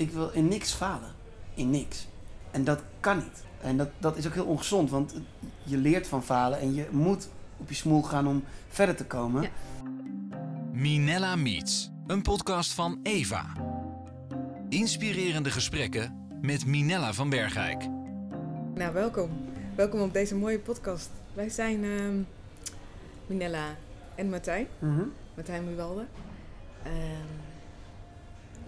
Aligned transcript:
ik 0.00 0.10
wil 0.10 0.30
in 0.30 0.48
niks 0.48 0.72
falen. 0.72 1.12
In 1.54 1.70
niks. 1.70 2.08
En 2.50 2.64
dat 2.64 2.82
kan 3.00 3.16
niet. 3.16 3.44
En 3.60 3.76
dat, 3.76 3.88
dat 3.98 4.16
is 4.16 4.26
ook 4.26 4.34
heel 4.34 4.44
ongezond, 4.44 4.90
want 4.90 5.14
je 5.62 5.76
leert 5.76 6.06
van 6.06 6.24
falen 6.24 6.60
en 6.60 6.74
je 6.74 6.88
moet 6.90 7.28
op 7.56 7.68
je 7.68 7.74
smoel 7.74 8.02
gaan 8.02 8.26
om 8.26 8.44
verder 8.68 8.94
te 8.96 9.06
komen. 9.06 9.42
Ja. 9.42 9.48
Minella 10.72 11.36
Meets, 11.36 11.90
een 12.06 12.22
podcast 12.22 12.72
van 12.72 13.00
Eva. 13.02 13.46
Inspirerende 14.68 15.50
gesprekken 15.50 16.28
met 16.40 16.66
Minella 16.66 17.12
van 17.12 17.30
Bergijk. 17.30 17.88
Nou, 18.74 18.92
welkom. 18.92 19.30
Welkom 19.74 20.00
op 20.00 20.12
deze 20.12 20.34
mooie 20.34 20.58
podcast. 20.58 21.10
Wij 21.34 21.48
zijn 21.48 21.84
ehm, 21.84 22.22
Minella 23.26 23.76
en 24.14 24.30
Martijn. 24.30 24.66
Mhm. 24.78 25.04
Martijn 25.34 25.64
Muwalde. 25.64 26.06
Ehm 26.82 27.48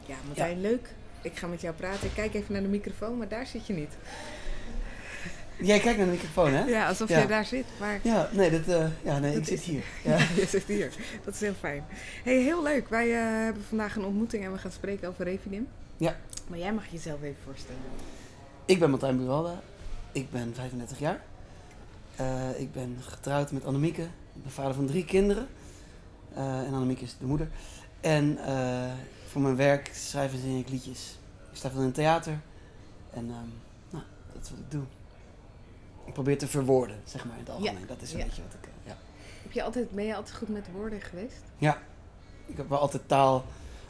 ja, 0.07 0.17
Martijn, 0.27 0.61
leuk. 0.61 0.95
Ik 1.23 1.36
ga 1.36 1.46
met 1.46 1.61
jou 1.61 1.75
praten. 1.75 2.07
Ik 2.07 2.14
kijk 2.14 2.34
even 2.34 2.52
naar 2.52 2.62
de 2.62 2.68
microfoon, 2.68 3.18
maar 3.18 3.29
daar 3.29 3.46
zit 3.46 3.67
je 3.67 3.72
niet. 3.72 3.93
Jij 5.61 5.79
kijkt 5.81 5.98
naar 5.98 6.07
de 6.07 6.12
microfoon, 6.12 6.53
hè? 6.53 6.64
Ja, 6.64 6.89
alsof 6.89 7.08
Ja. 7.08 7.17
jij 7.18 7.26
daar 7.26 7.45
zit. 7.45 7.64
Maar 7.81 7.98
Ja, 8.03 8.29
nee, 8.32 8.50
dat, 8.50 8.67
eh, 8.76 8.86
ja, 9.03 9.18
nee 9.18 9.36
ik 9.36 9.45
zit 9.45 9.58
is- 9.58 9.64
hier. 9.64 9.82
ja. 10.04 10.17
Ja. 10.18 10.26
je 10.36 10.46
zit 10.46 10.64
hier. 10.64 10.90
Dat 11.25 11.35
is 11.35 11.40
heel 11.40 11.54
fijn. 11.61 11.85
Hey, 12.25 12.36
heel 12.43 12.62
leuk. 12.62 12.89
Wij 12.89 13.12
eh, 13.12 13.45
hebben 13.45 13.62
vandaag 13.68 13.96
een 13.96 14.04
ontmoeting 14.04 14.45
en 14.45 14.53
we 14.53 14.58
gaan 14.58 14.71
spreken 14.72 15.08
over 15.08 15.25
Refinim. 15.25 15.68
Ja. 15.96 16.17
Maar 16.48 16.58
jij 16.58 16.72
mag 16.72 16.86
jezelf 16.90 17.23
even 17.23 17.36
voorstellen. 17.45 17.81
Ik 18.64 18.79
ben 18.79 18.90
Martijn 18.90 19.17
Buwalda. 19.17 19.61
Ik 20.12 20.31
ben 20.31 20.53
35 20.54 20.98
jaar. 20.98 21.20
Eh, 22.17 22.61
ik 22.61 22.73
ben 22.73 22.96
getrouwd 23.00 23.53
met 23.53 23.64
Annemieke. 23.64 24.03
Ik 24.03 24.43
ben 24.43 24.53
vader 24.53 24.75
van 24.75 24.86
drie 24.86 25.04
kinderen. 25.04 25.46
En 26.34 26.73
Annemieke 26.73 27.04
is 27.04 27.17
de 27.18 27.26
moeder. 27.26 27.48
En 28.00 28.39
eh, 28.46 28.90
voor 29.32 29.43
mijn 29.43 29.57
werk 29.57 29.91
schrijf 29.95 30.32
en 30.32 30.39
zing 30.41 30.59
ik 30.61 30.68
liedjes. 30.68 31.18
Ik 31.50 31.57
sta 31.57 31.71
veel 31.71 31.79
in 31.81 31.85
het 31.86 31.95
theater. 31.95 32.41
En 33.11 33.25
ehm, 33.31 33.48
nou, 33.91 34.05
dat 34.33 34.42
is 34.42 34.50
wat 34.50 34.59
ik 34.59 34.70
doe. 34.70 34.83
Ik 36.05 36.12
probeer 36.12 36.39
te 36.39 36.47
verwoorden, 36.48 36.97
zeg 37.05 37.25
maar 37.25 37.34
in 37.34 37.41
het 37.41 37.51
algemeen. 37.51 37.87
Dat 37.87 38.03
is 38.03 38.12
een 38.12 38.19
Ja. 38.19 38.25
beetje 38.25 38.43
wat 38.43 38.55
ik... 38.55 38.65
eh, 38.65 38.71
ja. 38.87 38.97
Heb 39.43 39.53
je 39.53 39.62
altijd, 39.62 39.91
ben 39.91 40.05
je 40.05 40.15
altijd 40.17 40.37
goed 40.37 40.48
met 40.48 40.67
woorden 40.73 41.01
geweest? 41.01 41.43
Ik 42.47 42.56
heb 42.56 42.69
wel 42.69 42.79
altijd 42.79 43.03
taal 43.09 43.45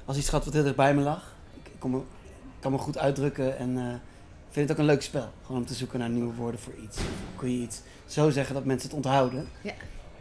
als 0.04 0.16
iets 0.16 0.28
gehad 0.28 0.44
wat 0.44 0.54
heel 0.54 0.62
dicht 0.62 0.76
bij 0.76 0.94
me 0.94 1.02
lag. 1.02 1.34
Ik, 1.62 1.66
ik 1.72 1.78
kon 1.80 1.90
me, 1.90 1.98
ik 1.98 2.60
kan 2.60 2.72
me 2.72 2.78
goed 2.78 2.98
uitdrukken 2.98 3.58
en 3.58 3.76
ik 3.78 4.50
vind 4.50 4.68
het 4.68 4.70
ook 4.70 4.78
een 4.78 4.90
leuk 4.90 5.02
spel. 5.02 5.28
Gewoon 5.46 5.60
om 5.60 5.66
te 5.66 5.74
zoeken 5.74 5.98
naar 5.98 6.08
nieuwe 6.08 6.34
woorden 6.34 6.60
voor 6.60 6.74
iets. 6.74 6.98
Kun 7.36 7.50
je 7.50 7.58
iets 7.62 7.80
zo 8.06 8.30
zeggen 8.30 8.54
dat 8.54 8.64
mensen 8.64 8.88
het 8.88 8.96
onthouden. 8.96 9.48
Ja. 9.62 9.72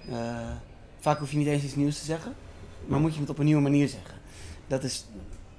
Eh, 0.10 0.52
vaak 1.00 1.20
hoef 1.20 1.32
je 1.32 1.38
niet 1.38 1.48
eens 1.48 1.64
iets 1.64 1.76
nieuws 1.76 2.00
te 2.00 2.06
zeggen, 2.06 2.34
maar 2.86 3.00
moet 3.00 3.14
je 3.14 3.20
het 3.20 3.30
op 3.30 3.38
een 3.38 3.46
nieuwe 3.46 3.62
manier 3.62 3.88
zeggen. 3.88 4.16
Dat 4.72 4.84
is 4.84 5.06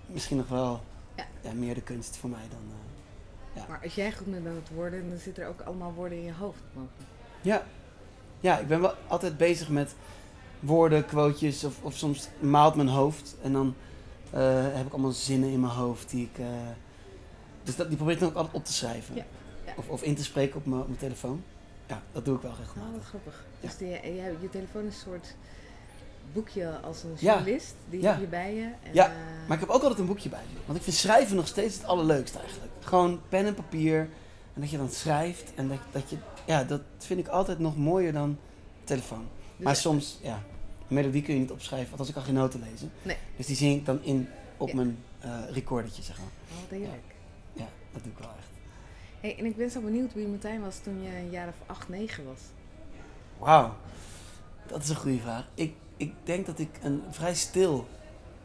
misschien 0.06 0.36
nog 0.36 0.48
wel 0.48 0.80
Ja. 1.16 1.24
ja, 1.40 1.52
meer 1.52 1.74
de 1.74 1.80
kunst 1.82 2.16
voor 2.16 2.30
mij 2.30 2.44
dan. 2.50 2.58
eh, 2.68 3.60
Ja. 3.62 3.66
Maar 3.68 3.80
als 3.82 3.94
jij 3.94 4.12
goed 4.12 4.30
bent 4.30 4.44
met 4.44 4.68
woorden, 4.74 5.08
dan 5.08 5.18
zitten 5.18 5.42
er 5.42 5.48
ook 5.48 5.60
allemaal 5.60 5.92
woorden 5.92 6.18
in 6.18 6.24
je 6.24 6.32
hoofd. 6.32 6.60
mogelijk. 6.72 7.08
Ja. 7.40 7.62
ja, 8.40 8.58
ik 8.58 8.66
ben 8.66 8.80
wel 8.80 8.94
altijd 9.08 9.36
bezig 9.36 9.68
met 9.68 9.94
woorden, 10.60 11.06
quotejes 11.06 11.64
of, 11.64 11.82
of 11.82 11.94
soms 11.96 12.28
maalt 12.40 12.74
mijn 12.74 12.88
hoofd 12.88 13.34
en 13.42 13.52
dan 13.52 13.74
eh, 14.30 14.62
heb 14.74 14.86
ik 14.86 14.92
allemaal 14.92 15.10
zinnen 15.12 15.50
in 15.50 15.60
mijn 15.60 15.72
hoofd 15.72 16.10
die 16.10 16.28
ik. 16.32 16.38
eh, 16.38 16.46
dus 17.62 17.76
dat, 17.76 17.86
die 17.88 17.96
probeer 17.96 18.14
ik 18.14 18.20
dan 18.20 18.28
ook 18.28 18.34
altijd 18.36 18.54
op 18.54 18.64
te 18.64 18.72
schrijven. 18.72 19.14
Ja. 19.14 19.24
Of, 19.76 19.88
of 19.88 20.02
in 20.02 20.14
te 20.14 20.24
spreken 20.24 20.56
op 20.56 20.66
mijn, 20.66 20.96
telefoon. 20.98 21.42
Ja, 21.86 22.02
dat 22.12 22.24
doe 22.24 22.36
ik 22.36 22.42
wel 22.42 22.50
Oh, 22.50 22.58
regelmatig. 22.58 23.08
grappig. 23.08 23.44
Ja. 23.60 23.68
Dus 23.68 23.76
die, 23.76 23.88
jij- 23.88 24.36
je 24.40 24.48
telefoon 24.50 24.86
is 24.86 24.94
een 24.94 25.00
soort 25.00 25.34
boekje 26.32 26.78
als 26.82 27.02
een 27.02 27.10
Ja. 27.18 27.32
journalist. 27.34 27.74
Die 27.90 28.00
Ja. 28.02 28.10
heb 28.12 28.20
je 28.20 28.26
bij 28.26 28.54
je. 28.54 28.62
En, 28.62 28.92
Ja, 28.94 29.06
eh, 29.06 29.12
Maar 29.48 29.56
ik 29.56 29.66
heb 29.66 29.68
ook 29.74 29.82
altijd 29.82 30.00
een 30.00 30.06
boekje 30.06 30.28
bij 30.28 30.42
me. 30.52 30.58
Want 30.66 30.78
ik 30.78 30.84
vind 30.84 30.96
schrijven 30.96 31.36
nog 31.36 31.46
steeds 31.46 31.74
het 31.74 31.84
allerleukste 31.84 32.38
eigenlijk. 32.38 32.72
Gewoon 32.80 33.20
pen 33.28 33.46
en 33.46 33.54
papier. 33.54 34.08
En 34.54 34.60
dat 34.60 34.70
je 34.70 34.76
dan 34.76 34.90
schrijft. 34.90 35.52
En 35.54 35.68
dat, 35.68 35.78
dat 35.92 36.10
je. 36.10 36.16
Ja, 36.46 36.64
dat 36.64 36.80
vind 36.98 37.20
ik 37.20 37.28
altijd 37.28 37.58
nog 37.58 37.76
mooier 37.76 38.12
dan 38.12 38.38
telefoon. 38.84 39.26
dus- 39.56 39.64
Maar 39.64 39.76
soms, 39.76 40.18
ja, 40.22 40.42
melodie 40.88 41.22
kun 41.22 41.34
je 41.34 41.40
niet 41.40 41.50
opschrijven, 41.50 41.90
althans 41.90 42.08
ik 42.08 42.14
kan 42.14 42.24
geen 42.24 42.34
noten 42.34 42.60
lezen. 42.70 42.92
Nee. 43.02 43.16
Dus 43.36 43.46
die 43.46 43.56
zing 43.56 43.76
ik 43.78 43.86
dan 43.86 44.02
in 44.02 44.28
op 44.56 44.68
Ja. 44.68 44.74
mijn 44.74 44.98
eh 45.20 45.38
recordertje, 45.50 46.02
zeg 46.02 46.18
maar. 46.18 46.26
Oh, 46.52 46.60
wat 46.60 46.70
heerlijk. 46.78 47.14
Ja, 47.52 47.66
dat 47.92 48.02
doe 48.02 48.12
ik 48.12 48.18
wel 48.18 48.28
echt. 48.38 48.48
Hey, 49.20 49.38
en 49.38 49.44
ik 49.44 49.56
ben 49.56 49.70
zo 49.70 49.80
benieuwd 49.80 50.14
wie 50.14 50.26
Martijn 50.26 50.60
was 50.60 50.78
toen 50.78 51.02
je 51.02 51.08
een 51.08 51.30
jaar 51.30 51.48
of 51.48 51.54
acht, 51.66 51.88
negen 51.88 52.24
was. 52.24 52.40
Wauw, 53.38 53.74
dat 54.66 54.82
is 54.82 54.88
een 54.88 54.96
goede 54.96 55.18
vraag. 55.20 55.46
Ik, 55.54 55.74
ik 55.96 56.14
denk 56.24 56.46
dat 56.46 56.58
ik 56.58 56.68
een 56.82 57.02
vrij 57.10 57.34
stil 57.34 57.86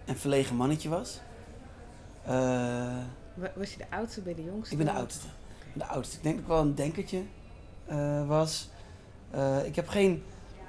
en 0.05 0.17
verlegen 0.17 0.55
mannetje 0.55 0.89
was. 0.89 1.19
Eh, 2.25 2.33
Wa- 3.33 3.51
Was 3.55 3.71
je 3.71 3.77
de 3.77 3.85
oudste 3.89 4.21
bij 4.21 4.35
de 4.35 4.43
jongste? 4.43 4.71
ik 4.71 4.77
ben 4.77 4.93
de 4.93 4.99
oudste. 4.99 5.27
De 5.73 5.85
oudste. 5.85 6.15
Ik 6.17 6.23
denk 6.23 6.35
dat 6.35 6.43
ik 6.43 6.49
wel 6.51 6.61
een 6.61 6.75
denkertje 6.75 7.21
eh, 7.85 8.27
was. 8.27 8.69
Eh, 9.31 9.65
ik 9.65 9.75
heb 9.75 9.87
geen 9.87 10.23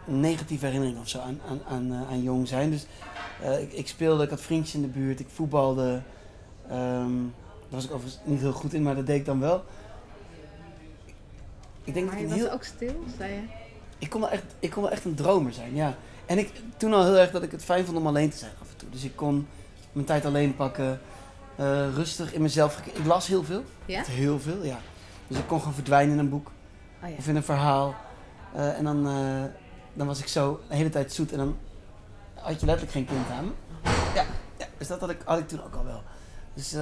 negatieve 0.04 0.64
herinneringen 0.64 1.00
of 1.00 1.08
zo 1.08 1.18
aan, 1.20 1.40
aan, 1.48 1.60
aan, 1.68 1.92
aan 1.92 2.22
jong 2.22 2.48
zijn. 2.48 2.70
Dus 2.70 2.86
ik, 3.60 3.72
ik 3.72 3.88
speelde, 3.88 4.24
ik 4.24 4.30
had 4.30 4.40
vriendjes 4.40 4.74
in 4.74 4.82
de 4.82 4.88
buurt, 4.88 5.20
ik 5.20 5.28
voetbalde. 5.28 6.02
Ehm, 6.68 7.16
daar 7.22 7.68
was 7.68 7.84
ik 7.84 7.92
overigens 7.92 8.22
niet 8.24 8.40
heel 8.40 8.52
goed 8.52 8.72
in, 8.74 8.82
maar 8.82 8.94
dat 8.94 9.06
deed 9.06 9.16
ik 9.18 9.24
dan 9.24 9.40
wel. 9.40 9.64
Ik 11.84 11.94
denk 11.94 12.06
Maar 12.06 12.14
dat 12.14 12.24
je 12.24 12.28
was 12.30 12.38
heel... 12.38 12.50
ook 12.52 12.62
stil, 12.64 12.94
zei 13.16 13.32
je? 13.32 13.40
Ik 13.98 14.10
kon, 14.10 14.20
wel 14.20 14.30
echt, 14.30 14.44
ik 14.58 14.70
kon 14.70 14.82
wel 14.82 14.92
echt 14.92 15.04
een 15.04 15.14
dromer 15.14 15.52
zijn, 15.52 15.74
ja. 15.74 15.96
En 16.28 16.38
ik 16.38 16.52
toen 16.76 16.92
al 16.92 17.04
heel 17.04 17.16
erg 17.16 17.30
dat 17.30 17.42
ik 17.42 17.50
het 17.50 17.64
fijn 17.64 17.84
vond 17.84 17.96
om 17.96 18.06
alleen 18.06 18.30
te 18.30 18.36
zijn 18.36 18.50
af 18.60 18.68
en 18.70 18.76
toe. 18.76 18.90
Dus 18.90 19.04
ik 19.04 19.16
kon 19.16 19.48
mijn 19.92 20.06
tijd 20.06 20.24
alleen 20.24 20.56
pakken, 20.56 21.00
eh, 21.56 21.94
rustig 21.94 22.32
in 22.32 22.42
mezelf. 22.42 22.78
Ik 22.86 23.04
las 23.06 23.26
heel 23.26 23.44
veel, 23.44 23.62
Ja? 23.86 24.02
heel 24.04 24.40
veel, 24.40 24.64
ja. 24.64 24.78
Dus 25.28 25.38
ik 25.38 25.46
kon 25.46 25.58
gewoon 25.58 25.74
verdwijnen 25.74 26.12
in 26.12 26.18
een 26.18 26.28
boek 26.28 26.50
Oh 27.02 27.08
ja. 27.08 27.14
of 27.18 27.28
in 27.28 27.36
een 27.36 27.42
verhaal. 27.42 27.94
Eh, 28.54 28.78
en 28.78 28.84
dan, 28.84 29.06
eh, 29.08 29.44
dan 29.92 30.06
was 30.06 30.20
ik 30.20 30.26
zo 30.28 30.60
de 30.68 30.74
hele 30.76 30.88
tijd 30.90 31.12
zoet 31.12 31.32
en 31.32 31.38
dan 31.38 31.56
had 32.34 32.60
je 32.60 32.66
letterlijk 32.66 32.92
geen 32.96 33.04
kind 33.06 33.30
aan 33.30 33.44
me. 33.44 33.50
Ja, 34.14 34.24
ja 34.58 34.66
dus 34.78 34.88
dat 34.88 35.00
had 35.00 35.10
ik, 35.10 35.20
had 35.24 35.38
ik 35.38 35.48
toen 35.48 35.62
ook 35.64 35.74
al 35.74 35.84
wel. 35.84 36.02
Dus 36.54 36.74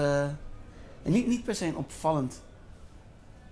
niet, 1.02 1.26
niet 1.26 1.44
per 1.44 1.54
se 1.54 1.66
een 1.66 1.76
opvallend 1.76 2.40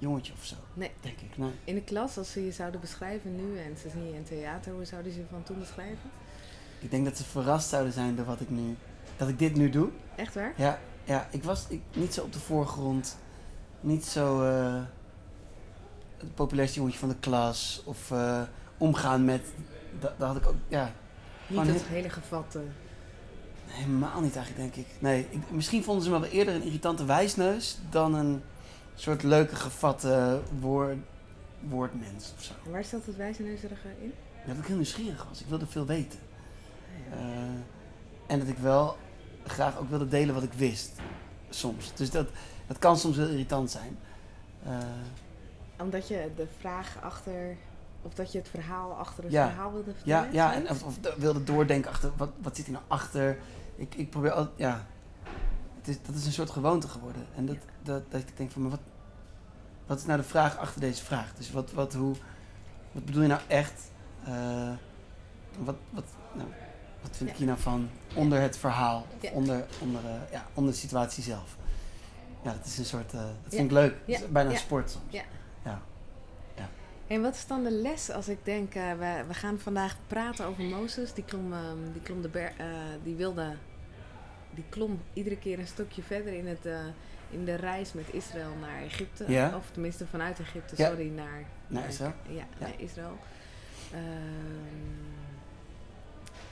jongetje 0.05 0.33
of 0.33 0.45
zo, 0.45 0.55
Nee. 0.75 0.91
denk 1.01 1.19
ik. 1.21 1.37
Nee. 1.39 1.51
In 1.65 1.75
de 1.75 1.83
klas, 1.83 2.19
als 2.19 2.33
ze 2.33 2.45
je 2.45 2.53
zouden 2.53 2.81
beschrijven 2.81 3.37
nu 3.37 3.59
en 3.59 3.77
ze 3.79 3.89
zien 3.91 4.07
je 4.07 4.15
in 4.15 4.25
theater, 4.25 4.73
hoe 4.73 4.85
zouden 4.85 5.13
ze 5.13 5.19
je 5.19 5.25
van 5.31 5.43
toen 5.43 5.59
beschrijven? 5.59 6.11
Ik 6.81 6.91
denk 6.91 7.05
dat 7.05 7.17
ze 7.17 7.25
verrast 7.25 7.69
zouden 7.69 7.93
zijn 7.93 8.17
door 8.17 8.25
wat 8.25 8.41
ik 8.41 8.51
nu, 8.51 8.77
dat 9.17 9.29
ik 9.29 9.39
dit 9.39 9.57
nu 9.57 9.71
doe. 9.71 9.89
Echt 10.17 10.35
waar? 10.35 10.53
Ja, 10.57 10.79
ja 11.05 11.29
ik 11.31 11.45
was 11.45 11.67
ik, 11.69 11.81
niet 11.95 12.15
zo 12.15 12.23
op 12.23 12.33
de 12.33 12.39
voorgrond. 12.39 13.17
Niet 13.81 14.05
zo 14.05 14.43
eh, 14.43 14.83
het 16.19 16.35
populairste 16.35 16.79
jongetje 16.79 16.99
van 16.99 17.09
de 17.09 17.17
klas. 17.21 17.83
Of 17.85 18.11
eh, 18.11 18.43
omgaan 18.79 19.25
met. 19.25 19.43
Dat, 20.01 20.13
dat 20.19 20.29
had 20.29 20.37
ik 20.37 20.47
ook. 20.47 20.55
Ja, 20.69 20.93
Niet 21.47 21.57
dat 21.57 21.67
heel- 21.67 21.81
hele 21.89 22.11
gevatte. 22.11 22.61
helemaal 23.67 24.21
niet 24.21 24.37
eigenlijk, 24.37 24.75
denk 24.75 24.87
ik. 24.87 24.93
Nee, 25.01 25.27
ik, 25.31 25.51
misschien 25.51 25.83
vonden 25.85 26.05
ze 26.05 26.11
me 26.11 26.21
wel 26.21 26.29
eerder 26.29 26.55
een 26.55 26.63
irritante 26.63 27.05
wijsneus. 27.05 27.79
dan 27.91 28.15
een 28.15 28.43
soort 28.95 29.23
leuke 29.23 29.57
gevatte 29.57 30.41
woord, 30.61 30.97
woordmens 31.61 32.33
of 32.37 32.43
zo. 32.43 32.53
En 32.65 32.71
waar 32.71 32.85
zat 32.85 33.07
het 33.07 33.17
wijzenneuzerige 33.17 33.89
in? 34.01 34.13
Ja, 34.47 34.49
dat 34.53 34.57
ik 34.59 34.65
heel 34.67 34.77
nieuwsgierig 34.77 35.27
was. 35.29 35.41
Ik 35.41 35.47
wilde 35.47 35.67
veel 35.67 35.87
weten. 35.87 36.19
Ah, 37.13 37.19
ja. 37.19 37.25
Eh, 37.27 37.33
en 38.27 38.39
dat 38.39 38.49
ik 38.49 38.59
wel 38.59 38.97
graag 39.47 39.79
ook 39.79 39.89
wilde 39.89 40.09
delen 40.09 40.35
wat 40.35 40.43
ik 40.45 40.53
wist. 40.53 40.93
Soms. 41.49 41.95
Dus 41.95 42.11
dat, 42.11 42.29
dat 42.67 42.79
kan 42.79 42.97
soms 42.99 43.17
heel 43.17 43.29
irritant 43.29 43.71
zijn. 43.71 43.99
Eh, 44.65 44.79
Omdat 45.79 46.09
je 46.09 46.31
de 46.37 46.47
vraag 46.59 46.97
achter, 47.03 47.57
of 48.03 48.15
dat 48.15 48.33
je 48.33 48.39
het 48.39 48.49
verhaal 48.49 48.93
achter 48.93 49.23
het 49.25 49.33
Ja. 49.33 49.47
verhaal 49.49 49.73
wilde 49.73 49.91
ja, 49.91 49.97
vertellen? 49.97 50.33
ja 50.33 50.55
en, 50.55 50.63
zoiets? 50.67 50.83
of, 50.83 50.89
of 50.89 50.99
de- 50.99 51.15
wilde 51.19 51.45
doordenken 51.45 51.91
achter 51.91 52.11
wat, 52.17 52.31
wat 52.43 52.57
zit 52.57 52.65
hier 52.67 52.75
nou 52.75 52.87
achter. 52.89 53.39
Ik, 53.77 53.95
ik 53.95 54.11
probeer 54.11 54.31
altijd, 54.31 54.59
ja. 54.59 54.87
Het 55.79 55.89
is, 55.89 56.03
dat 56.03 56.15
is 56.15 56.27
een 56.27 56.33
soort 56.33 56.51
gewoonte 56.51 56.89
geworden. 56.89 57.27
En 57.37 57.47
dat, 57.47 57.57
dat, 57.83 58.11
dat 58.11 58.21
ik 58.21 58.37
denk 58.37 58.51
van, 58.51 58.63
maar 58.63 58.71
wat, 58.71 58.81
wat 59.87 59.99
is 59.99 60.05
nou 60.05 60.19
de 60.19 60.27
vraag 60.27 60.57
achter 60.59 60.81
deze 60.81 61.05
vraag? 61.05 61.35
Dus 61.35 61.51
wat, 61.51 61.73
wat, 61.73 61.95
hoe, 61.95 62.15
wat 62.93 63.05
bedoel 63.05 63.23
je 63.23 63.29
nou 63.29 63.41
echt? 63.47 63.91
Eh, 64.25 64.73
wat, 65.59 65.77
wat, 65.91 66.05
nou, 66.33 66.49
wat 67.01 67.17
vind 67.17 67.31
ik 67.31 67.37
hier 67.37 67.47
nou 67.47 67.59
van 67.59 67.91
onder 68.15 68.41
het 68.41 68.57
verhaal? 68.57 69.07
Of 69.23 69.31
onder, 69.31 69.67
onder, 69.81 70.05
eh, 70.05 70.33
ja, 70.33 70.47
onder 70.55 70.73
de 70.73 70.79
situatie 70.79 71.23
zelf? 71.23 71.57
Ja, 72.43 72.53
dat 72.53 72.67
is 72.67 72.79
een 72.79 72.85
soort, 72.85 73.13
eh, 73.13 73.21
dat 73.21 73.55
vind 73.55 73.65
ik 73.65 73.71
leuk. 73.71 73.97
Ja. 74.05 74.13
Het 74.13 74.25
is 74.25 74.31
bijna 74.31 74.51
een 74.51 74.57
sport 74.57 74.91
soms. 74.91 75.05
Ja. 75.13 75.23
Ja. 75.65 75.81
En 77.07 77.23
wat 77.23 77.35
is 77.35 77.47
dan 77.47 77.63
de 77.63 77.71
les 77.71 78.11
als 78.11 78.29
ik 78.29 78.39
denk, 78.43 78.73
we, 78.73 79.25
we 79.29 79.35
gaan 79.35 79.59
vandaag 79.59 79.97
praten 80.07 80.47
over 80.47 80.65
Mozes. 80.65 81.13
Die 81.13 81.25
klom, 81.25 81.53
ehm, 81.53 81.93
die 81.93 82.03
klom 82.03 82.23
de 82.23 82.29
ber, 82.29 82.53
eh, 82.57 82.67
die 83.03 83.15
wilde, 83.15 83.57
die 84.55 84.65
klom 84.69 85.01
iedere 85.13 85.37
keer 85.39 85.59
een 85.59 85.67
stukje 85.67 86.03
verder 86.03 86.33
in, 86.33 86.47
het, 86.47 86.67
eh, 86.67 86.79
in 87.31 87.45
de 87.45 87.55
reis 87.55 87.93
met 87.93 88.05
Israël 88.13 88.51
naar 88.61 88.83
Egypte. 88.83 89.25
Ja. 89.29 89.57
Of 89.57 89.71
tenminste 89.73 90.07
vanuit 90.07 90.41
Egypte, 90.41 90.75
Ja. 90.77 90.89
sorry, 90.89 91.09
naar, 91.09 91.45
Naar 91.67 91.89
Israël? 91.89 92.13
Ja, 92.29 92.35
Ja. 92.35 92.45
naar 92.59 92.75
Israël. 92.77 93.19
Ehm, 93.93 94.03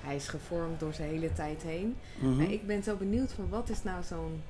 hij 0.01 0.17
is 0.17 0.29
gevormd 0.29 0.81
door 0.81 0.93
zijn 0.95 1.09
hele 1.09 1.33
tijd 1.33 1.63
heen. 1.63 1.97
Mhm. 2.21 2.41
Ik 2.41 2.67
ben 2.67 2.83
zo 2.83 2.97
benieuwd 2.97 3.33
van 3.33 3.49
wat 3.49 3.69
is 3.69 3.83
nou 3.83 4.03
zo'n 4.03 4.43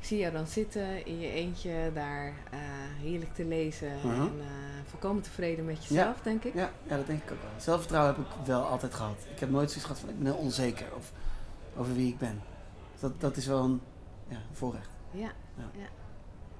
Ik 0.00 0.10
zie 0.10 0.18
jou 0.18 0.32
dan 0.32 0.46
zitten 0.46 1.06
in 1.06 1.20
je 1.20 1.30
eentje 1.32 1.90
daar 1.94 2.26
eh, 2.50 2.58
heerlijk 3.02 3.34
te 3.34 3.44
lezen 3.44 3.92
Mhm. 3.96 4.08
en 4.20 4.32
eh, 4.40 4.46
volkomen 4.90 5.22
tevreden 5.22 5.64
met 5.64 5.86
jezelf, 5.86 6.20
denk 6.22 6.44
ik. 6.44 6.54
Ja, 6.54 6.70
ja, 6.88 6.96
dat 6.96 7.06
denk 7.06 7.22
ik 7.22 7.30
ook 7.32 7.42
wel. 7.42 7.50
Zelfvertrouwen 7.60 8.14
heb 8.14 8.24
ik 8.24 8.46
wel 8.46 8.62
altijd 8.62 8.94
gehad. 8.94 9.16
Ik 9.34 9.40
heb 9.40 9.50
nooit 9.50 9.68
zoiets 9.68 9.86
gehad 9.86 10.00
van 10.00 10.08
ik 10.08 10.18
ben 10.18 10.26
heel 10.32 10.40
onzeker 10.40 10.86
of 10.96 11.12
over 11.76 11.94
wie 11.94 12.08
ik 12.08 12.18
ben. 12.18 12.40
Dat, 13.00 13.20
dat 13.20 13.36
is 13.36 13.46
wel 13.46 13.64
een, 13.64 13.80
ja, 14.28 14.38
voorrecht. 14.52 14.90
Ja. 15.10 15.32
Ja. 15.56 15.70
ja. 15.76 15.86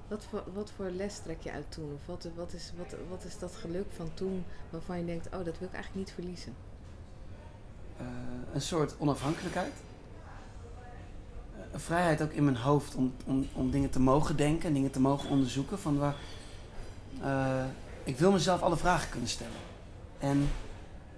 Wat, 0.07 0.25
voor, 0.29 0.43
wat 0.53 0.71
voor 0.75 0.89
les 0.89 1.19
trek 1.19 1.41
je 1.41 1.51
uit 1.51 1.71
toen? 1.71 1.93
Of 1.93 2.05
wat, 2.05 2.27
wat, 2.35 2.53
is, 2.53 2.71
wat, 2.77 2.95
wat 3.09 3.23
is 3.23 3.39
dat 3.39 3.55
geluk 3.55 3.85
van 3.95 4.13
toen 4.13 4.45
waarvan 4.69 4.99
je 4.99 5.05
denkt, 5.05 5.25
oh, 5.25 5.45
dat 5.45 5.57
wil 5.59 5.67
ik 5.67 5.73
eigenlijk 5.73 5.95
niet 5.95 6.11
verliezen? 6.11 6.53
Eh, 7.97 8.05
een 8.53 8.61
soort 8.61 8.95
onafhankelijkheid. 8.97 9.73
Eh, 11.55 11.59
Een 11.71 11.79
vrijheid 11.79 12.21
ook 12.21 12.31
in 12.31 12.43
mijn 12.43 12.57
hoofd 12.57 12.95
om, 12.95 13.13
om, 13.25 13.47
om 13.53 13.71
dingen 13.71 13.89
te 13.89 13.99
mogen 13.99 14.35
denken 14.37 14.67
en 14.67 14.73
dingen 14.73 14.91
te 14.91 14.99
mogen 14.99 15.29
onderzoeken. 15.29 15.79
Van 15.79 15.97
waar, 15.97 16.15
eh, 17.21 17.65
ik 18.03 18.17
wil 18.17 18.31
mezelf 18.31 18.61
alle 18.61 18.77
vragen 18.77 19.09
kunnen 19.09 19.29
stellen. 19.29 19.53
En 20.19 20.49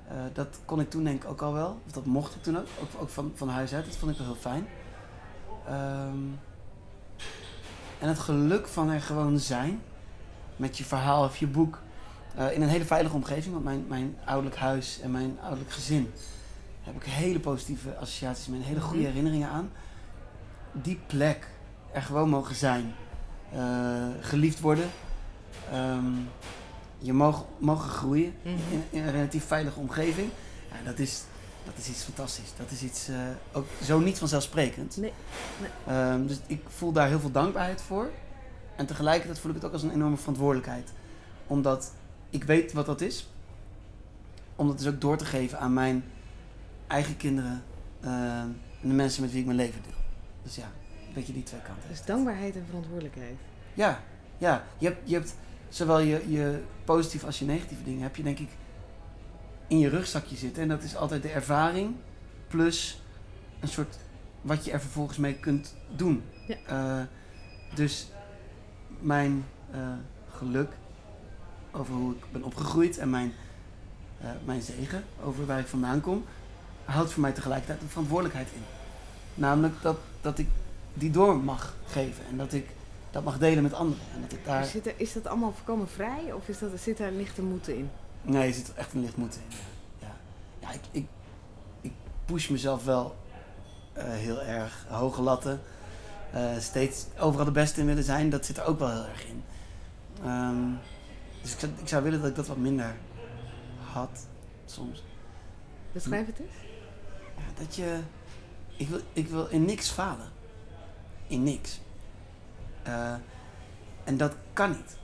eh, 0.07 0.15
dat 0.33 0.59
kon 0.65 0.80
ik 0.80 0.89
toen 0.89 1.04
denk 1.04 1.24
ik 1.24 1.30
ook 1.30 1.42
al 1.42 1.54
wel. 1.54 1.81
Of 1.86 1.92
dat 1.92 2.06
mocht 2.06 2.36
ik 2.36 2.44
toen 2.44 2.57
ook. 2.57 2.65
Ook, 2.81 3.01
ook 3.01 3.09
van, 3.09 3.31
van 3.36 3.50
huis 3.50 3.74
uit. 3.74 3.86
Dat 3.86 3.95
vond 3.95 4.12
ik 4.12 4.18
wel 4.18 4.27
heel 4.27 4.36
fijn. 4.36 4.68
Ehm, 5.68 6.18
en 8.00 8.07
het 8.07 8.19
geluk 8.19 8.68
van 8.68 8.89
er 8.89 9.01
gewoon 9.01 9.39
zijn. 9.39 9.81
Met 10.56 10.77
je 10.77 10.83
verhaal 10.83 11.24
of 11.24 11.38
je 11.38 11.48
boek. 11.48 11.80
eh, 12.36 12.51
in 12.54 12.62
een 12.62 12.69
hele 12.69 12.86
veilige 12.86 13.15
omgeving. 13.15 13.54
Want 13.54 13.65
mijn, 13.65 13.86
mijn 13.88 14.18
ouderlijk 14.25 14.56
huis 14.56 15.00
en 15.00 15.12
mijn 15.12 15.38
ouderlijk 15.42 15.71
gezin. 15.71 16.04
Daar 16.83 16.94
heb 16.94 16.95
ik 16.95 17.04
hele 17.12 17.39
positieve 17.39 17.95
associaties 17.95 18.48
en 18.48 18.62
Hele 18.62 18.81
goede 18.81 18.98
Mhm. 18.98 19.07
herinneringen 19.07 19.50
aan. 19.50 19.71
Die 20.71 21.00
plek. 21.07 21.48
Er 21.92 22.01
gewoon 22.01 22.30
mogen 22.30 22.56
zijn. 22.56 22.94
eh, 23.51 24.07
geliefd 24.21 24.59
worden. 24.59 24.89
ehm, 25.71 26.06
je 26.97 27.13
mogen, 27.13 27.45
mogen 27.57 27.89
groeien 27.89 28.33
Mhm. 28.41 28.55
in, 28.71 28.83
in 28.89 29.03
een 29.03 29.11
relatief 29.11 29.45
veilige 29.45 29.79
omgeving. 29.79 30.29
Ja, 30.71 30.75
dat, 30.85 30.99
is, 30.99 31.23
dat 31.65 31.73
is 31.77 31.89
iets 31.89 32.03
fantastisch. 32.03 32.49
Dat 32.57 32.71
is 32.71 32.81
iets 32.83 33.07
eh, 33.07 33.15
ook 33.51 33.65
zo 33.83 33.99
niet 33.99 34.17
vanzelfsprekend. 34.17 34.97
Nee, 34.97 35.13
nee. 35.61 35.69
Ehm, 35.95 36.25
dus 36.27 36.38
ik 36.47 36.61
voel 36.67 36.91
daar 36.91 37.07
heel 37.07 37.19
veel 37.19 37.31
dankbaarheid 37.31 37.81
voor. 37.81 38.09
En 38.75 38.85
tegelijkertijd 38.85 39.39
voel 39.39 39.49
ik 39.49 39.55
het 39.57 39.65
ook 39.65 39.73
als 39.73 39.83
een 39.83 39.91
enorme 39.94 40.17
verantwoordelijkheid. 40.17 40.89
Omdat 41.47 41.94
ik 42.29 42.44
weet 42.44 42.73
wat 42.73 42.85
dat 42.85 43.01
is. 43.01 43.27
Om 44.55 44.67
dat 44.67 44.77
dus 44.77 44.88
ook 44.88 45.01
door 45.01 45.17
te 45.17 45.25
geven 45.25 45.59
aan 45.59 45.73
mijn 45.73 46.03
eigen 46.88 47.17
kinderen. 47.17 47.63
ehm, 48.01 48.47
en 48.81 48.88
de 48.89 48.94
mensen 48.94 49.21
met 49.21 49.31
wie 49.31 49.39
ik 49.39 49.45
mijn 49.45 49.57
leven 49.57 49.81
deel. 49.83 49.91
Dus 50.44 50.55
ja, 50.55 50.63
een 51.07 51.13
beetje 51.13 51.33
die 51.33 51.44
twee 51.44 51.61
kanten. 51.61 51.89
Dus 51.89 52.05
dankbaarheid 52.05 52.55
en 52.55 52.63
verantwoordelijkheid. 52.67 53.35
Ja, 53.73 53.99
ja. 54.38 54.63
Je 54.77 54.85
hebt, 54.88 55.09
je 55.09 55.13
hebt 55.15 55.35
zowel 55.69 56.00
je, 56.00 56.24
je 56.28 56.62
positieve 56.86 57.25
als 57.25 57.40
je 57.40 57.46
negatieve 57.46 57.84
dingen, 57.84 58.02
heb 58.02 58.16
je 58.16 58.24
denk 58.24 58.40
ik 58.40 58.50
in 59.68 59.80
je 59.80 59.90
rugzakje 59.90 60.36
zitten. 60.36 60.62
En 60.62 60.69
dat 60.69 60.84
is 60.84 60.96
altijd 60.96 61.22
de 61.22 61.30
ervaring 61.30 61.96
plus 62.48 63.02
een 63.60 63.68
soort 63.68 63.98
wat 64.42 64.66
je 64.66 64.72
er 64.72 64.80
vervolgens 64.80 65.18
mee 65.18 65.34
kunt 65.34 65.75
doen. 65.96 66.24
Ja. 66.48 66.56
Eh, 66.66 67.06
dus 67.75 68.08
mijn 69.00 69.46
eh, 69.72 69.80
geluk 70.31 70.72
over 71.72 71.94
hoe 71.94 72.16
ik 72.16 72.24
ben 72.31 72.44
opgegroeid 72.44 72.98
en 72.98 73.10
mijn, 73.10 73.34
eh, 74.22 74.30
mijn 74.46 74.62
zegen 74.62 75.04
over 75.24 75.46
waar 75.46 75.60
ik 75.60 75.68
vandaan 75.68 76.02
kom, 76.02 76.25
houdt 76.86 77.12
voor 77.12 77.22
mij 77.22 77.31
tegelijkertijd 77.31 77.81
een 77.81 77.90
verantwoordelijkheid 77.90 78.48
in. 78.54 78.62
Namelijk 79.34 79.81
dat, 79.81 79.98
dat 80.22 80.38
ik 80.38 80.48
die 80.94 81.12
door 81.12 81.38
mag 81.38 81.75
geven 81.88 82.25
en 82.30 82.38
dat 82.38 82.54
ik 82.54 82.68
dat 83.18 83.25
mag 83.25 83.38
delen 83.38 83.64
met 83.64 83.74
anderen. 83.74 84.04
En 84.14 84.22
dat 84.22 84.31
ik 84.31 84.46
daar... 84.46 84.66
Zit 84.66 84.88
er, 84.88 84.94
is 84.98 85.14
dat 85.14 85.28
allemaal 85.28 85.52
voorkomen 85.52 85.88
vrij 85.88 86.34
of 86.34 86.48
is 86.48 86.60
dat, 86.60 86.69
zit 86.80 86.98
daar 86.98 87.12
lichte 87.12 87.42
moeten 87.42 87.78
in? 87.78 87.90
Nee, 88.22 88.48
er 88.48 88.54
zit 88.54 88.74
echt 88.74 88.94
een 88.94 89.02
licht 89.02 89.18
moeten 89.18 89.42
in. 89.50 89.58
Ja, 90.00 90.16
ja 90.60 90.72
ik, 90.72 90.81
ik, 90.92 91.08
ik 91.81 91.92
push 92.25 92.50
mezelf 92.50 92.84
wel 92.86 93.16
eh, 93.94 94.04
heel 94.08 94.42
erg. 94.42 94.86
Hoge 94.90 95.22
latten. 95.22 95.62
Eh, 96.31 96.58
steeds 96.60 97.06
overal 97.19 97.46
de 97.46 97.52
beste 97.52 97.80
in 97.80 97.86
willen 97.86 98.04
zijn, 98.04 98.30
dat 98.30 98.46
zit 98.46 98.58
er 98.58 98.66
ook 98.66 98.80
wel 98.80 98.92
heel 98.92 99.06
erg 99.06 99.28
in. 99.28 99.44
Ehm, 100.24 100.72
dus 101.42 101.54
ik 101.54 101.60
zou, 101.60 101.72
ik 101.81 101.88
zou 101.88 102.04
willen 102.04 102.19
dat 102.19 102.30
ik 102.30 102.36
dat 102.36 102.48
wat 102.48 102.58
minder 102.58 102.96
had, 103.92 104.28
soms. 104.66 105.04
Beschrijf 105.92 106.25
het 106.25 106.40
eens. 106.40 106.56
Ja, 107.36 107.64
dat 107.64 107.75
je... 107.75 108.00
Ik 108.78 108.88
wil, 108.88 109.00
ik 109.14 109.28
wil 109.28 109.48
in 109.48 109.66
niks 109.66 109.90
falen. 109.90 110.30
In 111.28 111.44
niks. 111.44 111.80
Eh, 112.88 113.13
en 114.04 114.18
dat 114.18 114.36
kan 114.54 114.69
niet. 114.69 114.98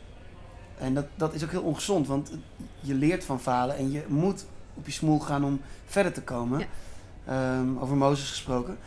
En 0.77 0.93
dat, 0.93 1.05
dat 1.15 1.33
is 1.33 1.43
ook 1.43 1.51
heel 1.51 1.61
ongezond, 1.61 2.07
want 2.07 2.31
je 2.79 2.93
leert 2.93 3.23
van 3.25 3.39
falen 3.39 3.75
en 3.77 3.91
je 3.91 4.03
moet 4.07 4.45
op 4.73 4.85
je 4.85 4.91
smoel 4.91 5.19
gaan 5.19 5.43
om 5.45 5.61
verder 5.85 6.13
te 6.13 6.21
komen. 6.21 6.59
Ja. 6.59 6.65
Ehm, 7.25 7.77
over 7.77 7.95
Mozes 7.97 8.29
gesproken. 8.29 8.77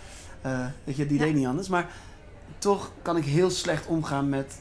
Weet 0.84 0.96
je, 0.96 1.06
die 1.06 1.18
Ja. 1.18 1.24
deed 1.24 1.34
niet 1.34 1.46
anders. 1.46 1.68
Maar 1.68 1.90
toch 2.58 2.92
kan 3.02 3.16
ik 3.16 3.24
heel 3.24 3.50
slecht 3.50 3.86
omgaan 3.86 4.28
met 4.28 4.60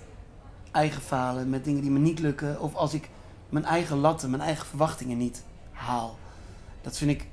eigen 0.72 1.02
falen, 1.02 1.50
met 1.50 1.64
dingen 1.64 1.81
die 1.81 1.92
me 1.92 2.00
niet 2.00 2.20
lukken. 2.20 2.60
Of 2.62 2.76
als 2.76 2.94
ik 2.94 3.10
mijn 3.50 3.66
eigen 3.66 3.98
latten, 3.98 4.30
mijn 4.30 4.42
eigen 4.42 4.66
verwachtingen 4.66 5.18
niet 5.18 5.44
haal. 5.72 6.18
Dat 6.81 6.98
vind 6.98 7.12
ik 7.12 7.28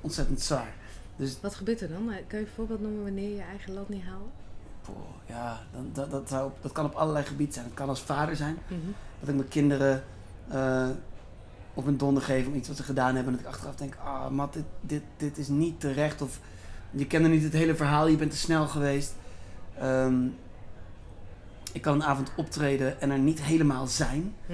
ontzettend 0.00 0.40
zwaar. 0.40 0.74
Dus 1.16 1.40
Wat 1.40 1.54
gebeurt 1.54 1.80
er 1.80 1.88
dan? 1.88 2.10
Eh, 2.12 2.16
Kan 2.26 2.38
je 2.38 2.44
een 2.44 2.50
voorbeeld 2.54 2.80
noemen 2.80 3.02
wanneer 3.02 3.28
je 3.28 3.34
je 3.36 3.42
eigen 3.42 3.72
lat 3.74 3.88
niet 3.88 4.04
haalt? 4.04 4.30
Poh, 4.86 4.96
ja, 5.26 5.60
dan, 5.72 5.90
dat, 5.92 6.10
dat, 6.10 6.28
zou, 6.28 6.46
op- 6.46 6.58
dat 6.62 6.72
kan 6.72 6.84
op 6.84 6.94
allerlei 6.94 7.24
gebieden 7.24 7.54
zijn. 7.54 7.66
Het 7.66 7.74
kan 7.74 7.88
als 7.88 8.00
vader 8.00 8.36
zijn. 8.36 8.58
Mhm. 8.68 8.80
Dat 9.20 9.28
ik 9.28 9.34
mijn 9.34 9.48
kinderen 9.48 10.04
eh, 10.48 10.88
op 11.74 11.86
een 11.86 11.96
donder 11.96 12.22
geef 12.22 12.46
om 12.46 12.54
iets 12.54 12.68
wat 12.68 12.76
ze 12.76 12.82
gedaan 12.82 13.14
hebben. 13.14 13.32
En 13.32 13.38
dat 13.38 13.40
ik 13.40 13.54
achteraf 13.54 13.74
denk, 13.76 13.96
ah 14.04 14.28
Matt, 14.28 14.54
dit, 14.54 14.64
dit, 14.80 15.02
dit 15.16 15.38
is 15.38 15.48
niet 15.48 15.80
terecht. 15.80 16.22
Of 16.22 16.40
je 16.90 17.06
kende 17.06 17.28
niet 17.28 17.42
het 17.42 17.52
hele 17.52 17.74
verhaal, 17.74 18.06
je 18.06 18.16
bent 18.16 18.30
te 18.30 18.36
snel 18.36 18.66
geweest. 18.66 19.14
Ehm, 19.78 20.26
ik 21.72 21.82
kan 21.82 21.94
een 21.94 22.04
avond 22.04 22.32
optreden 22.36 23.00
en 23.00 23.10
er 23.10 23.18
niet 23.18 23.42
helemaal 23.42 23.86
zijn. 23.86 24.34
Mhm. 24.46 24.52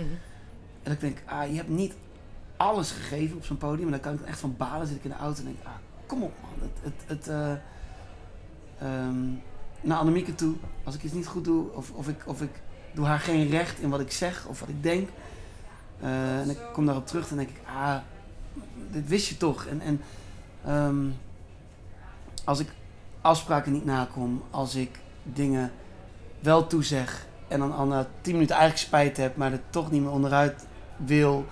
En 0.82 0.90
dat 0.90 0.92
ik 0.92 1.00
denk, 1.00 1.18
ah, 1.26 1.48
je 1.50 1.56
hebt 1.56 1.68
niet 1.68 1.94
alles 2.56 2.90
gegeven 2.90 3.36
op 3.36 3.44
zo'n 3.44 3.56
podium. 3.58 3.84
En 3.86 3.90
dan 3.90 4.00
kan 4.00 4.14
ik 4.14 4.20
echt 4.20 4.40
van 4.40 4.54
balen. 4.56 4.86
Zit 4.86 4.96
ik 4.96 5.04
in 5.04 5.10
de 5.10 5.16
auto 5.16 5.38
en 5.38 5.44
denk, 5.44 5.56
ah, 5.62 5.72
kom 6.06 6.22
op 6.22 6.32
man. 6.42 6.68
Het, 6.68 6.92
het, 6.92 6.94
het, 7.06 7.28
eh, 7.28 7.52
ehm, 8.78 9.24
naar 9.82 9.98
Annemieke 9.98 10.34
toe, 10.34 10.54
als 10.84 10.94
ik 10.94 11.02
iets 11.02 11.12
niet 11.12 11.26
goed 11.26 11.44
doe, 11.44 11.72
of, 11.72 11.90
of, 11.90 12.08
ik, 12.08 12.22
of 12.26 12.42
ik 12.42 12.50
doe 12.92 13.06
haar 13.06 13.18
geen 13.18 13.48
recht 13.48 13.80
in 13.80 13.90
wat 13.90 14.00
ik 14.00 14.10
zeg 14.10 14.46
of 14.46 14.60
wat 14.60 14.68
ik 14.68 14.82
denk. 14.82 15.08
Eh, 16.00 16.40
en 16.40 16.50
ik 16.50 16.58
kom 16.72 16.86
daarop 16.86 17.06
terug 17.06 17.30
en 17.30 17.36
denk 17.36 17.48
ik, 17.48 17.60
ah, 17.66 17.96
dit 18.90 19.08
wist 19.08 19.28
je 19.28 19.36
toch. 19.36 19.66
En, 19.66 19.80
en 19.80 20.00
ehm, 20.64 21.06
als 22.44 22.58
ik 22.58 22.68
afspraken 23.20 23.72
niet 23.72 23.84
nakom, 23.84 24.42
als 24.50 24.74
ik 24.74 24.98
dingen 25.22 25.72
wel 26.40 26.66
toezeg 26.66 27.26
en 27.48 27.58
dan 27.58 27.72
al 27.72 27.86
na 27.86 28.06
tien 28.20 28.32
minuten 28.32 28.56
eigenlijk 28.56 28.86
spijt 28.86 29.16
heb, 29.16 29.36
maar 29.36 29.52
er 29.52 29.60
toch 29.70 29.90
niet 29.90 30.02
meer 30.02 30.10
onderuit 30.10 30.66
wil, 30.96 31.46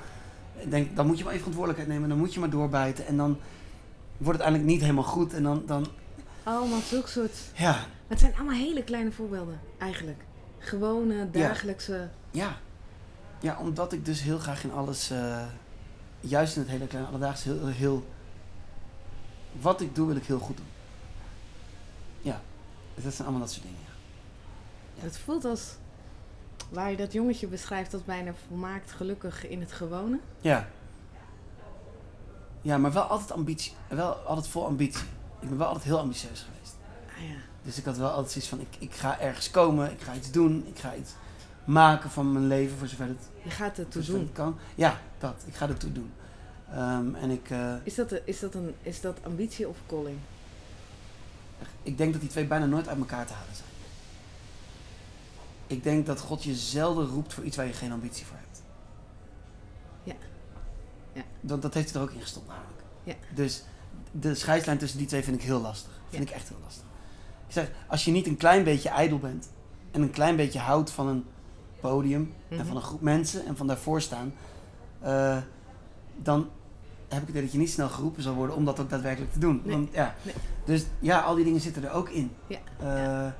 denk, 0.69 0.97
dan 0.97 1.07
moet 1.07 1.19
je 1.19 1.25
maar 1.25 1.33
even 1.33 1.45
verantwoordelijkheid 1.45 1.95
nemen, 1.95 2.09
dan 2.09 2.19
moet 2.19 2.35
je 2.35 2.41
maar 2.41 2.51
doorbijten 2.51 3.07
en 3.07 3.17
dan 3.17 3.39
wordt 4.17 4.39
het 4.39 4.49
eigenlijk 4.49 4.73
niet 4.73 4.81
helemaal 4.81 5.05
goed 5.05 5.35
en 5.35 5.43
dan, 5.43 5.63
dan 5.67 5.87
Oh, 6.47 6.71
maar 6.71 6.81
zulke 6.81 7.09
soort... 7.09 7.37
ja, 7.55 7.87
Het 8.07 8.19
zijn 8.21 8.35
allemaal 8.35 8.55
hele 8.55 8.85
kleine 8.85 9.13
voorbeelden, 9.13 9.61
eigenlijk. 9.79 10.23
Gewone, 10.59 11.31
dagelijkse... 11.31 12.09
Ja. 12.31 12.57
Ja, 13.41 13.59
omdat 13.59 13.93
ik 13.93 14.05
dus 14.05 14.23
heel 14.23 14.39
graag 14.39 14.65
in 14.65 14.73
alles, 14.73 15.11
eh, 15.11 15.45
juist 16.21 16.57
in 16.57 16.63
het 16.63 16.71
hele 16.71 16.87
kleine 16.87 17.09
alledaagse, 17.09 17.49
heel, 17.49 17.67
heel... 17.67 18.07
Wat 19.61 19.81
ik 19.81 19.95
doe, 19.95 20.07
wil 20.07 20.17
ik 20.17 20.25
heel 20.27 20.39
goed 20.39 20.57
doen. 20.57 20.67
Ja, 22.21 22.41
dus 22.95 23.05
dat 23.05 23.13
zijn 23.15 23.29
allemaal 23.29 23.47
dat 23.47 23.53
soort 23.55 23.65
dingen. 23.65 23.79
ja. 24.95 25.03
Het 25.03 25.19
voelt 25.19 25.45
als... 25.45 25.75
Waar 26.69 26.91
je 26.91 26.97
dat 26.97 27.13
jongetje 27.13 27.47
beschrijft 27.47 27.93
als 27.95 28.05
bijna 28.05 28.33
volmaakt 28.49 28.91
gelukkig 28.93 29.49
in 29.49 29.61
het 29.61 29.73
gewone. 29.73 30.19
Ja. 30.41 30.69
Ja, 32.63 32.79
maar 32.79 32.93
wel 32.93 33.03
altijd 33.03 33.33
ambitie. 33.33 33.73
Wel 33.89 34.13
altijd 34.13 34.49
vol 34.49 34.67
ambitie. 34.67 35.05
Ik 35.41 35.49
ben 35.49 35.59
wel 35.59 35.67
altijd 35.67 35.85
heel 35.85 35.99
ambitieus 35.99 36.47
geweest. 36.53 36.75
Ah 37.17 37.29
ja. 37.31 37.37
Dus 37.63 37.79
ik 37.79 37.85
had 37.85 37.97
wel 37.97 38.11
altijd 38.11 38.31
zoiets 38.31 38.51
van, 38.51 38.61
ik, 38.61 38.77
ik 38.79 38.95
ga 38.95 39.21
ergens 39.21 39.51
komen, 39.51 39.91
ik 39.91 40.01
ga 40.01 40.15
iets 40.15 40.31
doen, 40.31 40.65
ik 40.67 40.79
ga 40.79 40.95
iets 40.95 41.11
maken 41.65 42.11
van 42.11 42.33
mijn 42.33 42.47
leven, 42.47 42.79
voor 42.79 42.89
zover 42.89 43.07
het, 43.07 43.29
Je 43.43 43.51
gaat 43.51 43.77
het 43.77 43.91
toe 43.91 44.03
doen. 44.03 44.21
het 44.21 44.33
kan. 44.33 44.57
Ja, 44.75 45.01
dat. 45.19 45.43
Ik 45.47 45.55
ga 45.55 45.69
er 45.69 45.77
toe 45.77 45.93
doen. 45.93 46.13
Ehm, 46.73 47.15
en 47.15 47.31
ik... 47.31 47.51
eh, 47.51 47.75
Is 47.83 47.95
dat, 47.95 48.13
is, 48.25 48.41
dat 48.41 48.55
een, 48.55 48.75
is 48.83 49.01
dat 49.01 49.19
ambitie 49.23 49.69
of 49.69 49.77
calling? 49.87 50.19
Ik 51.83 51.99
denk 51.99 52.13
dat 52.13 52.21
die 52.21 52.31
twee 52.31 52.47
bijna 52.47 52.67
nooit 52.67 52.89
uit 52.89 52.99
elkaar 52.99 53.27
te 53.27 53.33
halen 53.33 53.55
zijn. 53.55 53.69
Ik 55.67 55.83
denk 55.83 56.07
dat 56.07 56.21
God 56.21 56.45
je 56.45 56.55
zelden 56.55 57.07
roept 57.07 57.33
voor 57.35 57.45
iets 57.45 57.57
waar 57.57 57.67
je 57.67 57.73
geen 57.73 57.93
ambitie 57.93 58.27
voor 58.27 58.37
hebt. 58.37 58.63
Ja. 60.03 60.15
Ja. 61.13 61.23
Dat, 61.41 61.63
dat 61.63 61.75
heeft 61.75 61.93
hij 61.93 62.03
er 62.03 62.09
ook 62.09 62.15
in 62.15 62.21
gestopt 62.21 62.47
namelijk. 62.49 62.81
Ja. 63.05 63.15
Dus 63.35 63.63
de 64.11 64.35
scheidslijn 64.35 64.79
tussen 64.79 64.99
die 64.99 65.07
twee 65.07 65.23
vind 65.23 65.37
ik 65.37 65.43
heel 65.43 65.61
lastig. 65.61 65.91
Vind 66.09 66.23
ik 66.23 66.31
echt 66.31 66.49
heel 66.49 66.59
lastig. 66.65 66.85
Ik 67.47 67.53
zeg, 67.53 67.71
als 67.87 68.05
je 68.05 68.11
niet 68.11 68.27
een 68.27 68.37
klein 68.37 68.65
beetje 68.65 68.89
ijdel 68.89 69.19
bent 69.19 69.51
en 69.91 70.03
een 70.03 70.11
klein 70.11 70.37
beetje 70.37 70.59
houdt 70.59 70.91
van 70.91 71.07
een 71.09 71.25
podium 71.81 72.33
en 72.49 72.57
Mhm. 72.57 72.67
van 72.67 72.77
een 72.77 72.83
groep 72.83 73.01
mensen 73.01 73.47
en 73.47 73.57
van 73.57 73.67
daarvoor 73.67 74.01
staan, 74.01 74.33
eh, 75.01 75.37
dan 76.17 76.49
heb 77.09 77.21
ik 77.21 77.27
het 77.27 77.29
idee 77.29 77.43
dat 77.43 77.53
je 77.53 77.59
niet 77.59 77.71
snel 77.71 77.89
geroepen 77.89 78.23
zal 78.23 78.35
worden 78.35 78.57
om 78.57 78.65
dat 78.65 78.81
ook 78.81 78.91
daadwerkelijk 78.91 79.33
te 79.33 79.39
doen. 79.39 79.61
Nee. 79.65 79.75
Want, 79.77 79.89
ja. 79.93 80.15
Nee. 80.23 80.35
Dus 80.65 80.85
ja, 80.99 81.21
al 81.21 81.35
die 81.35 81.45
dingen 81.45 81.61
zitten 81.61 81.85
er 81.85 81.91
ook 81.93 82.09
in. 82.09 82.31
Ja. 82.47 82.59
Eh, 82.79 83.33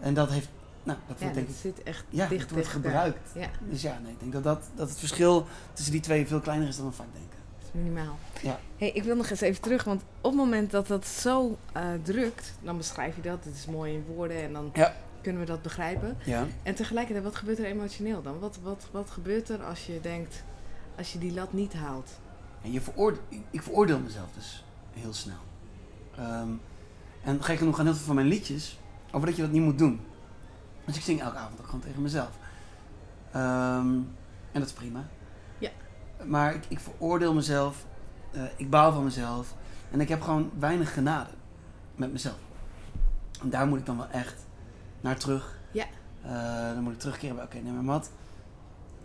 En 0.00 0.14
dat 0.14 0.30
heeft, 0.30 0.48
nou, 0.82 0.98
dat 1.06 1.18
Ja, 1.18 1.24
wordt 1.24 1.34
denk 1.34 1.46
dat 1.46 1.56
ik, 1.56 1.60
zit 1.62 1.82
echt 1.82 2.04
ja, 2.10 2.26
dicht 2.28 2.42
het 2.42 2.50
wordt 2.50 2.68
gebruikt. 2.68 3.30
Ja, 3.34 3.48
Dus 3.68 3.82
ja, 3.82 3.98
nee, 4.02 4.12
ik 4.12 4.20
denk 4.20 4.32
dat, 4.32 4.42
dat, 4.44 4.62
dat 4.74 4.88
het 4.88 4.98
verschil 4.98 5.46
tussen 5.72 5.92
die 5.92 6.02
twee 6.02 6.26
veel 6.26 6.40
kleiner 6.40 6.68
is 6.68 6.76
dan 6.76 6.86
we 6.86 6.92
vaak 6.92 7.12
denken. 7.12 7.38
Is 7.66 7.80
minimaal. 7.80 8.18
Ja. 8.42 8.58
Hey, 8.76 8.90
ik 8.90 9.02
wil 9.02 9.16
nog 9.16 9.30
eens 9.30 9.40
even 9.40 9.62
terug, 9.62 9.84
want 9.84 10.02
op 10.20 10.30
het 10.30 10.34
moment 10.40 10.70
dat 10.70 10.86
dat 10.86 11.06
zo 11.06 11.58
eh, 11.72 11.82
drukt, 12.02 12.52
dan 12.62 12.76
beschrijf 12.76 13.16
je 13.16 13.22
dat. 13.22 13.44
Het 13.44 13.54
is 13.54 13.66
mooi 13.66 13.92
in 13.94 14.04
woorden 14.14 14.42
en 14.42 14.52
dan 14.52 14.70
Ja. 14.72 14.94
kunnen 15.20 15.40
we 15.40 15.46
dat 15.46 15.62
begrijpen. 15.62 16.16
Ja. 16.24 16.46
En 16.62 16.74
tegelijkertijd, 16.74 17.24
wat 17.24 17.36
gebeurt 17.36 17.58
er 17.58 17.64
emotioneel 17.64 18.22
dan? 18.22 18.38
Wat, 18.38 18.58
wat, 18.62 18.86
wat 18.90 19.10
gebeurt 19.10 19.48
er 19.48 19.62
als 19.64 19.86
je 19.86 20.00
denkt, 20.00 20.42
als 20.96 21.12
je 21.12 21.18
die 21.18 21.32
lat 21.32 21.52
niet 21.52 21.72
haalt? 21.74 22.10
En 22.62 22.72
je 22.72 22.80
veroorde 22.80 23.18
ik, 23.50 23.62
veroordeel 23.62 23.98
mezelf 23.98 24.28
dus 24.34 24.64
heel 24.92 25.12
snel. 25.12 25.38
Ehm, 26.16 26.48
en 27.22 27.42
gek 27.44 27.58
genoeg 27.58 27.76
gaan 27.76 27.84
heel 27.84 27.94
veel 27.94 28.04
van 28.06 28.14
mijn 28.14 28.26
liedjes 28.26 28.78
over 29.12 29.26
dat 29.26 29.36
je 29.36 29.42
dat 29.42 29.50
niet 29.50 29.62
moet 29.62 29.78
doen. 29.78 30.00
Dus 30.84 30.96
ik 30.96 31.02
zing 31.02 31.20
elke 31.20 31.36
avond 31.36 31.60
ook 31.60 31.66
gewoon 31.66 31.80
tegen 31.80 32.02
mezelf. 32.02 32.30
Ehm, 33.32 33.86
en 34.52 34.60
dat 34.60 34.64
is 34.66 34.72
prima. 34.72 35.04
Maar 36.24 36.54
ik, 36.54 36.64
ik 36.68 36.80
veroordeel 36.80 37.34
mezelf, 37.34 37.84
eh, 38.32 38.42
ik 38.56 38.70
baal 38.70 38.92
van 38.92 39.04
mezelf. 39.04 39.54
En 39.90 40.00
ik 40.00 40.08
heb 40.08 40.22
gewoon 40.22 40.50
weinig 40.58 40.92
genade 40.92 41.30
met 41.94 42.12
mezelf. 42.12 42.38
En 43.42 43.50
daar 43.50 43.66
moet 43.66 43.78
ik 43.78 43.86
dan 43.86 43.96
wel 43.96 44.08
echt 44.08 44.46
naar 45.00 45.16
terug. 45.16 45.58
Ja. 45.70 45.84
Eh, 46.22 46.74
dan 46.74 46.82
moet 46.82 46.92
ik 46.92 46.98
terugkeren 46.98 47.36
bij, 47.36 47.44
oké, 47.44 47.56
nee 47.56 47.72
maar 47.72 47.84
Mat, 47.84 48.10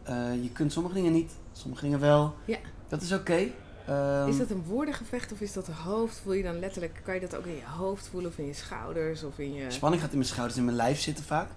eh, 0.03 0.43
je 0.43 0.51
kunt 0.51 0.71
sommige 0.71 0.95
dingen 0.95 1.11
niet, 1.11 1.31
sommige 1.51 1.81
dingen 1.83 1.99
wel. 1.99 2.35
Ja. 2.45 2.57
Dat 2.87 3.01
is 3.01 3.11
oké. 3.11 3.47
Ehm, 3.87 4.27
Is 4.27 4.37
dat 4.37 4.49
een 4.49 4.63
woordengevecht 4.63 5.31
of 5.31 5.41
is 5.41 5.53
dat 5.53 5.67
een 5.67 5.73
hoofd? 5.73 6.19
Voel 6.19 6.33
je 6.33 6.43
dan 6.43 6.59
letterlijk, 6.59 7.01
kan 7.03 7.13
je 7.13 7.19
dat 7.19 7.35
ook 7.35 7.45
in 7.45 7.55
je 7.55 7.65
hoofd 7.65 8.07
voelen 8.07 8.31
of 8.31 8.37
in 8.37 8.45
je 8.45 8.53
schouders 8.53 9.23
of 9.23 9.39
in 9.39 9.53
je... 9.53 9.71
Spanning 9.71 10.01
gaat 10.01 10.11
in 10.11 10.17
mijn 10.17 10.29
schouders, 10.29 10.57
in 10.57 10.65
mijn 10.65 10.77
lijf 10.77 10.99
zitten 10.99 11.23
vaak. 11.23 11.47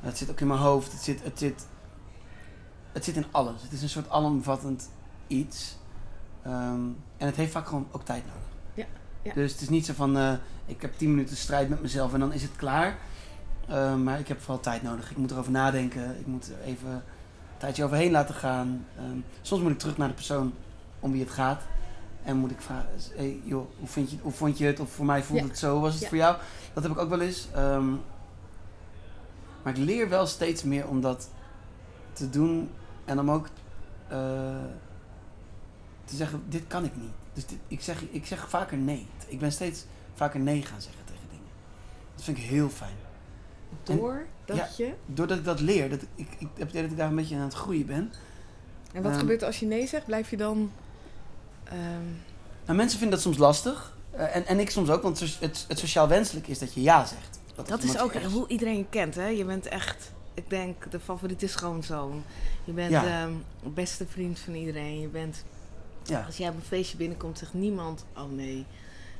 Het 0.00 0.18
zit 0.18 0.30
ook 0.30 0.40
in 0.40 0.46
mijn 0.46 0.60
hoofd. 0.60 0.92
Het 0.92 1.02
zit, 1.02 1.22
het 1.22 1.38
zit, 1.38 1.66
het 2.94 3.04
zit 3.04 3.16
in 3.16 3.24
alles. 3.30 3.62
Het 3.62 3.72
is 3.72 3.82
een 3.82 3.88
soort 3.88 4.10
alomvattend 4.10 4.88
iets. 5.26 5.76
Ehm, 6.42 6.80
en 7.16 7.26
het 7.26 7.36
heeft 7.36 7.52
vaak 7.52 7.66
gewoon 7.66 7.86
ook 7.90 8.04
tijd 8.04 8.22
nodig. 8.26 8.48
Ja, 8.74 8.84
ja. 9.22 9.34
Dus 9.34 9.52
het 9.52 9.60
is 9.60 9.68
niet 9.68 9.86
zo 9.86 9.92
van, 9.92 10.16
eh, 10.18 10.32
ik 10.66 10.82
heb 10.82 10.92
10 10.98 11.10
minuten 11.10 11.36
strijd 11.36 11.68
met 11.68 11.82
mezelf 11.82 12.12
en 12.14 12.20
dan 12.20 12.32
is 12.32 12.42
het 12.42 12.56
klaar. 12.56 12.96
Ehm, 13.68 14.02
maar 14.02 14.18
ik 14.18 14.28
heb 14.28 14.40
vooral 14.40 14.60
tijd 14.60 14.82
nodig. 14.82 15.10
Ik 15.10 15.16
moet 15.16 15.30
erover 15.30 15.52
nadenken. 15.52 16.18
Ik 16.18 16.26
moet 16.26 16.46
er 16.48 16.60
even 16.66 16.88
een 16.90 17.00
tijdje 17.58 17.84
overheen 17.84 18.10
laten 18.10 18.34
gaan. 18.34 18.86
Ehm, 18.98 19.16
soms 19.42 19.62
moet 19.62 19.70
ik 19.70 19.78
terug 19.78 19.96
naar 19.96 20.08
de 20.08 20.14
persoon 20.14 20.52
om 21.00 21.12
wie 21.12 21.20
het 21.20 21.30
gaat. 21.30 21.62
En 22.22 22.36
moet 22.36 22.50
ik 22.50 22.60
vragen, 22.60 22.88
hey, 23.16 23.40
joh, 23.44 23.66
hoe, 23.78 23.88
vind 23.88 24.10
je, 24.10 24.16
hoe 24.22 24.32
vond 24.32 24.58
je 24.58 24.66
het? 24.66 24.80
Of 24.80 24.90
voor 24.90 25.04
mij 25.04 25.22
voelde 25.22 25.42
Ja. 25.42 25.48
het 25.48 25.58
zo, 25.58 25.72
hoe 25.72 25.80
was 25.82 25.92
het 25.92 26.02
Ja. 26.02 26.08
voor 26.08 26.16
jou? 26.16 26.36
Dat 26.74 26.82
heb 26.82 26.92
ik 26.92 26.98
ook 26.98 27.08
wel 27.08 27.20
eens. 27.20 27.48
Maar 29.62 29.72
ik 29.72 29.78
leer 29.78 30.08
wel 30.08 30.26
steeds 30.26 30.62
meer 30.62 30.88
om 30.88 31.00
dat 31.00 31.28
te 32.12 32.30
doen. 32.30 32.70
En 33.04 33.18
om 33.20 33.30
ook 33.30 33.46
eh, 34.08 34.18
te 36.04 36.16
zeggen, 36.16 36.42
dit 36.48 36.66
kan 36.66 36.84
ik 36.84 36.96
niet. 36.96 37.12
Dus 37.32 37.46
dit, 37.46 37.58
ik, 37.68 37.80
zeg, 37.82 38.02
ik 38.10 38.26
zeg 38.26 38.48
vaker 38.48 38.76
nee. 38.76 39.06
Ik 39.26 39.38
ben 39.38 39.52
steeds 39.52 39.84
vaker 40.14 40.40
nee 40.40 40.62
gaan 40.62 40.80
zeggen 40.80 41.04
tegen 41.04 41.28
dingen. 41.30 41.46
Dat 42.14 42.24
vind 42.24 42.36
ik 42.36 42.42
heel 42.42 42.68
fijn. 42.68 42.96
Door 43.82 44.26
dat 44.44 44.56
ja. 44.56 44.68
je... 44.76 44.92
Doordat 45.06 45.38
ik 45.38 45.44
dat 45.44 45.60
leer, 45.60 45.90
dat 45.90 46.02
ik, 46.02 46.08
ik, 46.14 46.26
ik 46.38 46.48
heb 46.54 46.58
het 46.58 46.68
idee 46.68 46.82
dat 46.82 46.90
ik 46.90 46.96
daar 46.96 47.08
een 47.08 47.16
beetje 47.16 47.36
aan 47.36 47.40
het 47.42 47.54
groeien 47.54 47.86
ben. 47.86 48.12
En 48.92 49.02
wat 49.02 49.10
Ehm, 49.12 49.20
gebeurt 49.20 49.40
er 49.40 49.46
als 49.46 49.60
je 49.60 49.66
nee 49.66 49.86
zegt? 49.86 50.06
Blijf 50.06 50.30
je 50.30 50.36
dan... 50.36 50.72
ehm, 51.64 51.78
Nou, 52.64 52.76
mensen 52.76 52.98
vinden 52.98 53.16
dat 53.16 53.24
soms 53.26 53.38
lastig. 53.38 53.96
Eh, 54.10 54.36
en, 54.36 54.46
en 54.46 54.60
ik 54.60 54.70
soms 54.70 54.90
ook, 54.90 55.02
want 55.02 55.20
het, 55.20 55.64
het, 55.68 55.78
sociaal 55.78 56.08
wenselijk 56.08 56.46
is 56.48 56.58
dat 56.58 56.74
je 56.74 56.82
ja 56.82 57.04
zegt. 57.06 57.40
dat 57.68 57.82
is 57.82 57.98
ook 57.98 58.14
hoe 58.14 58.48
iedereen 58.48 58.88
kent, 58.88 59.14
hè? 59.14 59.26
Je 59.26 59.44
bent 59.44 59.66
echt... 59.66 60.12
Ik 60.34 60.50
denk, 60.50 60.90
de 60.90 61.00
favoriete 61.00 61.46
schoonzoon. 61.46 62.22
Je 62.64 62.72
bent 62.72 62.90
Ja. 62.90 63.04
ehm, 63.22 63.32
de 63.62 63.68
beste 63.68 64.06
vriend 64.06 64.38
van 64.38 64.54
iedereen. 64.54 65.00
Je 65.00 65.08
bent... 65.08 65.44
Ja. 66.02 66.22
Als 66.26 66.36
jij 66.36 66.48
op 66.48 66.54
een 66.56 66.62
feestje 66.62 66.96
binnenkomt, 66.96 67.38
zegt 67.38 67.54
niemand... 67.54 68.04
Oh 68.16 68.30
nee. 68.30 68.66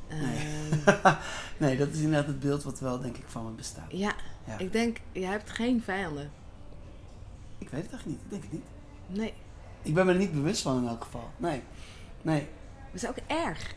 Nee. 0.08 0.46
Ehm, 0.84 1.14
nee, 1.58 1.76
dat 1.76 1.88
is 1.88 1.98
inderdaad 2.00 2.26
het 2.26 2.40
beeld 2.40 2.62
wat 2.62 2.80
wel, 2.80 3.00
denk 3.00 3.16
ik, 3.16 3.24
van 3.26 3.44
me 3.44 3.50
bestaat. 3.50 3.90
ja, 3.90 4.14
Ja. 4.44 4.58
ik 4.58 4.72
denk, 4.72 5.00
jij 5.12 5.30
hebt 5.30 5.50
geen 5.50 5.82
vijanden. 5.82 6.30
Ik 7.58 7.68
weet 7.70 7.82
het 7.82 7.92
echt 7.92 8.06
niet. 8.06 8.20
Ik 8.24 8.30
denk 8.30 8.42
het 8.42 8.52
niet. 8.52 8.64
Nee. 9.06 9.32
Ik 9.82 9.94
ben 9.94 10.06
me 10.06 10.12
er 10.12 10.18
niet 10.18 10.32
bewust 10.32 10.62
van 10.62 10.78
in 10.82 10.88
elk 10.88 11.02
geval. 11.04 11.30
Nee. 11.36 11.62
Nee. 12.22 12.48
Dat 12.92 13.02
is 13.02 13.08
ook 13.08 13.16
erg. 13.26 13.74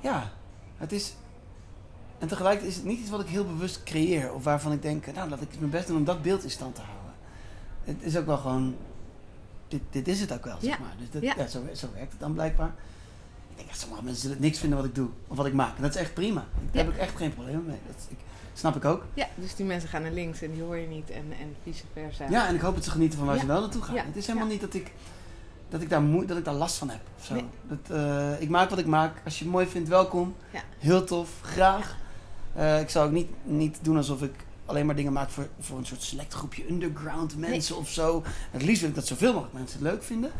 Ja. 0.00 0.32
Het 0.76 0.92
is... 0.92 1.14
En 2.18 2.28
tegelijkertijd 2.28 2.70
is 2.70 2.76
het 2.76 2.86
niet 2.88 3.00
iets 3.00 3.10
wat 3.10 3.20
ik 3.20 3.26
heel 3.26 3.44
bewust 3.44 3.82
creëer. 3.82 4.32
Of 4.32 4.44
waarvan 4.44 4.72
ik 4.72 4.82
denk, 4.82 5.12
nou, 5.14 5.28
laat 5.30 5.40
ik 5.40 5.48
mijn 5.58 5.70
best 5.70 5.86
doen 5.86 5.96
om 5.96 6.04
dat 6.04 6.22
beeld 6.22 6.42
in 6.42 6.50
stand 6.50 6.74
te 6.74 6.80
houden. 6.80 7.12
Het 7.84 7.96
is 8.00 8.16
ook 8.16 8.26
wel 8.26 8.36
gewoon... 8.36 8.76
Dit, 9.68 9.80
dit 9.90 10.08
is 10.08 10.20
het 10.20 10.32
ook 10.32 10.44
wel, 10.44 10.56
zeg 10.60 10.78
maar. 10.78 10.94
Dus 10.98 11.10
dat, 11.10 11.22
Ja. 11.22 11.34
ja. 11.36 11.46
zo, 11.46 11.62
zo 11.74 11.86
werkt 11.94 12.10
het 12.10 12.20
dan 12.20 12.32
blijkbaar. 12.32 12.74
Ik 13.50 13.56
denk 13.56 13.68
dat 13.68 13.78
sommige 13.78 14.02
mensen 14.04 14.22
zullen 14.22 14.40
niks 14.40 14.58
vinden 14.58 14.78
wat 14.78 14.86
ik 14.86 14.94
doe. 14.94 15.08
Of 15.28 15.36
wat 15.36 15.46
ik 15.46 15.52
maak. 15.52 15.76
En 15.76 15.82
dat 15.82 15.94
is 15.94 16.00
echt 16.00 16.14
prima. 16.14 16.44
Daar 16.72 16.84
heb 16.84 16.94
ik 16.94 17.00
echt 17.00 17.16
geen 17.16 17.34
probleem 17.34 17.64
mee. 17.66 17.78
Dat 17.86 18.06
ik, 18.08 18.16
snap 18.54 18.76
ik 18.76 18.84
ook. 18.84 19.04
Ja, 19.14 19.26
dus 19.34 19.54
die 19.54 19.66
mensen 19.66 19.88
gaan 19.88 20.02
naar 20.02 20.12
links 20.12 20.42
en 20.42 20.52
die 20.52 20.62
hoor 20.62 20.76
je 20.76 20.86
niet 20.86 21.10
en, 21.10 21.24
en 21.40 21.56
vice 21.62 21.84
versa. 21.92 22.26
Ja, 22.30 22.46
en 22.48 22.54
ik 22.54 22.60
hoop 22.60 22.74
dat 22.74 22.84
ze 22.84 22.90
genieten 22.90 23.18
van 23.18 23.26
waar 23.26 23.38
ze 23.38 23.46
wel 23.46 23.60
naartoe 23.60 23.82
gaan. 23.82 23.96
Het 23.96 24.16
is 24.16 24.26
helemaal 24.26 24.48
niet 24.48 24.60
dat 24.60 24.74
ik, 24.74 24.92
dat, 25.68 25.80
ik 25.80 25.90
daar 25.90 26.02
moe, 26.02 26.24
dat 26.24 26.36
ik 26.38 26.44
daar 26.44 26.54
last 26.54 26.76
van 26.76 26.90
heb. 26.90 27.00
of 27.18 27.24
Zo. 27.24 27.34
Nee. 27.34 27.44
Dat, 27.68 27.96
eh, 27.98 28.40
ik 28.40 28.48
maak 28.48 28.70
wat 28.70 28.78
ik 28.78 28.86
maak. 28.86 29.20
Als 29.24 29.38
je 29.38 29.44
het 29.44 29.52
mooi 29.52 29.66
vindt, 29.66 29.88
welkom. 29.88 30.34
Ja. 30.50 30.60
Heel 30.78 31.04
tof, 31.04 31.30
graag. 31.42 31.96
Eh, 32.54 32.80
ik 32.80 32.88
zou 32.88 33.06
ook 33.06 33.12
niet, 33.12 33.28
niet 33.42 33.78
doen 33.82 33.96
alsof 33.96 34.22
ik 34.22 34.32
alleen 34.66 34.86
maar 34.86 34.96
dingen 34.96 35.12
maak 35.12 35.30
voor, 35.30 35.48
voor 35.60 35.78
een 35.78 35.86
soort 35.86 36.02
select 36.02 36.34
groepje 36.34 36.68
underground 36.68 37.36
mensen 37.36 37.76
of 37.76 37.88
zo. 37.88 38.22
Het 38.50 38.62
liefst 38.62 38.80
wil 38.80 38.88
ik 38.88 38.94
dat 38.94 39.06
zoveel 39.06 39.32
mogelijk 39.32 39.54
mensen 39.54 39.78
het 39.78 39.88
leuk 39.88 40.02
vinden. 40.02 40.30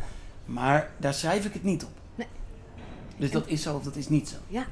Maar 0.45 0.91
daar 0.97 1.13
schrijf 1.13 1.45
ik 1.45 1.53
het 1.53 1.63
niet 1.63 1.83
op. 1.83 1.89
Nee. 2.15 2.27
Dus 3.17 3.31
dat 3.31 3.47
is 3.47 3.61
zo 3.61 3.75
of 3.75 3.83
dat 3.83 3.95
is 3.95 4.09
niet 4.09 4.29
zo. 4.29 4.35
Ja. 4.47 4.65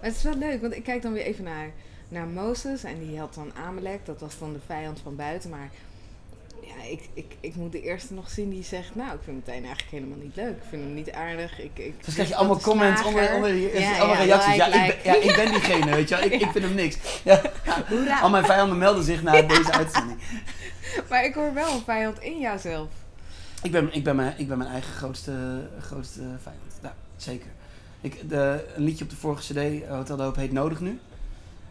Maar 0.00 0.08
het 0.08 0.16
is 0.16 0.22
wel 0.22 0.36
leuk, 0.36 0.60
want 0.60 0.74
ik 0.74 0.82
kijk 0.82 1.02
dan 1.02 1.12
weer 1.12 1.24
even 1.24 1.44
naar, 1.44 1.70
naar 2.08 2.26
Mozes 2.26 2.84
en 2.84 2.98
die 2.98 3.18
had 3.18 3.34
dan 3.34 3.54
Amalek, 3.54 4.06
dat 4.06 4.20
was 4.20 4.38
dan 4.38 4.52
de 4.52 4.58
vijand 4.66 5.00
van 5.00 5.16
buiten. 5.16 5.50
Maar 5.50 5.70
ja, 6.62 6.90
ik, 6.90 7.08
ik, 7.14 7.36
ik 7.40 7.54
moet 7.54 7.72
de 7.72 7.82
eerste 7.82 8.14
nog 8.14 8.30
zien 8.30 8.50
die 8.50 8.64
zegt, 8.64 8.94
nou, 8.94 9.14
ik 9.14 9.20
vind 9.24 9.36
meteen 9.36 9.64
eigenlijk 9.64 9.90
helemaal 9.90 10.18
niet 10.18 10.36
leuk. 10.36 10.56
Ik 10.56 10.62
vind 10.68 10.82
hem 10.82 10.94
niet 10.94 11.12
aardig. 11.12 11.60
Ik, 11.60 11.78
ik 11.78 12.04
Dus 12.04 12.14
krijg 12.14 12.28
je 12.28 12.36
allemaal 12.36 12.60
comments 12.60 13.04
onder, 13.04 13.34
onder 13.34 13.54
Ja, 13.54 13.98
allemaal 13.98 14.16
ja, 14.16 14.22
reacties. 14.22 14.54
Ja, 14.54 14.66
ik 14.66 14.72
ben, 15.02 15.12
ja, 15.12 15.20
ik 15.20 15.36
ben 15.36 15.50
diegene, 15.50 15.90
weet 15.90 16.08
je 16.08 16.14
wel. 16.14 16.24
Ik, 16.24 16.32
ik 16.32 16.50
vind 16.54 16.64
hem 16.64 16.74
niks. 16.74 16.96
Al 18.22 18.30
mijn 18.30 18.44
vijanden 18.44 18.78
melden 18.78 19.04
zich 19.04 19.22
naar 19.22 19.48
deze 19.48 19.72
uitzending. 19.72 20.18
Maar 21.08 21.24
ik 21.24 21.34
hoor 21.34 21.54
wel 21.54 21.72
een 21.72 21.82
vijand 21.84 22.20
in 22.20 22.38
jouzelf. 22.38 22.88
Ik 23.62 23.70
ben, 23.70 23.94
ik 23.94 24.04
ben, 24.04 24.16
mijn, 24.16 24.34
ik 24.36 24.48
ben 24.48 24.58
mijn 24.58 24.70
eigen 24.70 24.92
grootste, 24.92 25.32
grootste 25.80 26.20
vijand. 26.20 26.78
Ja, 26.82 26.94
zeker. 27.16 27.50
Ik, 28.00 28.28
de, 28.28 28.64
een 28.76 28.82
liedje 28.82 29.04
op 29.04 29.10
de 29.10 29.16
vorige 29.16 29.52
cd, 29.52 29.88
Hotel 29.88 30.16
de 30.16 30.22
Hoop, 30.22 30.36
heet 30.36 30.52
Nodig 30.52 30.80
Nu. 30.80 30.88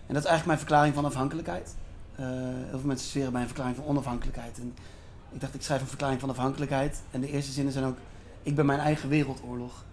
En 0.07 0.15
dat 0.15 0.23
is 0.23 0.29
eigenlijk 0.29 0.45
mijn 0.45 0.57
verklaring 0.57 0.93
van 0.93 1.05
afhankelijkheid. 1.05 1.75
Eh, 2.19 2.25
heel 2.69 2.79
veel 2.79 2.87
mensen 2.87 3.09
zweren 3.09 3.31
bij 3.31 3.41
een 3.41 3.47
verklaring 3.47 3.75
van 3.75 3.85
onafhankelijkheid. 3.85 4.59
En 4.59 4.75
ik 5.31 5.41
dacht, 5.41 5.53
ik 5.53 5.61
schrijf 5.61 5.81
een 5.81 5.87
verklaring 5.87 6.19
van 6.19 6.29
afhankelijkheid. 6.29 7.01
En 7.11 7.21
de 7.21 7.31
eerste 7.31 7.51
zinnen 7.51 7.73
zijn 7.73 7.85
ook, 7.85 7.97
ik 8.43 8.55
ben 8.55 8.65
mijn 8.65 8.79
eigen 8.79 9.09
wereldoorlog. 9.09 9.83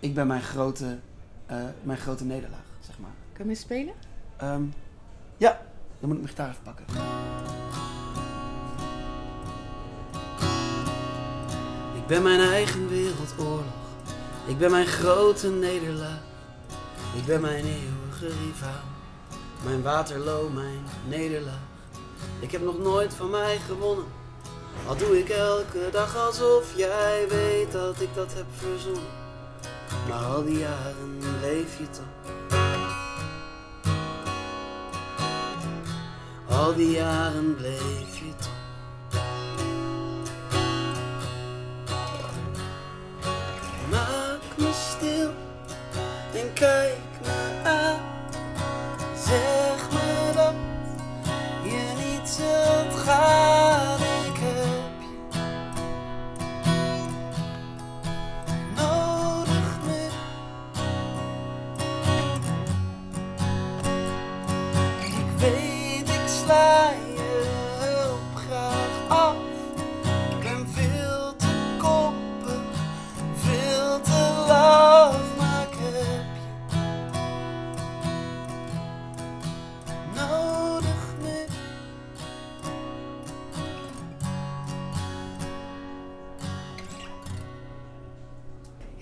Ik 0.00 0.14
ben 0.14 0.26
mijn 0.26 0.42
grote, 0.42 0.98
eh, 1.46 1.56
mijn 1.82 1.98
grote 1.98 2.24
nederlaag, 2.24 2.64
zeg 2.80 2.98
maar. 2.98 3.10
Kan 3.32 3.40
je 3.40 3.44
mee 3.44 3.54
spelen? 3.54 3.94
Ehm, 4.36 4.62
ja, 5.36 5.60
dan 6.00 6.08
moet 6.08 6.18
ik 6.18 6.22
mijn 6.22 6.28
gitaar 6.28 6.48
even 6.48 6.62
pakken. 6.62 6.84
Ik 11.94 12.06
ben 12.06 12.22
mijn 12.22 12.40
eigen 12.40 12.88
wereldoorlog. 12.88 13.82
Ik 14.46 14.58
ben 14.58 14.70
mijn 14.70 14.86
grote 14.86 15.50
nederlaag. 15.50 16.20
Ik 17.16 17.24
ben 17.24 17.40
mijn 17.40 17.64
eeuwige 17.64 18.26
rivaal. 18.44 18.90
Mijn 19.64 19.82
Waterloo, 19.82 20.48
mijn 20.48 20.80
nederlaag. 21.08 21.71
Ik 22.40 22.52
heb 22.52 22.62
nog 22.62 22.78
nooit 22.78 23.14
van 23.14 23.30
mij 23.30 23.58
gewonnen. 23.66 24.04
Al 24.86 24.96
doe 24.96 25.18
ik 25.18 25.28
elke 25.28 25.88
dag 25.92 26.16
alsof 26.16 26.76
jij 26.76 27.26
weet 27.28 27.72
dat 27.72 28.00
ik 28.00 28.14
dat 28.14 28.32
heb 28.34 28.46
verzonnen. 28.56 29.20
Maar 30.08 30.24
al 30.24 30.44
die 30.44 30.58
jaren 30.58 31.18
leef 31.40 31.78
je 31.78 31.90
toch. 31.90 32.32
Al 36.48 36.74
die 36.74 36.90
jaren 36.90 37.54
bleef 37.56 38.18
je 38.18 38.32
toch. 38.36 38.50
Maak 43.90 44.40
me 44.56 44.70
stil 44.72 45.30
en 46.34 46.52
kijk 46.52 47.11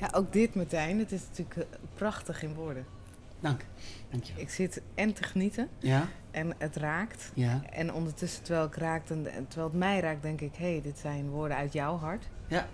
Ja, 0.01 0.09
ook 0.13 0.33
dit 0.33 0.55
Martijn, 0.55 0.99
het 0.99 1.13
is 1.13 1.21
natuurlijk 1.29 1.57
eh, 1.57 1.79
prachtig 1.95 2.43
in 2.43 2.55
woorden. 2.55 2.85
Dank, 3.41 3.65
dank 4.11 4.25
je. 4.25 4.33
Ik 4.37 4.51
zit 4.51 4.83
en 4.95 5.13
te 5.13 5.23
genieten 5.23 5.69
Ja, 5.79 6.09
en 6.31 6.55
het 6.59 6.77
raakt. 6.77 7.31
ja, 7.35 7.61
En 7.73 7.93
ondertussen, 7.93 8.43
terwijl, 8.43 8.67
ik 8.67 8.75
raakt 8.77 9.11
en, 9.11 9.33
en 9.33 9.47
terwijl 9.49 9.69
het 9.71 9.79
mij 9.79 10.01
raakt, 10.01 10.23
denk 10.23 10.41
ik... 10.41 10.55
hé, 10.57 10.71
hey, 10.73 10.81
dit 10.83 10.99
zijn 10.99 11.29
woorden 11.29 11.57
uit 11.57 11.73
jouw 11.73 11.97
hart. 11.99 12.25
ja. 12.49 12.69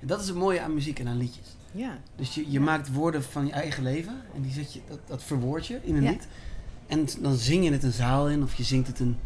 En 0.00 0.06
dat 0.08 0.20
is 0.20 0.26
het 0.28 0.36
mooie 0.36 0.60
aan 0.60 0.74
muziek 0.74 0.98
en 0.98 1.08
aan 1.08 1.16
liedjes. 1.16 1.56
Ja, 1.72 1.98
Dus 2.16 2.34
je, 2.34 2.44
je 2.44 2.50
Ja. 2.50 2.60
maakt 2.60 2.92
woorden 2.92 3.22
van 3.22 3.46
je 3.46 3.52
eigen 3.52 3.82
leven 3.82 4.14
en 4.34 4.42
die 4.42 4.52
zet 4.52 4.72
je, 4.72 4.80
dat, 4.88 4.98
dat 5.06 5.22
verwoord 5.22 5.66
je 5.66 5.80
in 5.82 5.96
een 5.96 6.02
Ja. 6.02 6.10
lied. 6.10 6.26
En 6.86 7.06
dan 7.20 7.34
zing 7.34 7.64
je 7.64 7.72
het 7.72 7.82
een 7.82 7.92
zaal 7.92 8.28
in 8.28 8.42
of 8.42 8.54
je 8.54 8.62
zingt 8.62 8.86
het 8.88 9.00
een, 9.00 9.16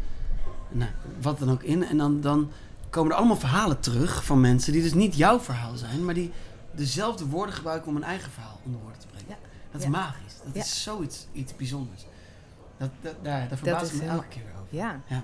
nou, 0.69 0.89
wat 1.21 1.39
dan 1.39 1.51
ook 1.51 1.63
in. 1.63 1.83
En 1.83 1.97
dan, 1.97 2.21
dan 2.21 2.51
komen 2.89 3.11
er 3.11 3.17
allemaal 3.17 3.37
verhalen 3.37 3.79
terug 3.79 4.25
van 4.25 4.41
mensen 4.41 4.73
die 4.73 4.81
dus 4.81 4.93
niet 4.93 5.15
jouw 5.15 5.39
verhaal 5.39 5.75
zijn, 5.75 6.05
maar 6.05 6.13
die 6.13 6.31
dezelfde 6.77 7.25
woorden 7.25 7.55
gebruiken 7.55 7.89
om 7.89 7.95
een 7.95 8.03
eigen 8.03 8.31
verhaal 8.31 8.59
onder 8.65 8.81
woorden 8.81 8.99
te 8.99 9.07
brengen. 9.07 9.29
Ja. 9.29 9.35
Dat 9.71 9.79
is 9.81 9.87
Ja. 9.87 9.91
magisch. 9.93 10.33
Dat 10.45 10.53
Ja. 10.55 10.61
is 10.61 10.83
zoiets 10.83 11.27
iets 11.31 11.55
bijzonders. 11.55 12.05
Dat, 12.77 12.89
dat, 13.01 13.15
daar, 13.23 13.47
daar 13.49 13.57
verbaas 13.57 13.83
is 13.83 13.93
ik 13.93 14.01
me 14.01 14.07
elke 14.09 14.27
keer 14.27 14.43
over. 14.61 14.75
ja. 14.77 15.01
Ja, 15.07 15.23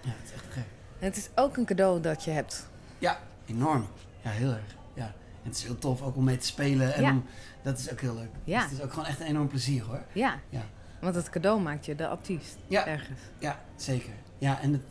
het 0.00 0.14
is 0.28 0.32
echt 0.32 0.44
gek. 0.50 0.64
En 0.98 1.04
het 1.06 1.16
is 1.16 1.28
ook 1.34 1.56
een 1.56 1.64
cadeau 1.64 2.00
dat 2.00 2.24
je 2.24 2.30
hebt. 2.30 2.68
Ja, 2.98 3.18
enorm. 3.46 3.86
Ja, 4.22 4.30
heel 4.30 4.50
erg. 4.50 4.74
Ja. 4.94 5.04
En 5.06 5.52
het 5.52 5.56
is 5.56 5.62
heel 5.62 5.78
tof 5.78 6.02
ook 6.02 6.16
om 6.16 6.24
mee 6.24 6.36
te 6.36 6.46
spelen. 6.46 6.94
En 6.94 7.02
Ja. 7.02 7.10
om, 7.10 7.24
dat 7.62 7.78
is 7.78 7.92
ook 7.92 8.00
heel 8.00 8.14
leuk. 8.14 8.30
Ja. 8.44 8.60
Dus 8.60 8.70
het 8.70 8.78
is 8.78 8.84
ook 8.84 8.90
gewoon 8.92 9.06
echt 9.08 9.20
een 9.20 9.26
enorm 9.26 9.48
plezier 9.48 9.82
hoor. 9.84 10.02
Ja. 10.12 10.38
Ja. 10.48 10.62
Want 11.00 11.14
het 11.14 11.30
cadeau 11.30 11.60
maakt 11.60 11.86
je 11.86 11.94
de 11.94 12.08
artiest. 12.08 12.56
Ja. 12.66 12.86
Ergens. 12.86 13.20
Ja, 13.38 13.60
zeker. 13.76 14.12
Ja, 14.38 14.60
en, 14.60 14.72
het, 14.72 14.82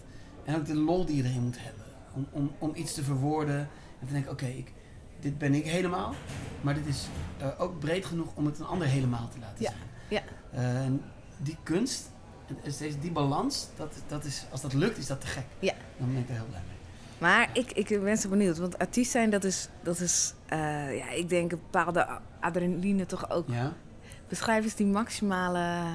en 0.45 0.55
ook 0.55 0.65
de 0.65 0.75
lol 0.75 1.05
die 1.05 1.15
je 1.15 1.24
erin 1.24 1.41
moet 1.43 1.57
hebben. 1.60 1.84
Om, 2.13 2.27
om, 2.31 2.51
om 2.60 2.72
iets 2.75 2.93
te 2.93 3.03
verwoorden. 3.03 3.60
En 4.00 4.07
te 4.07 4.13
denken, 4.13 4.31
oké, 4.31 4.45
ik 4.45 4.72
dit 5.25 5.38
ben 5.38 5.53
ik 5.53 5.65
helemaal. 5.65 6.13
Maar 6.62 6.74
dit 6.74 6.86
is 6.86 7.08
eh, 7.38 7.48
ook 7.58 7.79
breed 7.79 8.05
genoeg 8.05 8.27
om 8.36 8.46
het 8.46 8.60
een 8.60 8.65
ander 8.65 8.88
helemaal 8.88 9.29
te 9.29 9.39
laten 9.39 9.63
Ja, 9.63 9.72
zijn. 10.10 10.24
ja. 10.53 10.89
Die 11.38 11.58
kunst, 11.63 12.12
die 13.00 13.12
balans, 13.12 13.67
dat, 13.75 13.94
dat 14.08 14.24
is, 14.24 14.46
als 14.51 14.62
dat 14.62 14.74
lukt, 14.74 14.98
is 14.98 15.08
dat 15.08 15.22
te 15.22 15.27
gek. 15.27 15.46
Ja. 15.60 15.74
Dan 15.98 16.13
ben 16.13 16.22
ik 16.22 16.29
er 16.29 16.36
heel 16.36 16.46
blij 16.50 16.62
mee. 16.67 16.75
Maar 17.17 17.50
ik, 17.53 17.72
ik 17.72 18.03
ben 18.03 18.17
zo 18.17 18.29
benieuwd, 18.29 18.58
want 18.58 18.77
artiest 18.77 19.12
zijn, 19.12 19.29
dat 19.29 19.44
is, 19.44 19.70
dat 19.84 20.00
is 20.00 20.34
eh, 20.46 20.98
ja, 20.98 21.10
ik 21.10 21.29
denk 21.29 21.51
een 21.51 21.60
bepaalde 21.72 22.08
adrenaline 22.39 23.05
toch 23.05 23.29
ook. 23.29 23.48
Ja? 23.50 23.74
Beschrijf 24.27 24.63
eens 24.63 24.75
die 24.75 24.86
maximale, 24.86 25.86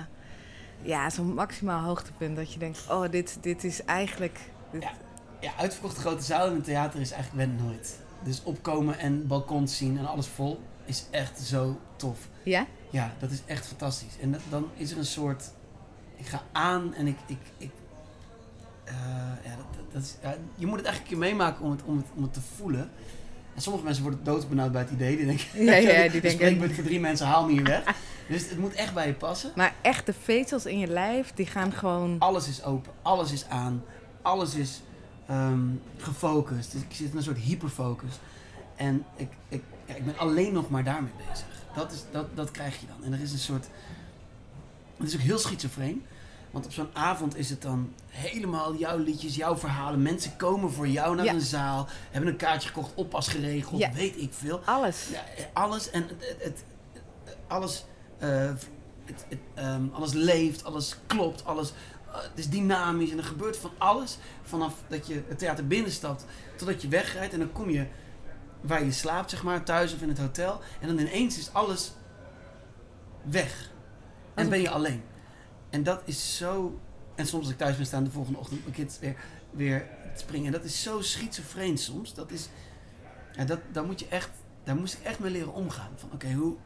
ja, 0.83 1.11
zo'n 1.11 1.35
maximaal 1.35 1.83
hoogtepunt. 1.85 2.37
Dat 2.37 2.53
je 2.53 2.59
denkt, 2.59 2.87
oh, 2.91 3.11
dit, 3.11 3.39
dit 3.41 3.65
is 3.65 3.85
eigenlijk... 3.85 4.41
Dit, 4.71 4.83
Ja. 4.83 4.91
Ja, 5.41 5.53
uitverkochte 5.59 6.01
grote 6.01 6.23
zaal 6.23 6.47
in 6.47 6.53
een 6.53 6.63
theater 6.63 7.01
is 7.01 7.11
eigenlijk 7.11 7.47
wend 7.47 7.61
nooit. 7.63 8.00
Dus 8.23 8.43
opkomen 8.43 8.99
en 8.99 9.27
balkons 9.27 9.77
zien 9.77 9.99
en 9.99 10.07
alles 10.07 10.27
vol 10.27 10.61
is 10.85 11.05
echt 11.11 11.41
zo 11.41 11.81
tof. 11.97 12.19
ja? 12.43 12.67
Ja, 12.91 13.13
dat 13.19 13.31
is 13.31 13.43
echt 13.47 13.67
fantastisch. 13.67 14.19
En 14.21 14.33
dat- 14.33 14.41
dan 14.49 14.69
is 14.77 14.91
er 14.91 14.99
een 14.99 15.05
soort. 15.07 15.45
Ik 16.17 16.27
ga 16.27 16.43
aan 16.53 16.95
en 16.95 17.07
ik. 17.07 17.17
ik, 17.27 17.39
ik 17.59 17.71
eh, 18.85 18.95
ja, 19.45 19.57
dat, 19.57 19.85
dat- 19.93 20.03
is, 20.03 20.15
ja, 20.23 20.35
je 20.55 20.67
moet 20.67 20.77
het 20.77 20.87
eigenlijk 20.87 21.01
een 21.15 21.19
keer 21.21 21.31
meemaken 21.37 21.65
om 21.65 21.71
het, 21.71 21.81
om, 21.85 21.97
het, 21.97 22.07
om 22.17 22.23
het 22.23 22.33
te 22.33 22.41
voelen. 22.57 22.91
En 23.55 23.63
sommige 23.63 23.85
mensen 23.85 24.03
worden 24.03 24.25
doodbenauwd 24.25 24.73
bij 24.73 24.81
het 24.81 24.91
idee. 24.91 25.17
Die 25.17 25.27
denken, 25.27 25.65
Ja, 25.65 25.75
ja, 25.75 26.09
die 26.13 26.21
"Ik 26.21 26.39
denken- 26.39 26.59
met 26.59 26.73
voor 26.73 26.85
drie 26.85 27.01
mensen, 27.01 27.27
haal 27.27 27.45
me 27.47 27.53
hier 27.53 27.65
weg. 27.65 27.83
dus 28.29 28.49
het 28.49 28.59
moet 28.59 28.75
echt 28.75 28.95
bij 28.95 29.07
je 29.07 29.15
passen. 29.15 29.53
Maar 29.57 29.75
echt 29.83 30.07
de 30.07 30.13
vezels 30.13 30.67
in 30.67 30.79
je 30.79 30.87
lijf, 30.87 31.33
die 31.35 31.47
gaan 31.47 31.73
gewoon... 31.73 32.17
Alles 32.19 32.49
is 32.49 32.65
open, 32.65 32.93
alles 33.03 33.33
is 33.33 33.49
aan, 33.49 33.83
alles 34.23 34.55
is 34.55 34.81
ehm, 35.31 35.61
gefocust. 35.97 36.73
Dus 36.73 36.81
ik 36.81 36.93
zit 36.93 37.11
in 37.11 37.17
een 37.17 37.23
soort 37.23 37.39
hyperfocus. 37.39 38.13
En 38.77 39.05
ik, 39.17 39.29
ik, 39.49 39.63
ja, 39.87 39.95
ik 39.95 40.05
ben 40.05 40.19
alleen 40.19 40.53
nog 40.53 40.71
maar 40.71 40.85
daarmee 40.85 41.13
bezig. 41.29 41.47
Dat, 41.75 41.93
is, 41.93 42.05
dat, 42.13 42.37
dat 42.37 42.51
krijg 42.51 42.81
je 42.81 42.87
dan. 42.87 43.05
En 43.05 43.13
er 43.13 43.21
is 43.21 43.33
een 43.33 43.39
soort. 43.39 43.67
Het 44.97 45.09
is 45.09 45.15
ook 45.15 45.21
heel 45.21 45.39
schizofreen. 45.39 46.05
Want 46.51 46.65
op 46.65 46.73
zo'n 46.73 46.89
avond 46.93 47.37
is 47.37 47.51
het 47.51 47.63
dan 47.63 47.93
helemaal 48.07 48.75
jouw 48.77 48.99
liedjes, 48.99 49.37
jouw 49.37 49.57
verhalen. 49.57 50.03
Mensen 50.03 50.37
komen 50.37 50.73
voor 50.73 50.89
jou 50.89 51.17
naar 51.17 51.25
Ja. 51.25 51.33
een 51.35 51.41
zaal, 51.41 51.89
hebben 52.11 52.31
een 52.31 52.37
kaartje 52.37 52.69
gekocht, 52.69 52.91
oppas 52.95 53.29
geregeld, 53.29 53.81
Ja. 53.81 53.93
weet 53.93 54.17
ik 54.21 54.33
veel. 54.33 54.61
Alles. 54.65 55.09
Ja, 55.13 55.25
eh, 55.37 55.45
alles 55.53 55.91
en 55.91 56.03
het, 56.03 56.11
het, 56.39 56.43
het- 56.43 56.65
alles, 57.47 57.85
eh, 58.19 58.29
het, 59.05 59.27
het, 59.29 59.39
ehm, 59.55 59.83
alles 59.93 60.13
leeft, 60.13 60.65
alles 60.65 60.97
klopt, 61.07 61.45
alles 61.45 61.71
eh, 61.71 61.77
het 62.13 62.31
is 62.39 62.49
dynamisch 62.49 63.11
en 63.11 63.19
er 63.19 63.25
gebeurt 63.25 63.57
van 63.57 63.71
alles 63.79 64.19
vanaf 64.43 64.75
dat 64.89 65.07
je 65.07 65.23
het 65.29 65.39
theater 65.39 65.67
binnenstapt 65.67 66.25
totdat 66.57 66.83
je 66.83 66.89
wegrijdt 66.89 67.33
en 67.33 67.39
dan 67.39 67.53
kom 67.53 67.71
je 67.71 67.87
waar 68.61 68.85
je 68.85 68.93
slaapt 68.93 69.31
zeg 69.31 69.43
maar 69.43 69.65
thuis 69.65 69.95
of 69.95 70.03
in 70.03 70.09
het 70.09 70.19
hotel 70.19 70.61
en 70.81 70.87
dan 70.89 70.99
ineens 70.99 71.39
is 71.39 71.53
alles 71.53 71.93
weg 73.23 73.71
en 74.35 74.49
ben 74.49 74.61
je 74.61 74.71
alleen 74.71 75.03
en 75.71 75.83
dat 75.83 76.03
is 76.05 76.37
zo 76.37 76.79
en 77.15 77.27
soms 77.27 77.43
als 77.43 77.53
ik 77.53 77.59
thuis 77.59 77.77
ben 77.77 77.87
staan 77.87 78.05
de 78.05 78.11
volgende 78.11 78.39
ochtend 78.39 78.63
mijn 78.63 78.75
kids 78.75 78.99
weer 78.99 79.17
weer 79.51 79.87
te 80.15 80.21
springen 80.21 80.47
en 80.47 80.53
dat 80.53 80.65
is 80.65 80.83
zo 80.83 81.01
schizofreen 81.01 81.79
soms 81.79 82.15
dat 82.15 82.31
is 82.31 82.49
ja, 83.33 83.45
dat, 83.45 83.59
daar 83.73 83.85
moet 83.85 84.01
je 84.01 84.09
echt, 84.09 84.31
daar 84.65 84.77
moest 84.77 84.95
ik 84.95 85.03
echt 85.05 85.19
mee 85.19 85.31
leren 85.31 85.53
omgaan. 85.53 85.91
Van 85.97 86.11
oké, 86.13 86.33
hoe, 86.33 86.57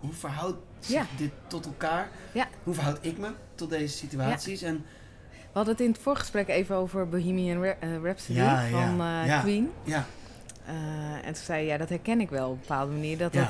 hoe 0.00 0.12
verhoudt 0.12 0.58
zich 0.78 0.94
Ja. 0.94 1.06
dit 1.16 1.30
tot 1.46 1.66
elkaar? 1.66 2.08
Ja. 2.32 2.48
Hoe 2.64 2.74
verhoud 2.74 2.98
ik 3.00 3.18
me 3.18 3.30
tot 3.58 3.70
deze 3.70 3.96
situaties? 3.96 4.62
En 4.62 4.84
We 5.30 5.54
hadden 5.64 5.72
het 5.74 5.82
in 5.82 5.90
het 5.90 6.00
voorgesprek 6.00 6.48
even 6.48 6.76
over 6.76 7.08
Bohemian 7.08 7.62
Ra- 7.64 7.76
eh, 7.80 8.02
Rhapsody 8.02 8.38
Ja, 8.38 8.68
van 8.68 9.00
eh. 9.00 9.40
Queen. 9.40 9.70
ja, 9.84 10.06
Eh, 10.66 10.74
en 11.14 11.22
toen 11.34 11.34
zei 11.44 11.60
je, 11.62 11.66
ja, 11.66 11.76
dat 11.76 11.88
herken 11.88 12.20
ik 12.20 12.30
wel 12.30 12.46
op 12.48 12.54
een 12.54 12.60
bepaalde 12.60 12.92
manier. 12.92 13.18
Dat 13.18 13.34
het, 13.34 13.48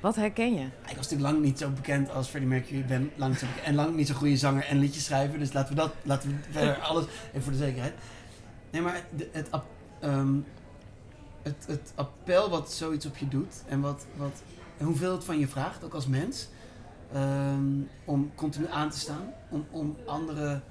wat 0.00 0.16
herken 0.16 0.54
je? 0.54 0.60
ik 0.64 0.96
was 0.96 1.08
natuurlijk 1.10 1.30
lang 1.30 1.42
niet 1.42 1.58
zo 1.58 1.70
bekend 1.70 2.10
als 2.10 2.28
Freddie 2.28 2.50
Mercury. 2.50 2.78
Ik 2.78 2.86
ben 2.86 3.10
lang 3.16 3.38
zo 3.38 3.46
bekend, 3.46 3.66
en 3.66 3.74
lang 3.74 3.96
niet 3.96 4.06
zo'n 4.06 4.16
goede 4.16 4.36
zanger 4.36 4.64
en 4.64 4.78
liedjeschrijver. 4.78 5.38
Dus 5.38 5.52
laten 5.52 5.74
we 5.74 5.80
dat, 5.80 5.92
laten 6.02 6.28
we 6.28 6.36
verder 6.50 6.78
alles, 6.88 7.04
even 7.28 7.42
voor 7.42 7.52
de 7.52 7.58
zekerheid. 7.58 7.92
Nee, 8.70 8.82
maar 8.82 9.00
het, 9.32 9.48
ehm, 10.00 10.34
het, 11.42 11.64
het 11.66 11.92
appel 11.94 12.50
wat 12.50 12.72
zoiets 12.72 13.06
op 13.06 13.16
je 13.16 13.28
doet 13.28 13.54
en 13.68 13.80
wat, 13.80 14.06
wat, 14.16 14.42
en 14.78 14.86
hoeveel 14.86 15.12
het 15.12 15.24
van 15.24 15.38
je 15.38 15.48
vraagt, 15.48 15.84
ook 15.84 15.94
als 15.94 16.06
mens, 16.06 16.48
ehm, 17.14 17.64
om 18.04 18.30
continu 18.34 18.66
aan 18.70 18.90
te 18.90 18.98
staan, 18.98 19.32
om, 19.50 19.66
om 19.70 19.96
anderen 20.06 20.62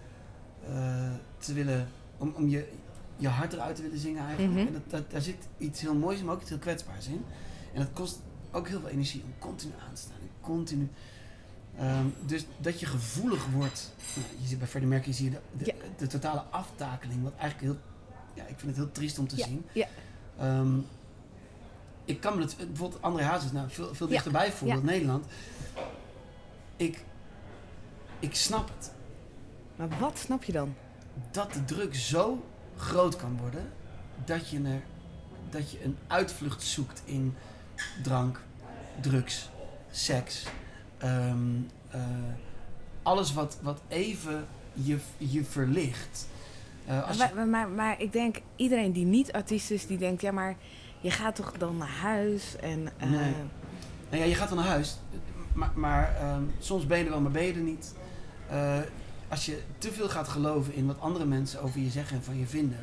eh, 0.68 1.12
te 1.38 1.54
willen, 1.54 1.88
om, 2.18 2.34
om 2.36 2.48
je, 2.50 2.68
je 3.18 3.28
hart 3.28 3.54
eruit 3.54 3.76
te 3.76 3.82
willen 3.82 3.98
zingen 4.00 4.26
eigenlijk. 4.26 4.54
Mhm. 4.54 4.68
En 4.68 4.74
dat, 4.74 4.90
dat, 4.90 5.12
daar 5.12 5.22
zit 5.22 5.48
iets 5.58 5.82
heel 5.82 5.96
moois, 5.96 6.24
maar 6.24 6.34
ook 6.36 6.42
iets 6.42 6.50
heel 6.50 6.60
kwetsbaars 6.60 7.08
in. 7.08 7.26
En 7.74 7.80
dat 7.80 7.90
kost 7.94 8.20
ook 8.52 8.68
heel 8.68 8.80
veel 8.80 8.90
energie 8.90 9.24
om 9.24 9.34
continu 9.40 9.74
aan 9.88 9.94
te 9.94 10.02
staan. 10.02 10.18
Continu. 10.42 10.90
Ehm, 11.78 12.06
dus 12.26 12.46
dat 12.58 12.80
je 12.80 12.86
gevoelig 12.86 13.46
wordt. 13.46 13.94
Nou, 14.16 14.28
je 14.42 14.48
ziet 14.48 14.58
bij 14.60 14.68
Freddie 14.68 14.90
Mercury 14.92 15.14
zie 15.14 15.26
je 15.26 15.32
de, 15.32 15.40
de, 15.58 15.66
Ja. 15.66 15.74
de 15.98 16.08
totale 16.08 16.40
aftakeling. 16.40 17.24
Wat 17.24 17.34
eigenlijk 17.38 17.62
heel. 17.74 17.82
Ja, 18.34 18.44
ik 18.44 18.56
vind 18.60 18.68
het 18.68 18.76
heel 18.76 18.92
triest 18.92 19.20
om 19.20 19.28
te 19.28 19.38
Ja, 19.38 19.46
zien. 19.46 19.66
ja. 19.74 19.88
Ehm, 20.40 20.78
ik 22.06 22.20
kan 22.20 22.36
me 22.36 22.42
het 22.42 22.56
bijvoorbeeld 22.58 23.02
André 23.02 23.24
Hazes 23.24 23.52
nou 23.52 23.70
veel, 23.70 23.96
veel 23.96 24.08
dichterbij 24.08 24.52
voelen 24.52 24.78
dan 24.78 24.86
Nederland. 24.86 25.26
Ik, 26.84 27.04
ik 28.20 28.36
snap 28.36 28.68
het. 28.78 28.92
Maar 29.76 29.88
wat 30.00 30.18
snap 30.18 30.44
je 30.44 30.52
dan? 30.52 30.76
Dat 31.32 31.54
de 31.54 31.66
druk 31.66 31.96
zo 31.96 32.46
groot 32.78 33.16
kan 33.16 33.38
worden 33.38 33.70
dat 34.26 34.50
je, 34.50 34.62
er, 34.64 34.82
dat 35.50 35.72
je 35.72 35.84
een 35.84 35.98
uitvlucht 36.08 36.64
zoekt 36.64 37.02
in 37.06 37.36
drank, 38.04 38.42
drugs, 39.02 39.50
seks. 39.92 40.44
ehm, 40.98 41.38
eh, 41.90 42.02
alles 43.04 43.34
wat, 43.34 43.58
wat 43.62 43.82
even 43.88 44.46
je, 44.74 44.98
je 45.18 45.44
verlicht. 45.44 46.28
Eh, 46.86 47.08
als 47.08 47.18
je- 47.18 47.30
Maar, 47.36 47.48
maar, 47.48 47.70
maar, 47.70 48.02
ik 48.02 48.12
denk, 48.12 48.38
iedereen 48.56 48.92
die 48.92 49.06
niet 49.06 49.32
artiest 49.32 49.72
is, 49.72 49.88
die 49.88 49.98
denkt, 49.98 50.22
ja, 50.22 50.32
maar 50.32 50.56
je 51.02 51.12
gaat 51.12 51.36
toch 51.36 51.52
dan 51.58 51.78
naar 51.78 51.88
huis 52.02 52.56
en... 52.56 52.88
eh, 52.98 53.10
Nee. 53.10 53.34
Nou 54.10 54.24
ja, 54.24 54.30
je 54.30 54.36
gaat 54.36 54.48
dan 54.50 54.58
naar 54.58 54.68
huis, 54.68 54.98
maar, 55.54 55.72
maar 55.76 56.16
ehm, 56.16 56.44
soms 56.60 56.86
ben 56.88 56.98
je 56.98 57.04
er 57.04 57.10
wel, 57.10 57.20
maar 57.22 57.32
ben 57.32 57.44
je 57.44 57.54
er 57.54 57.60
niet. 57.60 57.94
Eh, 58.50 58.80
als 59.30 59.46
je 59.46 59.62
te 59.78 59.92
veel 59.92 60.10
gaat 60.10 60.28
geloven 60.28 60.74
in 60.74 60.86
wat 60.88 61.00
andere 61.00 61.26
mensen 61.26 61.62
over 61.62 61.80
je 61.80 61.90
zeggen 61.90 62.18
en 62.18 62.24
van 62.24 62.38
je 62.38 62.46
vinden, 62.46 62.80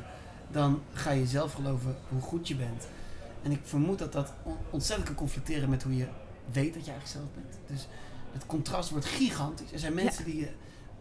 dan 0.50 0.82
ga 0.92 1.10
je 1.10 1.26
zelf 1.26 1.52
geloven 1.52 1.96
hoe 2.08 2.20
goed 2.20 2.48
je 2.48 2.54
bent. 2.56 2.86
En 3.42 3.50
ik 3.50 3.60
vermoed 3.62 3.98
dat 3.98 4.12
dat 4.12 4.32
on- 4.42 4.56
ontzettend 4.70 5.06
kan 5.08 5.16
conflicteren 5.16 5.68
met 5.70 5.82
hoe 5.82 5.96
je 5.96 6.06
weet 6.52 6.74
dat 6.74 6.84
je 6.84 6.90
eigenlijk 6.90 7.06
zelf 7.06 7.24
bent. 7.34 7.58
Dus 7.66 7.88
het 8.32 8.46
contrast 8.46 8.90
wordt 8.90 9.06
gigantisch. 9.06 9.72
Er 9.72 9.78
zijn 9.78 9.94
mensen 9.94 10.24
die 10.24 10.48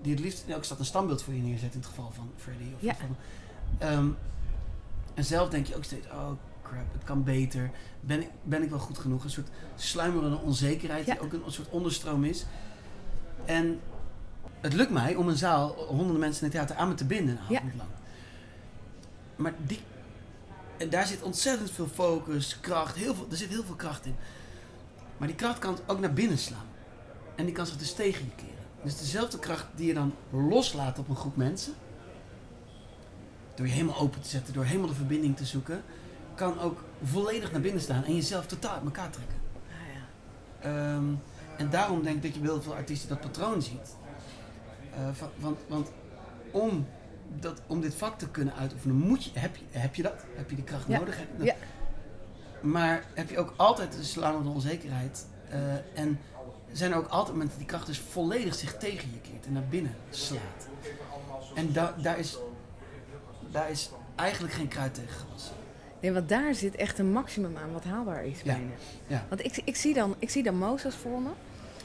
die 0.02 0.12
het 0.12 0.22
liefst 0.22 0.44
in 0.46 0.54
elke 0.54 0.66
stad 0.66 0.80
een 0.80 0.86
standbeeld 0.86 1.22
voor 1.24 1.34
je 1.34 1.42
neerzet 1.42 1.74
in 1.74 1.80
het 1.80 1.88
geval 1.88 2.12
van 2.16 2.30
Freddy. 2.38 2.64
Of 2.76 2.82
Ja. 2.82 2.96
van, 2.96 3.16
Ehm, 3.78 4.08
en 5.14 5.24
zelf 5.26 5.50
denk 5.50 5.66
je 5.66 5.76
ook 5.76 5.84
steeds, 5.84 6.08
oh 6.08 6.32
crap, 6.70 6.94
het 6.94 7.04
kan 7.04 7.24
beter. 7.24 7.72
Ben 8.00 8.22
ik, 8.22 8.30
ben 8.44 8.64
ik 8.64 8.70
wel 8.70 8.80
goed 8.80 8.98
genoeg? 8.98 9.24
Een 9.24 9.30
soort 9.30 9.48
sluimerende 9.76 10.38
onzekerheid 10.38 11.06
die 11.06 11.20
ook 11.22 11.34
een, 11.34 11.42
een 11.46 11.52
soort 11.52 11.70
onderstroom 11.70 12.24
is. 12.24 12.46
En 13.46 13.80
het 14.62 14.74
lukt 14.74 14.92
mij 14.92 15.16
om 15.16 15.28
een 15.28 15.38
zaal, 15.38 15.70
honderden 15.88 16.20
mensen 16.20 16.40
in 16.44 16.48
het 16.48 16.56
theater 16.58 16.76
aan 16.76 16.88
me 16.88 16.94
te 16.96 17.06
binden 17.06 17.38
een 17.38 17.44
Ja. 17.54 17.58
avond 17.58 17.76
lang. 17.76 17.90
Maar 19.36 19.54
die, 19.66 19.80
en 20.78 20.90
daar 20.90 21.08
zit 21.08 21.22
ontzettend 21.22 21.72
veel 21.72 21.88
focus, 21.88 22.60
kracht, 22.60 22.96
heel 22.96 23.16
veel, 23.16 23.28
er 23.32 23.38
zit 23.38 23.50
heel 23.50 23.64
veel 23.64 23.76
kracht 23.76 24.06
in. 24.06 24.16
Maar 25.18 25.28
die 25.28 25.38
kracht 25.38 25.60
kan 25.60 25.78
ook 25.88 26.00
naar 26.00 26.14
binnen 26.14 26.38
slaan. 26.38 26.66
En 27.36 27.46
die 27.46 27.54
kan 27.54 27.66
zich 27.66 27.78
dus 27.78 27.94
tegen 27.94 28.26
je 28.26 28.32
keren. 28.36 28.54
Dus 28.84 28.98
dezelfde 28.98 29.40
kracht 29.40 29.66
die 29.76 29.88
je 29.88 29.94
dan 29.94 30.14
loslaat 30.32 31.00
op 31.00 31.10
een 31.10 31.16
groep 31.16 31.36
mensen, 31.36 31.74
door 33.56 33.66
je 33.68 33.72
helemaal 33.74 34.00
open 34.00 34.22
te 34.22 34.30
zetten, 34.30 34.54
door 34.54 34.64
helemaal 34.66 34.88
de 34.88 34.94
verbinding 34.94 35.38
te 35.38 35.46
zoeken, 35.46 35.84
kan 36.40 36.60
ook 36.60 36.84
volledig 37.04 37.52
naar 37.52 37.62
binnen 37.62 37.82
staan 37.82 38.04
en 38.04 38.16
jezelf 38.16 38.46
totaal 38.46 38.74
uit 38.74 38.84
elkaar 38.84 39.10
trekken. 39.10 39.38
Ah, 39.68 39.94
ja. 39.94 40.70
Ehm, 40.70 41.06
en 41.58 41.70
daarom 41.70 42.04
denk 42.04 42.16
ik 42.16 42.22
dat 42.22 42.34
je 42.34 42.40
bij 42.40 42.50
heel 42.50 42.62
veel 42.62 42.76
artiesten 42.76 43.10
dat 43.10 43.20
patroon 43.22 43.62
ziet. 43.62 43.96
Eh, 44.96 45.08
van, 45.14 45.30
want, 45.38 45.60
want 45.68 45.92
om, 46.52 46.88
dat, 47.40 47.62
om 47.68 47.82
dit 47.82 47.96
vak 47.96 48.20
te 48.20 48.30
kunnen 48.30 48.54
uitoefenen, 48.56 48.96
moet 48.96 49.24
je, 49.24 49.40
heb, 49.40 49.56
je, 49.56 49.64
heb 49.70 49.96
je 49.96 50.02
dat? 50.04 50.26
Heb 50.36 50.50
je 50.50 50.56
die 50.56 50.66
kracht 50.66 50.88
Ja. 50.88 51.00
nodig? 51.00 51.18
Heb 51.18 51.28
dat? 51.38 51.46
Ja. 51.48 51.56
Maar 52.62 53.04
heb 53.14 53.30
je 53.30 53.38
ook 53.40 53.54
altijd 53.56 53.94
de 53.94 54.04
slaande 54.04 54.50
onzekerheid. 54.50 55.26
eh, 55.50 55.74
en 56.00 56.20
zijn 56.72 56.92
er 56.92 56.98
ook 56.98 57.08
altijd 57.08 57.28
momenten 57.32 57.50
dat 57.50 57.58
die 57.58 57.68
kracht 57.68 57.86
dus 57.86 58.00
volledig 58.00 58.56
zich 58.56 58.78
tegen 58.78 59.12
je 59.12 59.30
keert 59.32 59.46
en 59.46 59.54
naar 59.54 59.68
binnen 59.70 59.96
slaat. 60.10 60.68
En 61.56 61.72
da, 61.74 61.94
daar, 62.02 62.20
is, 62.20 62.38
daar 63.52 63.70
is 63.70 63.90
eigenlijk 64.16 64.54
geen 64.54 64.68
kruid 64.68 64.94
tegen 64.94 65.10
gewassen. 65.10 65.56
Nee, 66.02 66.12
want 66.12 66.30
daar 66.30 66.54
zit 66.56 66.76
echt 66.76 67.00
een 67.00 67.12
maximum 67.12 67.58
aan 67.58 67.72
wat 67.74 67.84
haalbaar 67.84 68.26
is 68.26 68.38
Ja. 68.44 68.54
bijna. 68.54 68.70
Ja. 69.08 69.26
Want 69.30 69.46
ik, 69.46 69.62
ik, 69.64 69.76
zie 69.76 69.94
dan, 69.94 70.16
ik 70.20 70.30
zie 70.30 70.44
dan 70.44 70.58
Mozes 70.58 70.96
voor 70.96 71.22
me, 71.22 71.30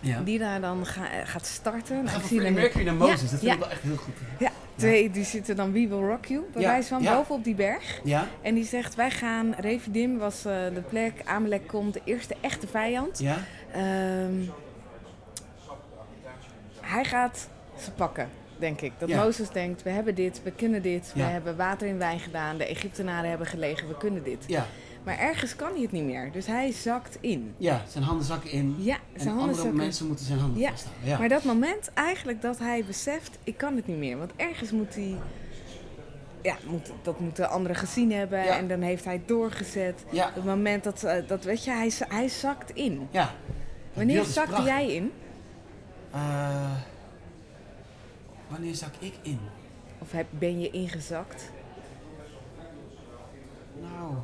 Ja. 0.00 0.20
die 0.20 0.38
daar 0.38 0.60
dan 0.60 0.86
ga- 0.86 1.24
gaat 1.24 1.46
starten. 1.46 2.04
Nou, 2.04 2.06
ik 2.06 2.12
zie 2.12 2.20
Freddie 2.22 2.42
dan- 2.44 2.52
Mercury 2.52 2.84
naar 2.84 2.94
Moses, 2.94 3.20
Ja, 3.20 3.28
dat 3.30 3.30
vind 3.30 3.42
ja. 3.42 3.52
ik 3.52 3.58
wel 3.58 3.70
echt 3.70 3.82
heel 3.82 3.96
goed. 3.96 4.14
Ja, 4.38 4.50
twee 4.76 5.10
die 5.10 5.24
zitten 5.24 5.56
dan 5.56 5.72
We 5.72 5.88
Will 5.88 5.98
Rock 6.08 6.24
You, 6.26 6.42
bij 6.52 6.62
Ja, 6.62 6.68
wijze 6.68 6.88
van, 6.88 7.02
ja. 7.02 7.16
boven 7.16 7.34
op 7.34 7.44
die 7.44 7.54
berg. 7.54 8.00
Ja? 8.04 8.28
En 8.42 8.54
die 8.54 8.64
zegt, 8.64 8.94
wij 8.94 9.10
gaan, 9.10 9.54
Revidim 9.58 10.18
was 10.18 10.44
eh, 10.44 10.52
de 10.74 10.82
plek, 10.88 11.12
Amalek 11.24 11.66
komt, 11.66 11.92
de 11.94 12.00
eerste 12.04 12.36
echte 12.40 12.66
vijand. 12.66 13.18
Ja? 13.18 13.36
Ehm, 13.72 14.34
hij 16.80 17.04
gaat 17.04 17.48
ze 17.82 17.90
pakken, 17.90 18.28
denk 18.58 18.80
ik. 18.80 18.92
Dat 18.98 19.08
Ja. 19.08 19.22
Mozes 19.22 19.48
denkt, 19.50 19.82
we 19.82 19.90
hebben 19.90 20.14
dit, 20.14 20.40
we 20.42 20.50
kunnen 20.50 20.82
dit. 20.82 21.12
Ja. 21.14 21.24
We 21.26 21.30
hebben 21.32 21.56
water 21.56 21.86
in 21.86 21.98
wijn 21.98 22.20
gedaan, 22.20 22.56
de 22.56 22.66
Egyptenaren 22.66 23.28
hebben 23.28 23.46
gelegen, 23.46 23.88
we 23.88 23.96
kunnen 23.96 24.22
dit. 24.22 24.44
Ja. 24.46 24.66
Maar 25.04 25.18
ergens 25.18 25.56
kan 25.56 25.72
hij 25.72 25.82
het 25.82 25.92
niet 25.92 26.04
meer, 26.04 26.32
dus 26.32 26.46
hij 26.46 26.72
zakt 26.72 27.18
in. 27.20 27.54
Ja, 27.56 27.82
zijn 27.88 28.04
handen 28.04 28.24
zakken 28.26 28.50
in. 28.50 28.74
Ja, 28.78 28.94
En 28.94 29.00
zijn 29.20 29.24
handen 29.28 29.40
andere 29.42 29.56
zakken. 29.62 29.76
mensen 29.76 30.06
moeten 30.06 30.24
zijn 30.26 30.38
handen 30.38 30.60
Ja, 30.60 30.70
vasthouden. 30.70 31.08
Ja. 31.08 31.18
Maar 31.18 31.28
dat 31.28 31.44
moment 31.44 31.90
eigenlijk 31.94 32.42
dat 32.42 32.58
hij 32.58 32.84
beseft, 32.86 33.38
ik 33.44 33.56
kan 33.56 33.76
het 33.76 33.86
niet 33.86 33.96
meer. 33.98 34.18
Want 34.18 34.30
ergens 34.36 34.70
moet 34.70 34.94
hij... 34.94 35.14
Ja, 36.42 36.56
moet, 36.66 36.90
dat 37.02 37.20
moeten 37.20 37.48
anderen 37.50 37.76
gezien 37.76 38.12
hebben. 38.12 38.44
Ja. 38.44 38.56
En 38.58 38.68
dan 38.68 38.80
heeft 38.80 39.04
hij 39.04 39.22
doorgezet. 39.26 40.04
ja. 40.10 40.30
Het 40.34 40.44
moment 40.44 40.84
dat, 40.84 41.02
eh, 41.04 41.28
dat 41.28 41.44
weet 41.44 41.64
je, 41.64 41.70
hij, 41.70 41.92
hij 42.08 42.28
zakt 42.28 42.70
in. 42.70 43.08
ja. 43.10 43.30
Wanneer 43.92 44.24
zakte 44.24 44.62
jij 44.62 44.94
in? 44.94 45.12
Eh, 46.10 46.70
wanneer 48.48 48.74
zak 48.74 48.94
ik 48.98 49.14
in? 49.22 49.38
Of 49.98 50.12
heb, 50.12 50.26
ben 50.30 50.60
je 50.60 50.70
ingezakt? 50.70 51.50
Nou, 53.80 54.14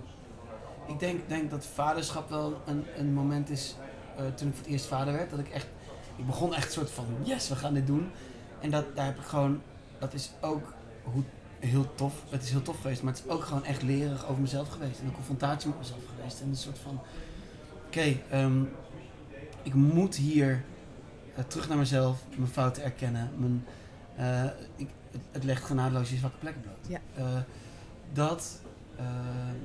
ik 0.87 0.99
denk, 0.99 1.29
denk 1.29 1.51
dat 1.51 1.67
vaderschap 1.67 2.31
wel 2.31 2.61
een, 2.67 2.85
een 2.97 3.13
moment 3.13 3.51
is, 3.51 3.77
eh, 4.17 4.25
toen 4.35 4.49
ik 4.49 4.55
voor 4.55 4.65
het 4.65 4.73
eerst 4.73 4.87
vader 4.87 5.13
werd, 5.13 5.31
dat 5.31 5.39
ik 5.39 5.49
echt, 5.49 5.67
ik 6.17 6.27
begon 6.27 6.55
echt 6.55 6.67
een 6.67 6.73
soort 6.73 6.91
van, 6.91 7.07
yes, 7.23 7.49
we 7.49 7.57
gaan 7.57 7.75
dit 7.75 7.87
doen. 7.87 8.11
En 8.61 8.71
dat, 8.71 8.97
daar 8.97 9.07
heb 9.07 9.19
ik 9.19 9.25
gewoon, 9.25 9.63
dat 9.99 10.15
is 10.15 10.31
ook 10.41 10.75
hoe, 11.03 11.23
heel 11.59 11.95
tof, 11.95 12.23
het 12.29 12.43
is 12.43 12.51
heel 12.51 12.63
tof 12.63 12.81
geweest, 12.81 13.03
maar 13.03 13.13
het 13.13 13.23
is 13.25 13.31
ook 13.31 13.45
gewoon 13.45 13.65
echt 13.65 13.83
lerig 13.83 14.29
over 14.29 14.41
mezelf 14.41 14.69
geweest. 14.69 15.01
En 15.01 15.07
een 15.07 15.13
confrontatie 15.13 15.69
met 15.69 15.79
mezelf 15.79 16.01
geweest. 16.17 16.41
En 16.41 16.49
een 16.49 16.57
soort 16.57 16.79
van, 16.79 17.01
oké, 17.87 18.17
ehm, 18.31 18.63
ik 19.63 19.75
moet 19.75 20.15
hier 20.15 20.65
eh, 21.35 21.45
terug 21.45 21.69
naar 21.69 21.79
mezelf, 21.79 22.23
mijn 22.37 22.51
fouten 22.51 22.83
erkennen. 22.83 23.31
Mijn, 23.37 23.65
eh, 24.21 24.45
ik, 24.77 24.89
het, 25.11 25.21
het 25.31 25.45
legt 25.45 25.65
genadeloos 25.65 26.11
je 26.11 26.17
zwakke 26.17 26.39
plekken 26.39 26.63
bloot. 26.63 26.87
Ja. 26.89 27.01
Eh, 27.15 27.41
dat, 28.13 28.61
ehm, 28.97 29.59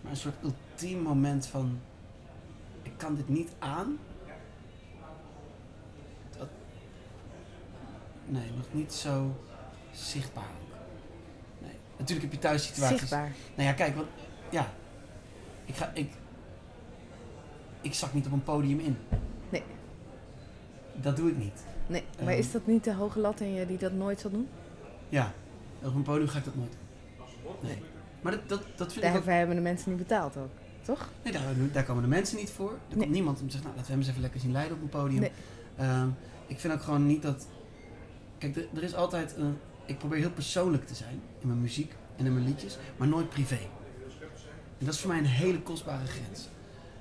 maar 0.00 0.10
een 0.10 0.16
soort 0.16 0.42
ultiem 0.42 1.02
moment 1.02 1.46
van, 1.46 1.80
ik 2.82 2.92
kan 2.96 3.14
dit 3.14 3.28
niet 3.28 3.50
aan. 3.58 3.98
Dat, 6.38 6.48
nee, 8.26 8.50
nog 8.56 8.66
niet 8.72 8.92
zo 8.92 9.36
zichtbaar. 9.92 10.54
Nee. 11.58 11.76
Natuurlijk 11.96 12.22
heb 12.22 12.32
je 12.32 12.48
thuis 12.48 12.66
situaties. 12.66 12.98
Zichtbaar. 12.98 13.32
Nou 13.54 13.68
ja, 13.68 13.74
kijk, 13.74 13.94
want, 13.94 14.08
ja, 14.50 14.72
ik 15.64 15.74
ga, 15.76 15.90
ik, 15.94 16.12
ik 17.80 17.94
zak 17.94 18.12
niet 18.12 18.26
op 18.26 18.32
een 18.32 18.42
podium 18.42 18.78
in. 18.80 18.96
Nee. 19.48 19.62
Dat 20.94 21.16
doe 21.16 21.30
ik 21.30 21.36
niet. 21.36 21.64
Nee, 21.86 22.04
maar 22.18 22.28
Ehm. 22.32 22.38
is 22.38 22.52
dat 22.52 22.66
niet 22.66 22.84
de 22.84 22.94
hoge 22.94 23.18
lat 23.20 23.40
in 23.40 23.54
je 23.54 23.66
die 23.66 23.78
dat 23.78 23.92
nooit 23.92 24.20
zal 24.20 24.30
doen? 24.30 24.48
Ja, 25.08 25.32
op 25.82 25.94
een 25.94 26.02
podium 26.02 26.28
ga 26.28 26.38
ik 26.38 26.44
dat 26.44 26.54
nooit 26.54 26.72
doen. 26.72 27.54
Nee. 27.60 27.78
Maar 28.20 28.32
dat, 28.32 28.48
dat, 28.48 28.62
dat 28.76 28.92
vind 28.92 29.04
ik 29.04 29.10
ook... 29.10 29.14
Daarvoor 29.16 29.32
hebben 29.32 29.56
de 29.56 29.62
mensen 29.62 29.88
niet 29.90 29.98
betaald 29.98 30.36
ook, 30.36 30.48
toch? 30.82 31.08
Nee, 31.24 31.32
daar, 31.32 31.42
daar 31.72 31.84
komen 31.84 32.02
de 32.02 32.08
mensen 32.08 32.36
niet 32.36 32.50
voor. 32.50 32.70
Er 32.70 32.76
Nee. 32.88 32.98
komt 32.98 33.10
niemand 33.10 33.40
om 33.40 33.46
te 33.46 33.52
zeggen, 33.52 33.70
nou, 33.70 33.76
laten 33.76 33.86
we 33.86 33.90
hem 33.92 33.98
eens 34.00 34.08
even 34.10 34.20
lekker 34.22 34.40
zien 34.40 34.52
leiden 34.52 34.76
op 34.76 34.82
een 34.82 34.88
podium. 34.88 35.20
Nee. 35.20 35.30
Ehm, 35.76 36.08
ik 36.46 36.60
vind 36.60 36.72
ook 36.72 36.82
gewoon 36.82 37.06
niet 37.06 37.22
dat... 37.22 37.46
Kijk, 38.38 38.56
er, 38.56 38.66
er 38.74 38.82
is 38.82 38.94
altijd 38.94 39.36
een... 39.36 39.58
Ik 39.84 39.98
probeer 39.98 40.18
heel 40.18 40.30
persoonlijk 40.30 40.86
te 40.86 40.94
zijn 40.94 41.20
in 41.40 41.46
mijn 41.48 41.60
muziek 41.60 41.94
en 42.16 42.26
in 42.26 42.32
mijn 42.34 42.44
liedjes, 42.46 42.78
maar 42.96 43.08
nooit 43.08 43.28
privé. 43.28 43.58
En 44.78 44.84
dat 44.84 44.94
is 44.94 45.00
voor 45.00 45.10
mij 45.10 45.18
een 45.18 45.24
hele 45.24 45.60
kostbare 45.62 46.06
grens. 46.06 46.48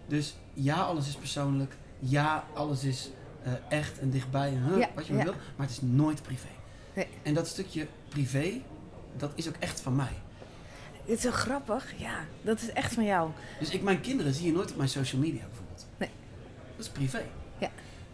Dus 0.08 0.36
ja, 0.54 0.76
alles 0.82 1.08
is 1.08 1.16
persoonlijk. 1.16 1.76
Ja, 2.00 2.44
alles 2.54 2.84
is 2.84 3.12
eh, 3.46 3.54
echt 3.70 4.00
en 4.00 4.10
dichtbij 4.10 4.48
en 4.48 4.64
huh, 4.64 4.78
Ja, 4.78 4.90
wat 4.96 5.08
je 5.08 5.14
maar 5.14 5.24
wil. 5.24 5.34
Maar 5.56 5.68
het 5.68 5.76
is 5.76 5.82
nooit 5.82 6.22
privé. 6.22 6.48
Nee. 6.94 7.08
En 7.24 7.34
dat 7.34 7.48
stukje 7.48 7.88
privé, 8.10 8.62
dat 9.18 9.32
is 9.36 9.48
ook 9.48 9.56
echt 9.60 9.82
van 9.82 9.96
mij. 9.96 10.14
Dit 11.06 11.18
is 11.18 11.24
zo 11.24 11.32
grappig. 11.32 11.94
Ja, 11.98 12.26
dat 12.42 12.62
is 12.62 12.72
echt 12.72 12.94
van 12.94 13.04
jou. 13.04 13.30
Dus 13.60 13.70
ik, 13.70 13.82
mijn 13.82 14.02
kinderen 14.02 14.34
zie 14.34 14.46
je 14.46 14.52
nooit 14.52 14.72
op 14.72 14.78
mijn 14.78 14.90
social 14.90 15.22
media 15.22 15.44
bijvoorbeeld. 15.46 15.88
Nee. 15.98 16.10
Dat 16.76 16.86
is 16.86 16.92
privé. 16.92 17.22
Ja. 17.58 17.70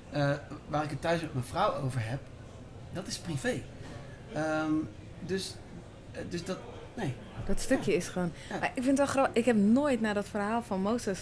Eh, 0.09 0.37
waar 0.67 0.83
ik 0.83 0.89
het 0.89 1.01
thuis 1.01 1.21
met 1.21 1.33
mijn 1.33 1.45
vrouw 1.45 1.73
over 1.73 2.09
heb, 2.09 2.19
dat 2.93 3.07
is 3.07 3.17
privé. 3.17 3.61
Ehm, 4.33 4.73
dus, 5.25 5.55
eh, 6.11 6.21
dus 6.29 6.45
dat, 6.45 6.57
nee. 6.93 7.13
Dat 7.45 7.59
stukje 7.59 7.95
is 7.95 8.07
gewoon... 8.07 8.31
Ja. 8.49 8.59
Maar 8.59 8.71
ik 8.75 8.83
vind 8.83 8.85
het 8.85 8.97
wel 8.97 9.05
grappig. 9.05 9.33
Ik 9.33 9.45
heb 9.45 9.55
nooit 9.55 10.01
naar 10.01 10.13
dat 10.13 10.27
verhaal 10.27 10.63
van 10.63 10.81
Mozes 10.81 11.19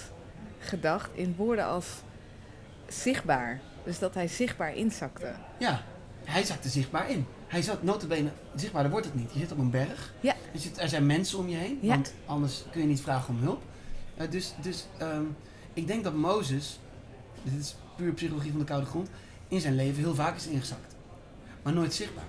gedacht 0.59 1.09
in 1.13 1.35
woorden 1.37 1.65
als 1.65 2.01
zichtbaar. 2.87 3.59
Dus 3.89 3.99
dat 3.99 4.13
hij 4.13 4.27
zichtbaar 4.27 4.75
inzakte. 4.75 5.33
Ja, 5.59 5.81
hij 6.23 6.43
zakt 6.43 6.63
er 6.63 6.69
zichtbaar 6.69 7.09
in. 7.09 7.25
Hij 7.47 7.61
zat 7.61 7.83
notabene, 7.83 8.29
zichtbaar, 8.55 8.81
daar 8.81 8.91
wordt 8.91 9.05
het 9.05 9.15
niet. 9.15 9.31
Je 9.33 9.39
zit 9.39 9.51
op 9.51 9.57
een 9.57 9.69
berg. 9.69 10.13
Ja. 10.19 10.33
Er, 10.53 10.59
zit, 10.59 10.77
er 10.79 10.89
zijn 10.89 11.05
mensen 11.05 11.37
om 11.37 11.49
je 11.49 11.55
heen, 11.55 11.79
Ja. 11.81 11.87
want 11.87 12.13
anders 12.25 12.63
kun 12.71 12.81
je 12.81 12.87
niet 12.87 13.01
vragen 13.01 13.33
om 13.33 13.41
hulp. 13.41 13.61
Eh, 14.17 14.29
dus 14.31 14.53
dus 14.61 14.85
ehm, 14.97 15.23
ik 15.73 15.87
denk 15.87 16.03
dat 16.03 16.13
Mozes, 16.13 16.79
dit 17.43 17.59
is 17.61 17.75
puur 17.95 18.13
psychologie 18.13 18.49
van 18.51 18.59
de 18.59 18.65
koude 18.65 18.85
grond, 18.85 19.09
in 19.47 19.61
zijn 19.61 19.75
leven 19.75 19.99
heel 20.03 20.15
vaak 20.15 20.35
is 20.35 20.47
ingezakt. 20.47 20.95
Maar 21.61 21.73
nooit 21.73 21.93
zichtbaar. 21.93 22.27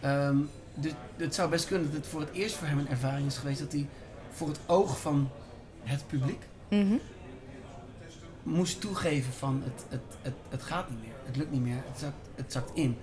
Ehm, 0.00 0.36
dus 0.74 0.92
het 1.16 1.34
zou 1.34 1.50
best 1.50 1.66
kunnen 1.66 1.86
dat 1.86 1.96
het 1.96 2.06
voor 2.06 2.20
het 2.20 2.30
eerst 2.32 2.54
voor 2.54 2.66
hem 2.66 2.78
een 2.78 2.88
ervaring 2.88 3.26
is 3.26 3.36
geweest 3.36 3.58
dat 3.60 3.72
hij 3.72 3.88
voor 4.30 4.48
het 4.48 4.58
oog 4.66 5.00
van 5.00 5.30
het 5.82 6.06
publiek 6.06 6.42
Mhm. 6.70 6.94
Moest 8.46 8.80
toegeven 8.80 9.32
van 9.32 9.62
het, 9.64 9.86
het, 9.88 10.16
het, 10.22 10.34
het 10.48 10.62
gaat 10.62 10.90
niet 10.90 11.00
meer, 11.00 11.14
het 11.24 11.36
lukt 11.36 11.50
niet 11.50 11.62
meer, 11.62 11.82
het 11.86 11.98
zakt, 11.98 12.28
het 12.34 12.52
zakt 12.52 12.70
in. 12.74 12.98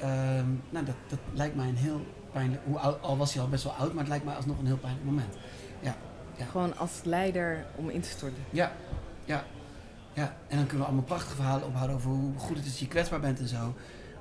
Ehm, 0.00 0.46
nou, 0.70 0.84
dat, 0.84 0.96
dat 1.08 1.18
lijkt 1.32 1.56
mij 1.56 1.68
een 1.68 1.76
heel 1.76 2.06
pijnlijk, 2.32 2.62
hoe 2.64 2.78
oud, 2.78 3.02
al 3.02 3.16
was 3.16 3.34
hij 3.34 3.42
al 3.42 3.48
best 3.48 3.64
wel 3.64 3.72
oud, 3.72 3.90
maar 3.90 3.98
het 3.98 4.08
lijkt 4.08 4.24
mij 4.24 4.34
alsnog 4.34 4.58
een 4.58 4.66
heel 4.66 4.78
pijnlijk 4.78 5.04
moment. 5.04 5.34
Gewoon 6.46 6.76
als 6.76 7.00
leider 7.04 7.66
om 7.76 7.88
in 7.88 8.00
te 8.00 8.08
storten. 8.08 8.44
Ja, 8.50 8.72
ja, 9.24 9.44
ja. 10.12 10.36
En 10.48 10.56
dan 10.56 10.66
kunnen 10.66 10.78
we 10.78 10.84
allemaal 10.84 11.04
prachtige 11.04 11.34
verhalen 11.34 11.66
ophouden 11.66 11.96
over 11.96 12.10
hoe 12.10 12.38
goed 12.38 12.56
het 12.56 12.64
is 12.64 12.70
dat 12.70 12.80
je 12.80 12.88
kwetsbaar 12.88 13.20
bent 13.20 13.38
en 13.38 13.48
zo. 13.48 13.74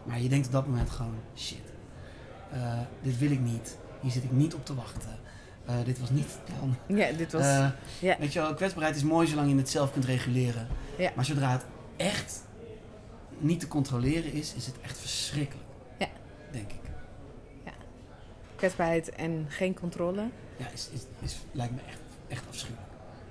Maar 0.04 0.22
je 0.22 0.30
denkt 0.30 0.46
op 0.46 0.52
dat 0.52 0.68
moment 0.68 0.90
gewoon, 0.90 1.20
shit, 1.36 1.74
eh, 2.52 2.80
dit 3.02 3.18
wil 3.18 3.32
ik 3.32 3.40
niet, 3.40 3.78
hier 4.02 4.12
zit 4.12 4.24
ik 4.24 4.32
niet 4.32 4.54
op 4.54 4.66
te 4.66 4.76
wachten. 4.76 5.20
Eh, 5.68 5.76
dit 5.86 6.00
was 6.00 6.10
niet 6.10 6.26
het 6.26 6.56
plan. 6.56 6.98
Ja, 6.98 7.12
dit 7.12 7.32
was... 7.32 7.42
Eh, 7.42 7.70
ja. 8.00 8.16
Weet 8.20 8.34
je 8.34 8.40
wel, 8.40 8.54
kwetsbaarheid 8.54 8.96
is 8.96 9.04
mooi 9.04 9.28
zolang 9.28 9.50
je 9.50 9.56
het 9.56 9.70
zelf 9.70 9.92
kunt 9.92 10.06
reguleren. 10.06 10.68
Ja. 10.98 11.12
Maar 11.16 11.26
zodra 11.26 11.52
het 11.52 11.66
echt 11.96 12.44
niet 13.38 13.60
te 13.60 13.68
controleren 13.68 14.34
is, 14.34 14.54
is 14.54 14.66
het 14.66 14.76
echt 14.82 14.98
verschrikkelijk. 14.98 15.68
Ja. 15.98 16.08
Denk 16.52 16.72
ik. 16.72 16.80
Kwetsbaarheid 18.56 19.10
en 19.10 19.46
geen 19.50 19.74
controle. 19.74 20.30
Ja, 20.58 20.70
is, 20.74 20.90
is, 20.94 21.02
is, 21.20 21.38
lijkt 21.52 21.74
me 21.74 21.80
echt, 21.88 22.00
echt 22.28 22.44
afschuwelijk. 22.50 22.88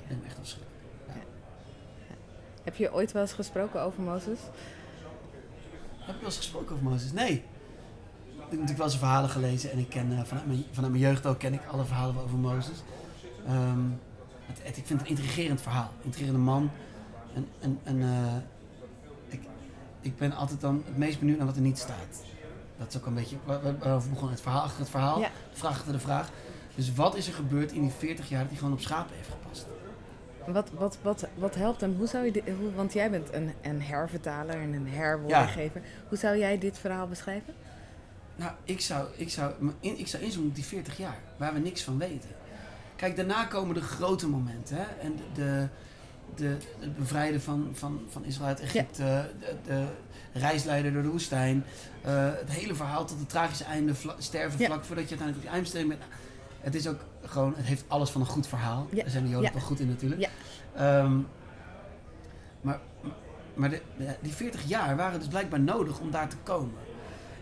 Lijkt 0.06 0.22
me 0.22 0.28
echt 0.28 0.38
afschuwelijk. 0.38 0.74
Heb 2.62 2.76
je 2.76 2.92
ooit 2.92 3.12
wel 3.12 3.22
eens 3.22 3.32
gesproken 3.32 3.80
over 3.80 4.02
Mozes? 4.02 4.38
Heb 5.98 6.14
ik 6.14 6.20
wel 6.20 6.24
eens 6.24 6.36
gesproken 6.36 6.74
over 6.74 6.84
Mozes? 6.84 7.12
Nee. 7.12 7.44
Ik 8.46 8.52
heb 8.52 8.60
natuurlijk 8.60 8.78
wel 8.78 8.88
zijn 8.88 9.00
verhalen 9.00 9.30
gelezen 9.30 9.70
en 9.70 9.78
ik 9.78 9.88
ken 9.88 10.12
eh, 10.18 10.24
vanuit, 10.24 10.46
mijn, 10.46 10.64
vanuit 10.72 10.92
mijn 10.92 11.04
jeugd 11.04 11.26
ook 11.26 11.38
ken 11.38 11.52
ik 11.52 11.60
alle 11.70 11.84
verhalen 11.84 12.22
over 12.22 12.38
Mozes. 12.38 12.82
Ehm, 13.46 13.78
het, 14.46 14.58
het- 14.62 14.76
ik 14.76 14.86
vind 14.86 15.00
het 15.00 15.08
een 15.10 15.16
intrigerend 15.16 15.60
verhaal. 15.60 15.90
Intrigerende 16.02 16.40
man. 16.40 16.70
En, 17.34 17.48
en, 17.60 17.78
en 17.82 18.02
eh, 18.02 18.36
ik, 19.28 19.40
ik 20.00 20.16
ben 20.16 20.32
altijd 20.32 20.60
dan 20.60 20.82
het 20.86 20.96
meest 20.96 21.18
benieuwd 21.18 21.36
naar 21.38 21.46
wat 21.46 21.56
er 21.56 21.62
niet 21.62 21.78
staat. 21.78 22.22
Dat 22.78 22.88
is 22.88 22.96
ook 22.96 23.06
een 23.06 23.14
beetje 23.14 23.36
waar- 23.44 23.62
waar- 23.62 23.78
waarover 23.78 24.10
begon 24.10 24.30
het 24.30 24.40
verhaal 24.40 24.62
achter 24.62 24.80
het 24.80 24.90
verhaal. 24.90 25.18
Ja. 25.20 25.28
De 25.52 25.58
vraag 25.58 25.70
achter 25.72 25.92
de 25.92 25.98
vraag. 25.98 26.28
Dus 26.74 26.94
wat 26.94 27.16
is 27.16 27.26
er 27.26 27.34
gebeurd 27.34 27.72
in 27.72 27.80
die 27.80 27.90
40 27.90 28.28
jaar 28.28 28.40
dat 28.40 28.48
hij 28.50 28.58
gewoon 28.58 28.72
op 28.72 28.80
schapen 28.80 29.16
heeft 29.16 29.28
gepast? 29.28 29.66
Wat, 30.46 30.70
wat, 30.78 30.98
wat, 31.02 31.26
wat 31.34 31.54
helpt 31.54 31.80
hem? 31.80 31.94
Hoe 31.98 32.06
zou 32.06 32.24
je 32.24 32.32
dit, 32.32 32.42
hoe, 32.58 32.72
want 32.74 32.92
jij 32.92 33.10
bent 33.10 33.32
een, 33.34 33.52
een 33.62 33.82
hervertaler 33.82 34.60
en 34.60 34.72
een 34.72 34.88
herwoordengever. 34.88 35.82
Hoe 36.08 36.18
zou 36.18 36.38
jij 36.38 36.58
dit 36.58 36.78
verhaal 36.78 37.06
beschrijven? 37.08 37.54
Nou, 38.36 38.52
ik 38.64 38.80
zou, 38.80 39.06
ik 39.16 39.30
zou, 39.30 39.52
in, 39.80 39.98
ik 39.98 40.06
zou 40.08 40.22
inzoomen 40.22 40.48
op 40.48 40.54
die 40.54 40.64
40 40.64 40.96
jaar, 40.96 41.18
waar 41.36 41.52
we 41.54 41.58
niks 41.60 41.82
van 41.82 41.98
weten. 41.98 42.30
Kijk, 42.96 43.16
daarna 43.16 43.44
komen 43.44 43.74
de 43.74 43.80
grote 43.80 44.28
momenten. 44.28 44.76
Hè? 44.76 44.84
En 45.00 45.14
de, 45.34 45.68
de, 46.34 46.56
het 46.78 46.96
bevrijden 46.96 47.40
van, 47.42 47.68
van, 47.72 48.00
van 48.08 48.24
Israël 48.24 48.48
uit 48.48 48.60
Egypte, 48.60 49.30
de, 49.40 49.54
de 49.64 49.84
reisleider 50.32 50.92
door 50.92 51.02
de 51.02 51.08
woestijn. 51.08 51.64
eh, 52.02 52.24
het 52.34 52.50
hele 52.50 52.74
verhaal 52.74 53.04
tot 53.04 53.18
het 53.18 53.28
tragische 53.28 53.64
einde, 53.64 53.94
vla- 53.94 54.14
sterven 54.18 54.60
Ja. 54.60 54.66
vlak 54.66 54.84
voordat 54.84 55.04
je 55.08 55.16
uiteindelijk 55.18 55.36
op 55.38 55.42
je 55.44 55.48
eindbestemming 55.50 55.98
bent. 55.98 56.10
Het 56.60 56.74
is 56.74 56.86
ook 56.88 57.00
gewoon, 57.24 57.54
het 57.56 57.66
heeft 57.66 57.84
alles 57.88 58.10
van 58.10 58.20
een 58.20 58.26
goed 58.26 58.46
verhaal. 58.46 58.86
Ja. 58.90 59.02
Daar 59.02 59.10
zijn 59.10 59.24
de 59.24 59.30
Joden 59.30 59.52
wel 59.52 59.62
goed 59.62 59.80
in 59.80 59.88
natuurlijk. 59.88 60.20
Ja. 60.20 60.28
Ehm, 60.74 61.18
maar 62.60 62.80
maar 63.54 63.70
de- 63.70 63.82
die 64.20 64.32
40 64.32 64.68
jaar 64.68 64.96
waren 64.96 65.18
dus 65.18 65.28
blijkbaar 65.28 65.60
nodig 65.60 65.98
om 66.00 66.10
daar 66.10 66.28
te 66.28 66.36
komen. 66.42 66.74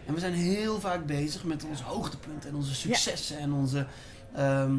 En 0.07 0.15
we 0.15 0.21
zijn 0.21 0.33
heel 0.33 0.81
vaak 0.81 1.07
bezig 1.07 1.45
met 1.45 1.65
onze 1.65 1.85
hoogtepunten 1.85 2.51
en 2.51 2.57
onze 2.57 2.75
successen 2.75 3.39
en 3.39 3.53
onze... 3.53 3.87
ehm, 4.35 4.77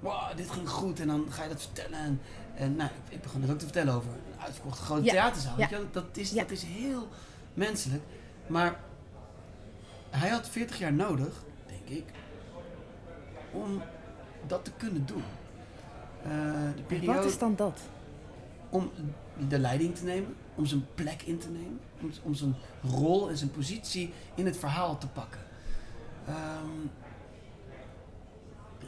wow, 0.00 0.36
dit 0.36 0.50
ging 0.50 0.68
goed 0.68 1.00
en 1.00 1.06
dan 1.06 1.26
ga 1.30 1.42
je 1.42 1.48
dat 1.48 1.62
vertellen. 1.62 1.98
En, 1.98 2.20
en 2.54 2.76
nou, 2.76 2.90
ik, 2.90 3.14
ik 3.14 3.22
begon 3.22 3.42
het 3.42 3.50
ook 3.50 3.58
te 3.58 3.64
vertellen 3.64 3.94
over 3.94 4.08
een 4.10 4.42
uitverkochte 4.44 4.82
grote 4.82 5.02
theaterzaal. 5.08 5.56
Weet 5.56 5.68
je? 5.68 5.86
Dat, 5.92 6.04
is, 6.12 6.30
dat 6.30 6.50
is 6.50 6.62
heel 6.62 7.08
menselijk. 7.54 8.02
Maar 8.46 8.76
hij 10.10 10.28
had 10.28 10.48
40 10.48 10.78
jaar 10.78 10.92
nodig, 10.92 11.42
denk 11.66 11.98
ik, 11.98 12.04
om 13.52 13.82
dat 14.46 14.64
te 14.64 14.70
kunnen 14.76 15.06
doen. 15.06 15.22
Eh, 16.22 16.30
de 16.76 16.82
periode 16.86 17.18
Wat 17.18 17.24
is 17.24 17.38
dan 17.38 17.56
dat? 17.56 17.78
om 18.70 18.90
de 19.48 19.58
leiding 19.58 19.94
te 19.94 20.04
nemen, 20.04 20.34
om 20.54 20.66
zijn 20.66 20.86
plek 20.94 21.22
in 21.22 21.38
te 21.38 21.48
nemen, 21.48 21.80
om, 22.00 22.10
om 22.22 22.34
zijn 22.34 22.54
rol 22.82 23.28
en 23.30 23.36
zijn 23.36 23.50
positie 23.50 24.12
in 24.34 24.46
het 24.46 24.56
verhaal 24.56 24.98
te 24.98 25.06
pakken. 25.08 25.40
Ehm, 26.26 26.86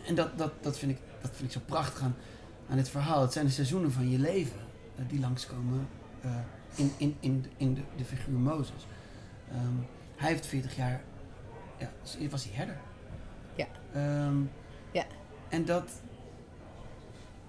en 0.06 0.14
dat, 0.14 0.38
dat, 0.38 0.52
dat, 0.60 0.78
vind 0.78 0.92
ik, 0.92 0.98
dat 1.20 1.30
vind 1.34 1.42
ik 1.44 1.52
zo 1.52 1.60
prachtig 1.66 2.02
aan, 2.02 2.14
aan 2.70 2.76
dit 2.76 2.88
verhaal. 2.88 3.22
Het 3.22 3.32
zijn 3.32 3.46
de 3.46 3.52
seizoenen 3.52 3.92
van 3.92 4.10
je 4.10 4.18
leven 4.18 4.60
eh, 4.96 5.04
die 5.08 5.20
langskomen 5.20 5.88
eh, 6.20 6.30
in, 6.74 6.92
in, 6.96 7.16
in, 7.20 7.42
de- 7.42 7.48
in 7.56 7.74
de, 7.74 7.80
de 7.96 8.04
figuur 8.04 8.38
Mozes. 8.38 8.86
Ehm, 9.50 9.58
hij 10.16 10.28
heeft 10.30 10.46
40 10.46 10.76
jaar, 10.76 11.02
ja, 11.78 11.90
was 12.30 12.44
hij 12.44 12.52
herder. 12.54 12.78
Ja. 13.56 13.66
Ehm, 13.92 14.36
Ja. 14.92 15.04
En 15.48 15.64
dat, 15.64 15.90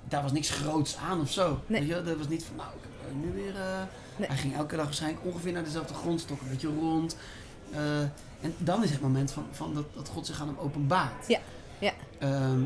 daar 0.08 0.22
was 0.22 0.32
niks 0.32 0.50
groots 0.50 0.98
aan 0.98 1.20
of 1.22 1.32
zo. 1.32 1.60
Nee. 1.68 1.80
Weet 1.80 1.90
je, 1.90 1.94
wel? 1.96 2.04
dat 2.04 2.18
was 2.18 2.28
niet 2.28 2.44
van, 2.44 2.56
nou, 2.56 2.70
ik 2.70 2.93
nu 3.22 3.32
weer... 3.34 3.56
eh, 3.56 3.82
Nee. 4.18 4.28
Hij 4.28 4.38
ging 4.38 4.56
elke 4.56 4.76
dag 4.76 4.86
waarschijnlijk 4.86 5.26
ongeveer 5.26 5.52
naar 5.52 5.64
dezelfde 5.64 5.94
grondstok, 5.94 6.42
een 6.42 6.50
beetje 6.50 6.68
rond. 6.80 7.18
Eh, 7.72 8.00
en 8.42 8.56
dan 8.58 8.84
is 8.84 8.92
het 8.92 9.02
moment 9.02 9.32
van, 9.32 9.46
van 9.52 9.74
dat, 9.74 9.86
dat 9.96 10.08
God 10.10 10.26
zich 10.26 10.42
aan 10.42 10.48
hem 10.48 10.58
openbaart. 10.58 11.28
Ja, 11.28 11.40
ja. 11.80 11.92
Ehm, 12.20 12.62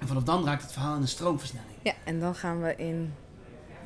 en 0.00 0.06
vanaf 0.06 0.22
dan 0.22 0.44
raakt 0.44 0.62
het 0.62 0.72
verhaal 0.72 0.94
in 0.94 1.00
een 1.02 1.08
stroomversnelling. 1.08 1.70
Ja, 1.82 1.92
en 2.04 2.20
dan 2.20 2.34
gaan 2.34 2.62
we 2.62 2.76
in 2.76 3.14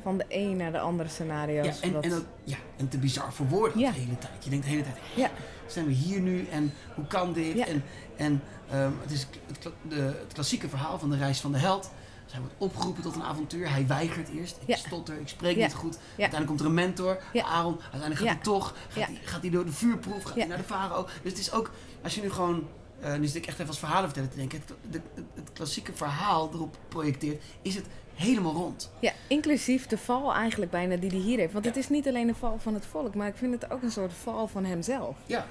van 0.01 0.17
de 0.17 0.25
een 0.29 0.57
naar 0.57 0.71
de 0.71 0.79
andere 0.79 1.09
scenario's. 1.09 1.65
Ja, 1.65 1.73
en, 1.81 2.01
en, 2.01 2.25
ja, 2.43 2.57
en 2.77 2.87
te 2.89 2.97
bizar 2.97 3.33
voor 3.33 3.47
woorden 3.47 3.79
Ja. 3.79 3.91
de 3.91 3.99
hele 3.99 4.17
tijd. 4.17 4.43
Je 4.43 4.49
denkt 4.49 4.65
de 4.65 4.71
hele 4.71 4.83
tijd, 4.83 4.95
Ja. 5.15 5.29
zijn 5.67 5.85
we 5.85 5.91
hier 5.91 6.19
nu 6.19 6.47
en 6.47 6.73
hoe 6.95 7.07
kan 7.07 7.33
dit? 7.33 7.57
Ja. 7.57 7.65
En, 7.65 7.83
en 8.17 8.41
ehm, 8.71 8.91
het 9.01 9.11
is 9.11 9.27
het, 9.47 9.69
de, 9.89 9.95
het 9.95 10.33
klassieke 10.33 10.69
verhaal 10.69 10.99
van 10.99 11.09
de 11.09 11.17
reis 11.17 11.39
van 11.41 11.51
de 11.51 11.57
held. 11.57 11.91
Hij 12.35 12.43
wordt 12.43 12.55
opgeroepen 12.73 13.03
tot 13.03 13.15
een 13.15 13.23
avontuur. 13.23 13.69
Hij 13.71 13.87
weigert 13.87 14.29
eerst. 14.29 14.57
Ik 14.65 14.75
stotter, 14.75 15.19
ik 15.19 15.27
spreek 15.27 15.55
niet 15.57 15.73
goed. 15.73 15.97
Uiteindelijk 16.09 16.47
komt 16.47 16.59
er 16.59 16.65
een 16.65 16.73
mentor. 16.73 17.17
Aaron. 17.33 17.79
Uiteindelijk 17.81 18.19
gaat 18.19 18.29
hij 18.29 18.37
toch. 18.43 18.75
Gaat, 18.89 19.05
hij, 19.07 19.19
gaat 19.23 19.41
hij 19.41 19.49
door 19.49 19.65
de 19.65 19.71
vuurproef, 19.71 20.23
gaat 20.23 20.35
hij 20.35 20.45
naar 20.45 20.57
de 20.57 20.63
farao. 20.63 21.03
Dus 21.21 21.31
het 21.31 21.39
is 21.39 21.51
ook, 21.51 21.71
als 22.03 22.15
je 22.15 22.21
nu 22.21 22.31
gewoon... 22.31 22.67
eh, 22.99 23.15
nu 23.15 23.25
zit 23.25 23.35
ik 23.35 23.45
echt 23.45 23.55
even 23.55 23.67
als 23.67 23.79
verhalen 23.79 24.03
vertellen 24.05 24.29
te 24.29 24.35
denken. 24.37 24.61
Het, 24.65 24.73
de- 24.91 25.41
klassieke 25.53 25.93
verhaal 25.93 26.49
erop 26.53 26.77
projecteert, 26.87 27.43
is 27.61 27.75
het 27.75 27.85
helemaal 28.13 28.53
rond. 28.53 28.91
Ja, 28.99 29.11
inclusief 29.27 29.87
de 29.87 29.97
val 29.97 30.33
eigenlijk 30.33 30.71
bijna 30.71 30.95
die 30.95 31.09
hij 31.09 31.19
hier 31.19 31.37
heeft. 31.37 31.53
Want 31.53 31.65
Ja. 31.65 31.71
het 31.71 31.79
is 31.79 31.89
niet 31.89 32.07
alleen 32.07 32.27
een 32.27 32.35
val 32.35 32.57
van 32.59 32.73
het 32.73 32.85
volk, 32.85 33.15
maar 33.15 33.27
ik 33.27 33.35
vind 33.35 33.61
het 33.61 33.71
ook 33.71 33.81
een 33.81 33.91
soort 33.91 34.13
val 34.13 34.47
van 34.47 34.65
hemzelf. 34.65 35.17
Ja, 35.25 35.45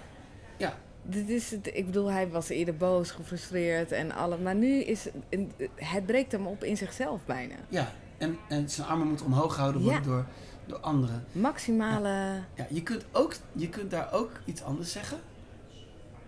ja. 0.57 0.79
Dit 1.07 1.29
is 1.29 1.51
het, 1.51 1.71
ik 1.73 1.87
bedoel, 1.87 2.11
hij 2.11 2.29
was 2.29 2.49
eerder 2.49 2.77
boos, 2.77 3.11
gefrustreerd 3.11 3.93
en 3.93 4.13
alles. 4.13 4.39
Maar 4.39 4.55
nu 4.55 4.81
is 4.81 5.05
het- 5.05 5.69
het 5.75 6.07
breekt 6.07 6.33
hem 6.33 6.47
op 6.47 6.65
in 6.65 6.77
zichzelf 6.77 7.21
bijna. 7.25 7.55
ja. 7.69 7.93
En, 8.19 8.39
en 8.49 8.71
zijn 8.71 8.87
armen 8.89 9.07
moeten 9.09 9.27
omhoog 9.27 9.55
gehouden 9.55 9.83
worden 9.83 10.01
Ja. 10.01 10.07
door, 10.07 10.27
door 10.67 10.79
anderen. 10.79 11.25
Maximale. 11.33 12.43
Ja, 12.55 12.67
je 12.71 12.83
kunt, 12.83 13.05
ook, 13.13 13.35
je 13.53 13.69
kunt 13.69 13.91
daar 13.91 14.13
ook 14.13 14.31
iets 14.45 14.63
anders 14.63 14.93
zeggen. 14.93 15.19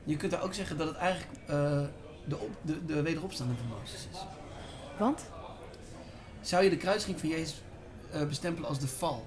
Je 0.04 0.16
kunt 0.16 0.30
daar 0.32 0.42
ook 0.42 0.54
zeggen 0.54 0.76
dat 0.76 0.86
het 0.88 0.96
eigenlijk 0.96 1.32
eh, 1.46 1.80
de, 2.24 2.36
op, 2.38 2.50
de, 2.62 2.84
de 2.86 3.02
wederopstanding 3.02 3.58
van 3.58 3.68
Mozes 3.78 4.06
is. 4.12 4.18
Want? 4.98 5.24
Zou 6.40 6.64
je 6.64 6.70
de 6.70 6.76
kruising 6.76 7.20
van 7.20 7.28
Jezus 7.28 7.62
eh, 8.12 8.24
bestempelen 8.26 8.68
als 8.68 8.78
de 8.80 8.88
val? 8.88 9.26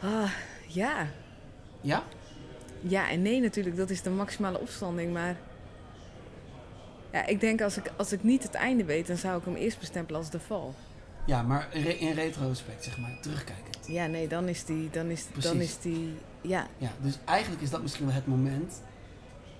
Ah, 0.00 0.30
ja. 0.66 1.06
Ja? 1.80 2.02
Ja 2.80 3.10
en 3.10 3.22
nee 3.22 3.40
natuurlijk, 3.40 3.76
dat 3.76 3.90
is 3.90 4.02
de 4.02 4.10
maximale 4.10 4.58
opstanding. 4.60 5.12
Maar 5.12 5.36
ja, 7.12 7.26
ik 7.26 7.40
denk 7.40 7.60
als 7.60 7.76
ik, 7.76 7.92
als 7.96 8.12
ik 8.12 8.22
niet 8.22 8.42
het 8.42 8.54
einde 8.54 8.84
weet, 8.84 9.06
dan 9.06 9.16
zou 9.16 9.38
ik 9.38 9.44
hem 9.44 9.54
eerst 9.54 9.78
bestempelen 9.78 10.20
als 10.20 10.30
de 10.30 10.40
val. 10.40 10.74
Ja, 11.26 11.42
maar 11.42 11.68
re- 11.72 11.88
in 11.90 12.12
retrospect, 12.12 12.84
zeg 12.84 12.98
maar, 12.98 13.18
terugkijkend. 13.20 13.86
Ja, 13.86 14.06
nee, 14.06 14.28
dan 14.28 14.48
is 14.48 14.64
die, 14.64 14.90
dan 14.90 15.06
is, 15.10 15.26
dan 15.40 15.60
is 15.60 15.78
die, 15.78 16.14
ja, 16.40 16.66
Ja, 16.78 16.90
dus 17.02 17.18
eigenlijk 17.24 17.62
is 17.62 17.70
dat 17.70 17.82
misschien 17.82 18.06
wel 18.06 18.14
het 18.14 18.26
moment 18.26 18.82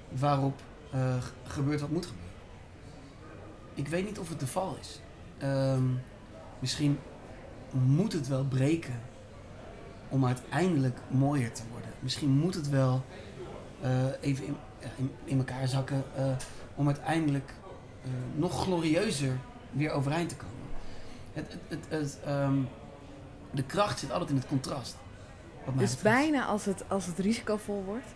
waarop 0.09 0.61
eh, 0.92 1.16
gebeurt 1.44 1.80
wat 1.80 1.90
moet 1.90 2.06
gebeuren. 2.06 2.28
Ik 3.74 3.88
weet 3.88 4.04
niet 4.04 4.18
of 4.18 4.28
het 4.28 4.40
de 4.40 4.46
val 4.46 4.76
is. 4.80 5.00
Ehm, 5.38 5.85
misschien 6.59 6.98
moet 7.72 8.12
het 8.12 8.28
wel 8.28 8.44
breken 8.44 9.00
om 10.09 10.26
uiteindelijk 10.26 10.98
mooier 11.09 11.52
te 11.52 11.62
worden. 11.70 11.80
Misschien 12.01 12.31
moet 12.31 12.55
het 12.55 12.69
wel 12.69 13.05
eh, 13.81 14.05
even 14.21 14.47
in, 14.47 14.57
ja, 14.81 14.89
in, 14.97 15.13
in 15.25 15.39
elkaar 15.39 15.69
zakken 15.69 16.05
eh, 16.17 16.25
om 16.75 16.87
uiteindelijk 16.87 17.53
eh, 18.03 18.11
nog 18.35 18.63
glorieuzer 18.63 19.39
weer 19.71 19.91
overeind 19.91 20.29
te 20.29 20.37
komen. 20.37 20.55
Het, 21.33 21.57
het, 21.69 21.85
het, 21.89 22.19
ehm, 22.25 22.59
de 23.51 23.63
kracht 23.63 23.99
zit 23.99 24.13
altijd 24.13 24.31
in 24.31 24.37
het 24.37 24.47
contrast. 24.47 24.97
Dus 25.77 25.97
bijna 25.97 26.45
als 26.45 26.65
het, 26.65 26.85
als 26.89 27.07
het 27.07 27.19
risicovol 27.19 27.83
wordt. 27.85 28.07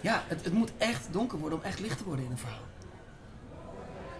Ja, 0.00 0.22
het, 0.26 0.44
het 0.44 0.52
moet 0.52 0.72
echt 0.78 1.08
donker 1.10 1.38
worden 1.38 1.58
om 1.58 1.64
echt 1.64 1.80
licht 1.80 1.98
te 1.98 2.04
worden 2.04 2.24
in 2.24 2.30
een 2.30 2.38
verhaal. 2.38 2.68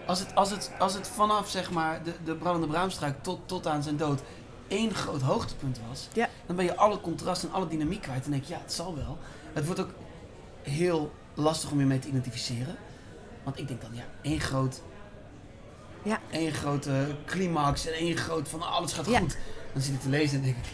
Als 0.06 0.18
het, 0.18 0.34
als 0.34 0.50
het, 0.50 0.70
als 0.78 0.94
het 0.94 1.08
vanaf 1.08 1.48
zeg 1.48 1.70
maar, 1.70 2.02
de, 2.02 2.12
de 2.24 2.34
brandende 2.34 2.66
braamstruik 2.66 3.22
tot, 3.22 3.48
tot 3.48 3.66
aan 3.66 3.82
zijn 3.82 3.96
dood 3.96 4.22
één 4.70 4.94
groot 4.94 5.20
hoogtepunt 5.20 5.80
was, 5.88 6.08
Ja. 6.12 6.28
dan 6.46 6.56
ben 6.56 6.64
je 6.64 6.76
alle 6.76 7.00
contrast 7.00 7.42
en 7.42 7.52
alle 7.52 7.68
dynamiek 7.68 8.02
kwijt. 8.02 8.24
En 8.24 8.30
denk 8.30 8.44
je, 8.44 8.52
ja, 8.52 8.60
het 8.62 8.72
zal 8.72 8.96
wel. 8.96 9.18
Het 9.52 9.64
wordt 9.66 9.80
ook 9.80 9.90
heel 10.62 11.12
lastig 11.34 11.70
om 11.70 11.78
je 11.78 11.86
mee 11.86 11.98
te 11.98 12.08
identificeren. 12.08 12.76
Want 13.42 13.58
ik 13.58 13.68
denk 13.68 13.80
dan, 13.80 13.90
ja, 13.94 14.04
één 14.22 14.40
groot. 14.40 14.82
Ja. 16.02 16.18
één 16.30 16.52
grote 16.52 17.06
climax 17.26 17.86
en 17.86 17.92
één 17.92 18.16
groot 18.16 18.48
van 18.48 18.62
alles 18.62 18.92
gaat 18.92 19.06
Ja. 19.06 19.18
goed. 19.18 19.36
Dan 19.72 19.82
zit 19.82 19.94
ik 19.94 20.00
te 20.00 20.08
lezen 20.08 20.38
en 20.38 20.44
denk 20.44 20.56
ik, 20.56 20.64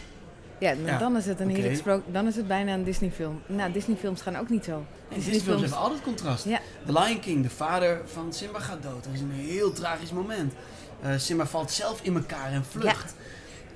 Ja, 0.59 0.73
dan- 0.75 0.85
Ja, 0.85 0.97
dan 0.97 1.17
is 1.17 1.25
het 1.25 1.39
een 1.39 1.49
heerlijk 1.49 1.75
sprook. 1.75 2.01
Dan 2.13 2.27
is 2.27 2.35
het 2.35 2.47
bijna 2.47 2.73
een 2.73 2.83
Disney-film. 2.83 3.41
Nou, 3.47 3.71
Disney-films 3.71 4.21
gaan 4.21 4.35
ook 4.35 4.49
niet 4.49 4.63
zo. 4.65 4.85
Nee, 5.09 5.19
Disney 5.19 5.39
films 5.39 5.61
hebben 5.61 5.79
altijd 5.79 6.01
contrast. 6.01 6.45
Ja. 6.45 6.59
The 6.85 6.91
Lion 6.93 7.19
King, 7.19 7.43
de 7.43 7.49
vader 7.49 8.01
van 8.05 8.33
Simba 8.33 8.59
gaat 8.59 8.83
dood. 8.83 9.03
Dat 9.03 9.13
is 9.13 9.19
een 9.21 9.31
heel 9.31 9.71
tragisch 9.73 10.11
moment. 10.11 10.53
Eh, 11.01 11.11
Simba 11.17 11.45
valt 11.45 11.71
zelf 11.71 12.01
in 12.01 12.15
elkaar 12.15 12.51
en 12.51 12.65
vlucht. 12.65 13.15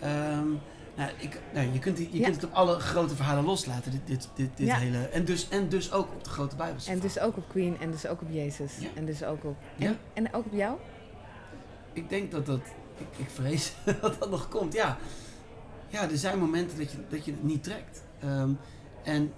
Ehm, 0.01 0.47
nou 0.95 1.11
ik, 1.17 1.41
nou, 1.53 1.71
je 1.71 1.79
kunt, 1.79 1.97
die- 1.97 2.09
je 2.11 2.17
Ja. 2.17 2.23
kunt 2.23 2.35
het 2.35 2.45
op 2.45 2.53
alle 2.53 2.79
grote 2.79 3.15
verhalen 3.15 3.43
loslaten, 3.43 3.91
dit, 3.91 4.01
dit, 4.07 4.29
dit, 4.35 4.49
dit 4.57 4.67
Ja. 4.67 4.75
hele... 4.75 4.97
En 4.97 5.25
dus, 5.25 5.49
en 5.49 5.69
dus 5.69 5.91
ook 5.91 6.11
op 6.13 6.23
de 6.23 6.29
grote 6.29 6.55
Bijbelse 6.55 6.91
En 6.91 6.99
dus 6.99 7.19
ook 7.19 7.37
op 7.37 7.49
Queen 7.49 7.77
en 7.79 7.91
dus 7.91 8.07
ook 8.07 8.21
op 8.21 8.27
Jezus. 8.31 8.77
Ja. 8.79 8.87
En 8.95 9.05
dus 9.05 9.23
ook 9.23 9.43
op... 9.43 9.55
Ja. 9.75 9.87
En, 9.87 9.97
en 10.13 10.33
ook 10.33 10.45
op 10.45 10.53
jou? 10.53 10.77
Ik 11.93 12.09
denk 12.09 12.31
dat 12.31 12.45
dat... 12.45 12.59
Ik, 12.97 13.07
ik 13.17 13.29
vrees 13.29 13.73
dat 14.01 14.19
dat 14.19 14.29
nog 14.29 14.47
komt, 14.49 14.73
ja. 14.73 14.97
Ja, 15.87 16.09
er 16.09 16.17
zijn 16.17 16.39
momenten 16.39 16.77
dat 16.77 16.91
je, 16.91 16.97
dat 17.09 17.25
je 17.25 17.31
het 17.31 17.43
niet 17.43 17.63
trekt. 17.63 18.03
Ehm, 18.19 18.49
en 19.03 19.33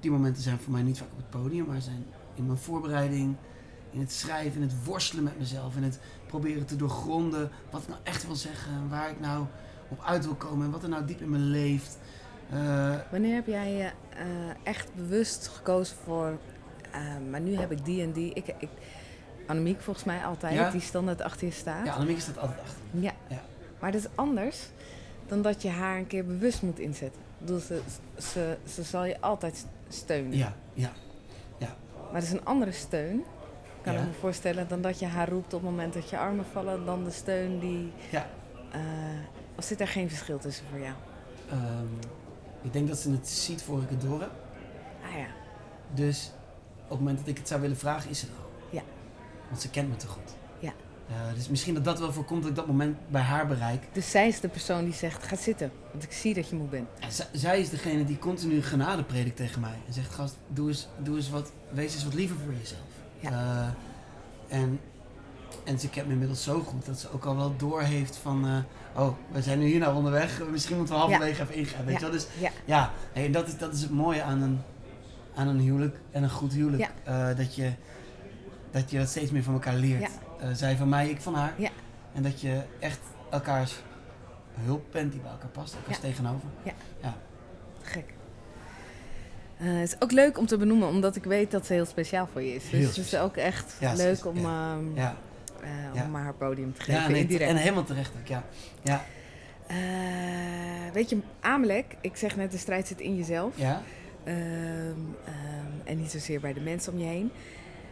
die 0.00 0.10
momenten 0.10 0.42
zijn 0.42 0.58
voor 0.58 0.72
mij 0.72 0.82
niet 0.82 0.98
vaak 0.98 1.08
op 1.12 1.16
het 1.16 1.30
podium, 1.30 1.66
maar 1.66 1.80
zijn 1.80 2.06
in 2.34 2.46
mijn 2.46 2.58
voorbereiding, 2.58 3.36
in 3.90 4.00
het 4.00 4.12
schrijven, 4.12 4.60
in 4.62 4.68
het 4.68 4.84
worstelen 4.84 5.24
met 5.24 5.38
mezelf, 5.38 5.76
in 5.76 5.82
het 5.82 5.98
proberen 6.26 6.66
te 6.66 6.76
doorgronden 6.76 7.50
wat 7.70 7.82
ik 7.82 7.88
nou 7.88 8.00
echt 8.02 8.26
wil 8.26 8.34
zeggen, 8.36 8.72
en 8.72 8.88
waar 8.88 9.10
ik 9.10 9.20
nou 9.20 9.44
op 9.88 10.02
uit 10.04 10.24
wil 10.24 10.34
komen 10.34 10.64
en 10.66 10.72
wat 10.72 10.82
er 10.82 10.88
nou 10.88 11.04
diep 11.04 11.20
in 11.20 11.30
me 11.30 11.38
leeft. 11.38 11.98
Eh, 12.50 12.94
Wanneer 13.10 13.34
heb 13.34 13.46
jij 13.46 13.72
je 13.72 13.84
eh, 13.84 14.24
echt 14.62 14.94
bewust 14.94 15.48
gekozen 15.48 15.96
voor... 16.04 16.38
eh, 16.90 17.00
maar 17.30 17.40
nu 17.40 17.56
heb 17.56 17.70
ik 17.70 17.84
die 17.84 18.02
en 18.02 18.12
die. 18.12 18.32
Ik, 18.34 18.46
ik, 18.58 18.68
Annemiek 19.46 19.80
volgens 19.80 20.04
mij 20.04 20.24
altijd, 20.24 20.54
Ja. 20.54 20.70
die 20.70 20.80
standaard 20.80 21.22
achter 21.22 21.46
je 21.46 21.52
staat. 21.52 21.86
ja, 21.86 21.92
Annemiek 21.92 22.20
staat 22.20 22.38
altijd 22.38 22.58
achter. 22.60 22.78
Ja. 22.90 23.12
Ja. 23.28 23.40
Maar 23.78 23.92
dat 23.92 24.00
is 24.00 24.06
anders 24.14 24.68
dan 25.26 25.42
dat 25.42 25.62
je 25.62 25.68
haar 25.68 25.96
een 25.96 26.06
keer 26.06 26.24
bewust 26.26 26.62
moet 26.62 26.78
inzetten. 26.78 27.20
Bedoel, 27.38 27.58
ze, 27.58 27.80
ze, 28.18 28.56
ze 28.68 28.82
zal 28.82 29.04
je 29.04 29.20
altijd 29.20 29.66
steunen. 29.88 30.36
Ja, 30.36 30.54
ja, 30.74 30.90
Maar 32.12 32.20
het 32.20 32.24
is 32.24 32.32
een 32.38 32.44
andere 32.44 32.72
steun, 32.72 33.24
kan 33.82 33.92
Ja. 33.92 34.00
ik 34.00 34.06
me 34.06 34.12
voorstellen, 34.12 34.68
dan 34.68 34.80
dat 34.80 34.98
je 34.98 35.06
haar 35.06 35.28
roept 35.28 35.54
op 35.54 35.60
het 35.60 35.70
moment 35.70 35.94
dat 35.94 36.10
je 36.10 36.18
armen 36.18 36.44
vallen, 36.52 36.84
dan 36.84 37.04
de 37.04 37.10
steun 37.10 37.58
die. 37.58 37.92
Ja. 38.10 38.26
Of 39.56 39.64
zit 39.64 39.80
er 39.80 39.88
geen 39.88 40.08
verschil 40.08 40.38
tussen 40.38 40.64
voor 40.70 40.80
jou? 40.80 40.94
Ehm, 41.50 42.08
ik 42.62 42.72
denk 42.72 42.88
dat 42.88 42.98
ze 42.98 43.10
het 43.10 43.28
ziet 43.28 43.62
voor 43.62 43.82
ik 43.82 43.90
het 43.90 44.00
door 44.00 44.20
heb. 44.20 44.32
Ah 45.04 45.18
ja. 45.18 45.26
Dus 45.94 46.30
op 46.84 46.90
het 46.90 46.98
moment 46.98 47.18
dat 47.18 47.28
ik 47.28 47.38
het 47.38 47.48
zou 47.48 47.60
willen 47.60 47.76
vragen, 47.76 48.10
is 48.10 48.18
ze 48.18 48.26
er 48.26 48.32
al. 48.32 48.50
Ja. 48.70 48.82
Want 49.48 49.60
ze 49.60 49.70
kent 49.70 49.88
me 49.88 49.96
te 49.96 50.06
goed. 50.06 50.34
Ja. 50.58 50.72
Dus 51.34 51.48
misschien 51.48 51.74
dat 51.74 51.84
dat 51.84 51.98
wel 51.98 52.12
voorkomt 52.12 52.40
dat 52.40 52.50
ik 52.50 52.56
dat 52.56 52.66
moment 52.66 52.96
bij 53.08 53.22
haar 53.22 53.46
bereik. 53.46 53.82
Dus 53.92 54.10
zij 54.10 54.28
is 54.28 54.40
de 54.40 54.48
persoon 54.48 54.84
die 54.84 54.92
zegt: 54.92 55.22
ga 55.22 55.36
zitten, 55.36 55.72
want 55.90 56.02
ik 56.04 56.12
zie 56.12 56.34
dat 56.34 56.48
je 56.48 56.56
moe 56.56 56.68
bent. 56.68 56.88
Zij 57.32 57.60
is 57.60 57.70
degene 57.70 58.04
die 58.04 58.18
continu 58.18 58.62
genade 58.62 59.02
predikt 59.02 59.36
tegen 59.36 59.60
mij. 59.60 59.78
En 59.86 59.92
zegt, 59.92 60.14
gast, 60.14 60.36
doe 60.48 60.68
eens, 60.68 60.88
doe 60.98 61.16
eens 61.16 61.30
wat, 61.30 61.52
wees 61.70 61.94
eens 61.94 62.04
wat 62.04 62.14
liever 62.14 62.36
voor 62.44 62.52
jezelf. 62.52 62.80
Ja. 63.20 63.30
Eh, 64.48 64.58
en, 64.58 64.80
en 65.64 65.78
ze 65.78 65.88
kent 65.88 66.06
me 66.06 66.12
inmiddels 66.12 66.42
zo 66.42 66.60
goed 66.60 66.86
dat 66.86 66.98
ze 66.98 67.12
ook 67.12 67.24
al 67.24 67.36
wel 67.36 67.54
door 67.56 67.82
heeft 67.82 68.16
van... 68.16 68.46
eh, 68.46 69.02
oh, 69.02 69.12
we 69.32 69.42
zijn 69.42 69.58
nu 69.58 69.66
hier 69.66 69.78
nou 69.78 69.96
onderweg. 69.96 70.40
Misschien 70.50 70.76
moeten 70.76 70.94
we 70.94 71.00
halverwege 71.00 71.42
even 71.42 71.54
ingrijpen. 71.54 71.86
Weet 71.86 71.94
Ja. 72.00 72.06
je 72.06 72.12
wel? 72.12 72.20
Dus 72.20 72.26
Ja. 72.64 72.90
ja, 73.14 73.28
dat, 73.30 73.46
is, 73.48 73.58
dat 73.58 73.74
is 73.74 73.82
het 73.82 73.90
mooie 73.90 74.22
aan 74.22 74.42
een, 74.42 74.60
aan 75.34 75.48
een 75.48 75.58
huwelijk 75.60 75.96
en 76.10 76.22
een 76.22 76.30
goed 76.30 76.52
huwelijk. 76.52 76.90
Eh, 77.04 77.26
dat, 77.36 77.54
je, 77.54 77.72
dat 78.70 78.90
je 78.90 78.98
dat 78.98 79.08
steeds 79.08 79.30
meer 79.30 79.42
van 79.42 79.52
elkaar 79.54 79.74
leert. 79.76 80.00
Ja. 80.00 80.08
Eh, 80.46 80.48
zij 80.54 80.76
van 80.76 80.88
mij, 80.88 81.08
ik 81.08 81.20
van 81.20 81.34
haar. 81.34 81.52
Ja. 81.58 81.70
En 82.14 82.22
dat 82.22 82.40
je 82.40 82.60
echt 82.78 83.00
elkaars 83.30 83.74
hulp 84.60 84.84
bent 84.92 85.12
die 85.12 85.20
bij 85.20 85.30
elkaar 85.30 85.48
past. 85.48 85.74
Elkaars 85.74 85.96
Ja. 85.96 86.02
tegenover. 86.02 86.48
Gek. 87.82 88.04
Eh, 89.58 89.66
het 89.66 89.88
is 89.88 90.00
ook 90.00 90.12
leuk 90.12 90.38
om 90.38 90.46
te 90.46 90.56
benoemen, 90.56 90.88
omdat 90.88 91.16
ik 91.16 91.24
weet 91.24 91.50
dat 91.50 91.66
ze 91.66 91.72
heel 91.72 91.84
speciaal 91.84 92.28
voor 92.32 92.42
je 92.42 92.54
is. 92.54 92.70
Dus 92.70 92.86
het 92.86 92.96
is 92.96 93.16
ook 93.16 93.36
echt 93.36 93.76
Ja, 93.80 93.92
leuk 93.94 94.12
is- 94.12 94.22
om, 94.24 94.36
ehm, 94.36 94.44
Ja, 94.46 94.78
eh, 94.94 94.96
Ja. 94.96 95.16
Om 96.04 96.14
haar 96.14 96.34
podium 96.34 96.74
te 96.74 96.80
geven. 96.80 97.00
ja 97.02 97.08
nee, 97.08 97.20
indirect. 97.20 97.50
en 97.50 97.56
helemaal 97.56 97.84
terecht 97.84 98.12
ook, 98.20 98.26
ja. 98.26 98.44
ja. 98.82 99.04
Eh, 99.66 99.76
weet 100.92 101.10
je, 101.10 101.18
Amalek, 101.40 101.96
ik 102.00 102.16
zeg 102.16 102.36
net, 102.36 102.50
de 102.50 102.58
strijd 102.58 102.86
zit 102.86 103.00
in 103.00 103.16
jezelf. 103.16 103.58
Ja, 103.58 103.82
Ehm, 104.24 104.36
ehm, 105.24 105.72
en 105.84 105.96
niet 105.96 106.10
zozeer 106.10 106.40
bij 106.40 106.52
de 106.52 106.60
mensen 106.60 106.92
om 106.92 106.98
je 106.98 107.04
heen. 107.04 107.30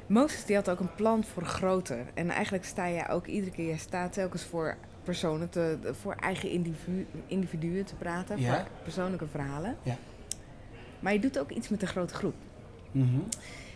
Mozes 0.07 0.45
die 0.45 0.57
had 0.57 0.71
ook 0.71 0.81
een 0.81 0.95
plan 0.95 1.25
voor 1.25 1.45
groter. 1.45 1.99
En 2.15 2.31
eigenlijk 2.31 2.65
sta 2.65 2.87
je 2.87 3.09
ook 3.09 3.27
iedere 3.27 3.51
keer, 3.53 3.69
je 3.69 3.77
staat 3.79 4.13
telkens 4.13 4.43
voor 4.45 4.77
personen, 5.05 5.49
te, 5.49 5.79
voor 6.01 6.15
eigen 6.15 6.51
individu, 6.51 7.07
individuen 7.27 7.85
te 7.85 7.95
praten, 7.95 8.41
Ja. 8.41 8.55
voor 8.57 8.67
persoonlijke 8.83 9.27
verhalen. 9.27 9.77
Ja. 9.83 9.97
Maar 11.01 11.13
je 11.13 11.19
doet 11.19 11.39
ook 11.39 11.51
iets 11.51 11.69
met 11.69 11.83
een 11.83 11.89
grote 11.89 12.15
groep. 12.15 12.35
Mhm. 12.93 13.19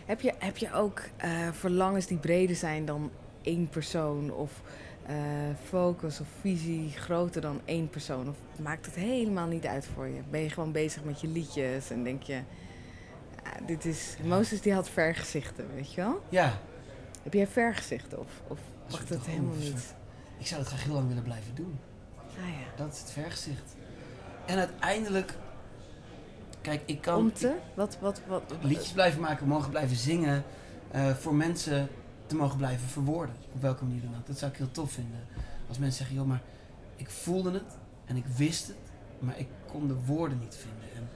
Heb 0.05 0.21
je, 0.21 0.33
heb 0.39 0.57
je 0.57 0.73
ook 0.73 1.01
eh, 1.17 1.29
verlangens 1.51 2.05
die 2.07 2.17
breder 2.17 2.55
zijn 2.55 2.85
dan 2.85 3.11
één 3.41 3.69
persoon? 3.69 4.33
Of 4.33 4.61
eh, 5.05 5.15
focus 5.63 6.19
of 6.19 6.27
visie 6.41 6.91
groter 6.91 7.41
dan 7.41 7.61
één 7.65 7.89
persoon? 7.89 8.29
Of 8.29 8.35
maakt 8.61 8.85
het 8.85 8.95
helemaal 8.95 9.47
niet 9.47 9.65
uit 9.65 9.87
voor 9.93 10.07
je? 10.07 10.21
Ben 10.29 10.41
je 10.41 10.49
gewoon 10.49 10.71
bezig 10.71 11.03
met 11.03 11.21
je 11.21 11.27
liedjes 11.27 11.89
en 11.89 12.03
denk 12.03 12.23
je... 12.23 12.41
ah, 13.43 13.67
dit 13.67 13.85
is... 13.85 14.15
Mozes 14.23 14.61
die 14.61 14.73
had 14.73 14.89
vergezichten, 14.89 15.65
weet 15.75 15.93
je 15.93 16.01
wel? 16.01 16.23
ja. 16.29 16.59
Heb 17.23 17.33
jij 17.33 17.47
vergezichten 17.47 18.19
of, 18.19 18.41
of 18.47 18.59
het 18.97 19.07
droom 19.07 19.21
helemaal 19.25 19.55
niet? 19.55 19.95
ik 20.37 20.47
zou 20.47 20.59
het 20.59 20.69
graag 20.69 20.83
heel 20.83 20.93
lang 20.93 21.07
willen 21.07 21.23
blijven 21.23 21.55
doen. 21.55 21.79
Ah 22.17 22.49
ja. 22.49 22.83
Dat 22.83 22.93
is 22.93 22.99
het 22.99 23.11
vergezicht. 23.11 23.75
En 24.45 24.57
uiteindelijk, 24.57 25.33
kijk, 26.61 26.81
ik 26.85 27.01
kan 27.01 27.17
Om 27.17 27.33
te? 27.33 27.55
Wat, 27.73 27.97
wat, 28.01 28.21
wat? 28.27 28.43
liedjes 28.61 28.91
blijven 28.91 29.21
maken, 29.21 29.47
mogen 29.47 29.69
blijven 29.69 29.97
zingen, 29.97 30.43
eh, 30.91 31.09
voor 31.13 31.35
mensen 31.35 31.89
te 32.29 32.35
mogen 32.35 32.57
blijven 32.57 32.87
verwoorden. 32.87 33.35
Op 33.53 33.61
welke 33.61 33.83
manier 33.83 34.01
dan 34.01 34.15
ook. 34.19 34.27
Dat 34.27 34.37
zou 34.37 34.51
ik 34.51 34.57
heel 34.57 34.71
tof 34.71 34.91
vinden. 34.91 35.19
Als 35.67 35.77
mensen 35.77 35.97
zeggen, 35.97 36.15
joh, 36.15 36.25
maar 36.27 36.41
ik 36.95 37.09
voelde 37.09 37.51
het 37.51 37.77
en 38.05 38.15
ik 38.15 38.25
wist 38.25 38.67
het, 38.67 38.75
maar 39.19 39.39
ik 39.39 39.47
kon 39.71 39.87
de 39.87 39.95
woorden 40.05 40.39
niet 40.39 40.55
vinden. 40.55 40.89
En 40.95 41.09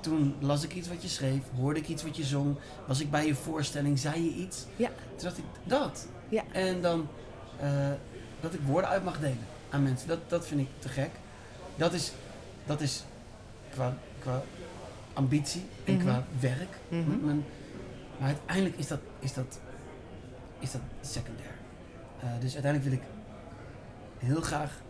toen 0.00 0.34
las 0.40 0.62
ik 0.64 0.74
iets 0.74 0.88
wat 0.88 1.02
je 1.02 1.08
schreef, 1.08 1.40
hoorde 1.56 1.80
ik 1.80 1.88
iets 1.88 2.02
wat 2.02 2.16
je 2.16 2.24
zong, 2.24 2.56
was 2.86 3.00
ik 3.00 3.10
bij 3.10 3.26
je 3.26 3.34
voorstelling, 3.34 3.98
zei 3.98 4.24
je 4.24 4.30
iets. 4.30 4.66
Ja. 4.76 4.88
Toen 4.88 5.18
dacht 5.28 5.38
ik, 5.38 5.44
dat. 5.64 6.06
Ja. 6.28 6.42
En 6.52 6.80
dan 6.82 7.08
eh, 7.60 7.90
dat 8.40 8.54
ik 8.54 8.60
woorden 8.60 8.90
uit 8.90 9.04
mag 9.04 9.20
delen 9.20 9.46
aan 9.70 9.82
mensen. 9.82 10.08
Dat, 10.08 10.30
dat 10.30 10.46
vind 10.46 10.60
ik 10.60 10.68
te 10.78 10.88
gek. 10.88 11.10
Dat 11.76 11.92
is, 11.92 12.12
dat 12.66 12.80
is 12.80 13.04
qua, 13.70 13.96
qua 14.18 14.42
ambitie 15.12 15.62
en 15.84 15.94
Mhm. 15.94 16.02
qua 16.04 16.24
werk. 16.40 16.78
Mhm. 16.88 17.36
Maar 18.18 18.28
uiteindelijk 18.28 18.76
is 18.76 18.86
dat, 18.86 19.00
is 19.18 19.32
dat, 19.34 19.60
is 20.60 20.70
dat 20.72 20.80
secundair. 21.00 21.54
Eh, 22.20 22.28
dus 22.40 22.54
uiteindelijk 22.54 22.84
wil 22.84 22.92
ik 22.92 23.02
heel 24.18 24.40
graag 24.40 24.80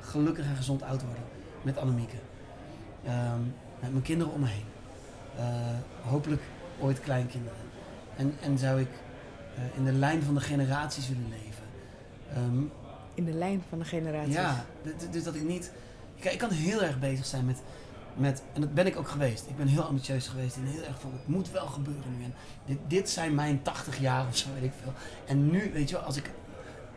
gelukkig 0.00 0.44
en 0.46 0.56
gezond 0.56 0.82
oud 0.82 1.02
worden 1.02 1.22
met 1.62 1.76
Annemieke. 1.78 2.16
Ehm, 3.04 3.40
met 3.80 3.90
mijn 3.90 4.02
kinderen 4.02 4.32
om 4.32 4.40
me 4.40 4.46
heen. 4.46 4.64
Eh, 5.36 6.10
hopelijk 6.10 6.42
ooit 6.80 7.00
kleinkinderen. 7.00 7.58
En, 8.16 8.34
en 8.42 8.58
zou 8.58 8.80
ik 8.80 8.88
eh, 9.56 9.62
in 9.76 9.84
de 9.84 9.92
lijn 9.92 10.22
van 10.22 10.34
de 10.34 10.40
generaties 10.40 11.08
willen 11.08 11.28
leven. 11.28 11.64
Ehm, 12.34 12.62
In 13.14 13.24
de 13.24 13.32
lijn 13.32 13.62
van 13.68 13.78
de 13.78 13.84
generaties. 13.84 14.34
ja, 14.34 14.64
dus 15.10 15.24
dat 15.24 15.34
ik 15.34 15.42
niet. 15.42 15.72
Kijk, 16.20 16.32
ik 16.34 16.38
kan 16.40 16.50
heel 16.50 16.82
erg 16.82 16.98
bezig 16.98 17.26
zijn 17.26 17.44
met, 17.44 17.62
met. 18.16 18.42
En 18.52 18.60
dat 18.60 18.74
ben 18.74 18.86
ik 18.86 18.96
ook 18.96 19.08
geweest. 19.08 19.46
Ik 19.48 19.56
ben 19.56 19.66
heel 19.66 19.82
ambitieus 19.82 20.28
geweest 20.28 20.56
en 20.56 20.64
heel 20.64 20.82
erg 20.82 21.00
van 21.00 21.12
het 21.12 21.26
moet 21.28 21.50
wel 21.50 21.66
gebeuren 21.66 22.18
nu. 22.18 22.24
En 22.24 22.34
dit, 22.64 22.78
dit 22.86 23.10
zijn 23.10 23.34
mijn 23.34 23.62
80 23.62 23.98
jaar 23.98 24.26
of 24.26 24.36
zo, 24.36 24.48
weet 24.54 24.62
ik 24.62 24.72
veel. 24.82 24.92
En 25.26 25.50
nu, 25.50 25.70
weet 25.72 25.88
je 25.88 25.94
wel, 25.96 26.04
als 26.04 26.16
ik. 26.16 26.30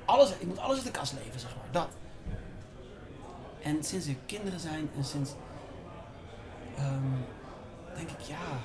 Alles, 0.05 0.31
ik 0.31 0.47
moet 0.47 0.59
alles 0.59 0.75
uit 0.77 0.85
de 0.85 0.91
kast 0.91 1.13
leven, 1.23 1.39
zeg 1.39 1.55
maar. 1.55 1.65
Dat. 1.71 1.89
En 3.61 3.83
sinds 3.83 4.07
er 4.07 4.15
kinderen 4.25 4.59
zijn 4.59 4.89
en 4.95 5.03
sinds. 5.03 5.31
ehm, 6.77 7.03
denk 7.95 8.09
ik, 8.09 8.19
ja. 8.19 8.59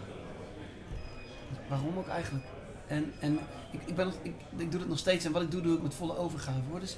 Waarom 1.69 1.99
ook 1.99 2.09
eigenlijk? 2.09 2.45
En, 2.87 3.13
en 3.21 3.39
ik, 3.71 3.81
ik, 3.87 3.95
ben 3.95 4.13
ik, 4.23 4.35
ik 4.57 4.71
doe 4.71 4.81
het 4.81 4.89
nog 4.89 4.99
steeds 4.99 5.25
en 5.25 5.33
wat 5.33 5.43
ik 5.43 5.51
doe, 5.51 5.61
doe 5.63 5.77
ik 5.77 5.83
met 5.83 5.95
volle 5.95 6.17
overgave 6.17 6.61
hoor. 6.71 6.81
Dus 6.81 6.97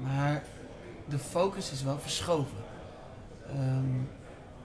maar 0.00 0.42
de 1.08 1.18
focus 1.18 1.72
is 1.72 1.82
wel 1.82 1.98
verschoven. 1.98 2.56
Ehm, 3.48 4.00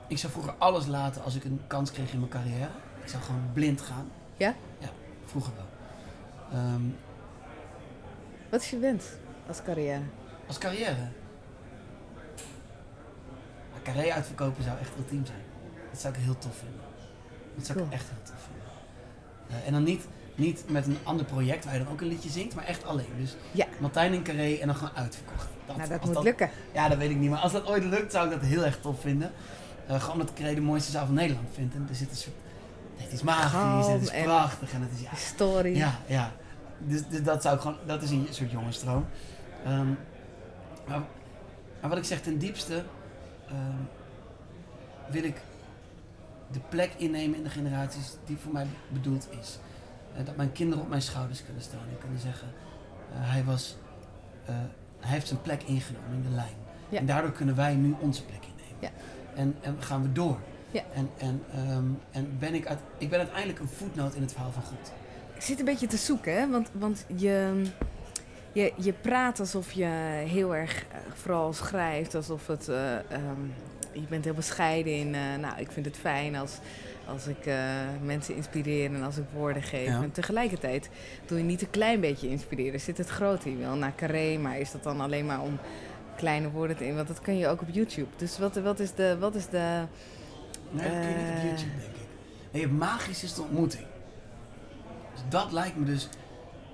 ik 0.09 0.17
zou 0.17 0.31
vroeger 0.31 0.53
alles 0.57 0.85
laten 0.85 1.23
als 1.23 1.35
ik 1.35 1.43
een 1.43 1.61
kans 1.67 1.91
kreeg 1.91 2.11
in 2.11 2.19
mijn 2.19 2.31
carrière. 2.31 2.69
Ik 3.03 3.09
zou 3.09 3.23
gewoon 3.23 3.49
blind 3.53 3.81
gaan. 3.81 4.09
Ja? 4.37 4.53
Ja, 4.79 4.89
vroeger 5.25 5.53
wel. 5.55 5.65
Ehm, 6.59 6.81
Wat 8.49 8.61
is 8.61 8.69
je 8.69 8.77
wens 8.79 9.05
als 9.47 9.61
carrière? 9.63 10.01
als 10.47 10.57
carrière. 10.57 11.07
Maar 13.71 13.81
carrière 13.83 14.13
uitverkopen 14.13 14.63
zou 14.63 14.77
echt 14.79 14.91
ultiem 14.97 15.25
zijn. 15.25 15.41
Dat 15.91 15.99
zou 16.01 16.13
ik 16.13 16.19
heel 16.19 16.37
tof 16.37 16.55
vinden. 16.57 16.79
Dat 17.55 17.65
zou 17.65 17.79
ik 17.79 17.91
echt 17.91 18.05
heel 18.09 18.23
tof 18.23 18.35
vinden. 18.45 18.67
Eh, 19.61 19.67
en 19.67 19.73
dan 19.73 19.83
niet, 19.83 20.07
niet 20.35 20.63
met 20.69 20.85
een 20.87 20.97
ander 21.03 21.25
project 21.25 21.65
waar 21.65 21.73
je 21.77 21.83
dan 21.83 21.91
ook 21.93 22.01
een 22.01 22.07
liedje 22.07 22.29
zingt, 22.29 22.55
maar 22.55 22.65
echt 22.65 22.83
alleen. 22.85 23.13
Dus 23.19 23.35
Ja. 23.51 23.65
Martijn 23.79 24.13
in 24.13 24.23
Carré 24.23 24.53
en 24.53 24.67
dan 24.67 24.75
gewoon 24.75 24.95
uitverkocht. 24.95 25.47
Dat, 25.65 25.77
nou, 25.77 25.89
dat 25.89 26.05
moet 26.05 26.23
lukken. 26.23 26.49
Ja, 26.73 26.89
dat 26.89 26.97
weet 26.97 27.09
ik 27.09 27.17
niet. 27.17 27.29
Maar 27.29 27.39
als 27.39 27.51
dat 27.51 27.67
ooit 27.67 27.83
lukt, 27.83 28.11
zou 28.11 28.25
ik 28.25 28.31
dat 28.39 28.49
heel 28.49 28.65
erg 28.65 28.79
tof 28.79 29.01
vinden. 29.01 29.31
Eh, 29.89 30.01
gewoon 30.01 30.19
omdat 30.19 30.39
ik 30.39 30.55
de 30.55 30.61
mooiste 30.61 30.91
zaal 30.91 31.05
van 31.05 31.15
Nederland 31.15 31.47
vind. 31.53 31.73
En 31.73 31.85
er 31.89 31.95
zit 31.95 32.09
een 32.09 32.15
soort... 32.15 32.35
Het 32.95 33.11
is 33.11 33.21
magisch 33.21 33.87
en 33.87 33.93
het 33.93 34.01
is 34.01 34.09
en- 34.09 34.23
prachtig. 34.23 34.73
En 34.73 34.81
het 34.81 34.91
is... 34.91 35.01
Ja, 35.01 35.09
Historie. 35.09 35.75
ja, 35.75 35.99
ja. 36.05 36.31
Dus, 36.77 37.07
dus 37.07 37.23
dat 37.23 37.41
zou 37.41 37.55
ik 37.55 37.61
gewoon... 37.61 37.77
Dat 37.85 38.01
is 38.01 38.11
een 38.11 38.27
soort 38.29 38.51
jongensdroom. 38.51 39.05
Ehm, 39.65 39.87
maar, 40.87 41.01
maar 41.81 41.89
wat 41.89 41.97
ik 41.97 42.03
zeg 42.03 42.21
ten 42.21 42.37
diepste... 42.37 42.83
ehm, 43.47 43.77
wil 45.11 45.23
ik 45.23 45.41
de 46.51 46.59
plek 46.69 46.93
innemen 46.97 47.37
in 47.37 47.43
de 47.43 47.49
generaties 47.49 48.15
die 48.25 48.37
voor 48.37 48.53
mij 48.53 48.67
bedoeld 48.89 49.27
is. 49.41 49.59
Eh, 50.15 50.25
dat 50.25 50.35
mijn 50.35 50.51
kinderen 50.51 50.83
op 50.83 50.89
mijn 50.89 51.01
schouders 51.01 51.43
kunnen 51.45 51.61
staan 51.61 51.79
en 51.89 51.97
kunnen 51.99 52.19
zeggen, 52.19 52.47
eh, 53.13 53.17
hij, 53.31 53.43
was, 53.43 53.77
hij 54.45 54.55
heeft 54.99 55.27
zijn 55.27 55.41
plek 55.41 55.63
ingenomen 55.63 56.13
in 56.13 56.23
de 56.23 56.35
lijn. 56.35 56.55
Ja. 56.89 56.99
En 56.99 57.05
daardoor 57.05 57.31
kunnen 57.31 57.55
wij 57.55 57.75
nu 57.75 57.95
onze 57.99 58.25
plek 58.25 58.41
innemen. 58.43 58.77
Ja. 58.79 58.89
En, 59.39 59.55
en 59.61 59.75
gaan 59.79 60.01
we 60.01 60.11
door. 60.11 60.37
Ja. 60.71 60.81
En, 60.93 61.09
en, 61.17 61.43
ehm, 61.53 61.83
en 62.11 62.35
ben 62.39 62.53
ik, 62.53 62.67
uit, 62.67 62.79
ik 62.97 63.09
ben 63.09 63.19
uiteindelijk 63.19 63.59
een 63.59 63.67
voetnoot 63.67 64.15
in 64.15 64.21
het 64.21 64.31
verhaal 64.31 64.51
van 64.51 64.63
God. 64.63 64.91
Ik 65.35 65.41
zit 65.41 65.59
een 65.59 65.65
beetje 65.65 65.87
te 65.87 65.97
zoeken, 65.97 66.39
hè? 66.39 66.49
Want, 66.49 66.69
want 66.71 67.05
je, 67.15 67.63
je, 68.51 68.73
je 68.77 68.93
praat 68.93 69.39
alsof 69.39 69.71
je 69.71 69.85
heel 70.25 70.55
erg 70.55 70.85
eh, 70.91 70.97
vooral 71.13 71.53
schrijft, 71.53 72.15
alsof 72.15 72.47
het. 72.47 72.67
eh, 72.67 72.95
ehm, 72.95 73.41
je 73.91 74.05
bent 74.09 74.23
heel 74.25 74.33
bescheiden 74.33 74.93
in. 74.93 75.15
eh, 75.15 75.21
nou, 75.41 75.59
ik 75.59 75.71
vind 75.71 75.85
het 75.85 75.97
fijn 75.97 76.35
als, 76.35 76.57
als 77.07 77.27
ik 77.27 77.37
mensen 78.03 78.35
inspireer 78.35 78.93
en 78.93 79.03
als 79.03 79.17
ik 79.17 79.23
woorden 79.33 79.63
geef. 79.63 79.87
Ja. 79.87 80.01
En 80.01 80.11
tegelijkertijd 80.11 80.89
doe 81.25 81.37
je 81.37 81.43
niet 81.43 81.61
een 81.61 81.69
klein 81.69 81.99
beetje 81.99 82.29
inspireren. 82.29 82.79
Zit 82.79 82.97
het 82.97 83.09
groot 83.09 83.45
in 83.45 83.59
wel 83.59 83.75
naar 83.75 83.93
carré, 83.95 84.37
maar 84.37 84.59
is 84.59 84.71
dat 84.71 84.83
dan 84.83 85.01
alleen 85.01 85.25
maar 85.25 85.41
om 85.41 85.59
kleine 86.19 86.49
woorden 86.49 86.79
in? 86.79 86.95
Want 86.95 87.07
dat 87.07 87.19
kun 87.21 87.37
je 87.37 87.47
ook 87.47 87.61
op 87.61 87.67
YouTube. 87.71 88.07
Dus 88.17 88.37
wat, 88.37 88.55
wat 88.55 88.79
is 88.79 88.93
de. 88.93 89.17
Wat 89.19 89.35
is 89.35 89.45
de 89.47 89.83
Nee, 90.71 90.83
dat 90.89 90.99
kun 90.99 91.09
je 91.09 91.15
niet 91.15 91.27
op 91.29 91.35
Eh. 91.35 91.43
YouTube, 91.43 91.71
denk 91.79 91.95
ik. 91.95 92.07
Nee, 92.51 92.67
magisch 92.67 93.23
is 93.23 93.33
de 93.33 93.41
ontmoeting. 93.41 93.85
Dus 95.13 95.21
dat 95.29 95.51
lijkt 95.51 95.77
me 95.77 95.85
dus... 95.85 96.07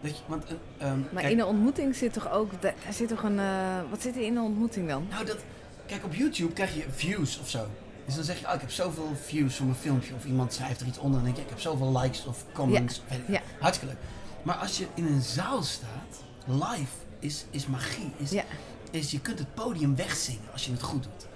Dat 0.01 0.17
je, 0.17 0.23
want, 0.27 0.49
een, 0.49 0.57
ehm, 0.77 0.99
maar 1.11 1.21
kijk, 1.21 1.33
in 1.33 1.39
een 1.39 1.45
ontmoeting 1.45 1.95
zit 1.95 2.13
toch 2.13 2.31
ook. 2.31 2.51
er 2.61 2.73
zit 2.93 3.07
toch 3.07 3.23
een. 3.23 3.39
eh, 3.39 3.79
wat 3.89 4.01
zit 4.01 4.15
er 4.15 4.21
in 4.21 4.35
een 4.35 4.43
ontmoeting 4.43 4.87
dan? 4.89 5.07
Nou, 5.09 5.25
dat, 5.25 5.37
kijk, 5.85 6.03
op 6.03 6.13
YouTube 6.13 6.53
krijg 6.53 6.75
je 6.75 6.83
views 6.89 7.39
of 7.39 7.49
zo. 7.49 7.65
Dus 8.05 8.15
dan 8.15 8.23
zeg 8.23 8.39
je, 8.39 8.47
oh, 8.47 8.53
ik 8.53 8.61
heb 8.61 8.71
zoveel 8.71 9.09
views 9.25 9.55
voor 9.55 9.65
mijn 9.65 9.77
filmpje. 9.77 10.13
Of 10.15 10.25
iemand 10.25 10.53
schrijft 10.53 10.81
er 10.81 10.87
iets 10.87 10.97
onder 10.97 11.19
en 11.19 11.25
denk 11.25 11.37
je, 11.37 11.41
ik 11.43 11.49
heb 11.49 11.59
zoveel 11.59 11.97
likes 11.97 12.25
of 12.25 12.45
comments. 12.53 13.01
Ja. 13.27 13.41
Hartstikke 13.59 13.93
leuk. 13.93 14.03
Maar 14.43 14.55
als 14.55 14.77
je 14.77 14.85
in 14.93 15.05
een 15.05 15.21
zaal 15.21 15.63
staat, 15.63 16.23
live 16.45 16.91
is, 17.19 17.45
is 17.49 17.67
magie. 17.67 18.11
Is, 18.17 18.31
Ja. 18.31 18.43
Is, 18.91 19.11
je 19.11 19.19
kunt 19.19 19.39
het 19.39 19.53
podium 19.53 19.95
wegzingen 19.95 20.51
als 20.51 20.65
je 20.65 20.71
het 20.71 20.81
goed 20.81 21.03
doet. 21.03 21.27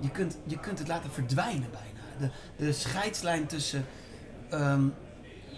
Je 0.00 0.10
kunt, 0.10 0.36
je 0.44 0.58
kunt 0.58 0.78
het 0.78 0.88
laten 0.88 1.10
verdwijnen 1.10 1.70
bijna. 1.70 2.30
De, 2.56 2.64
de 2.64 2.72
scheidslijn 2.72 3.46
tussen 3.46 3.86
ehm, 4.50 4.82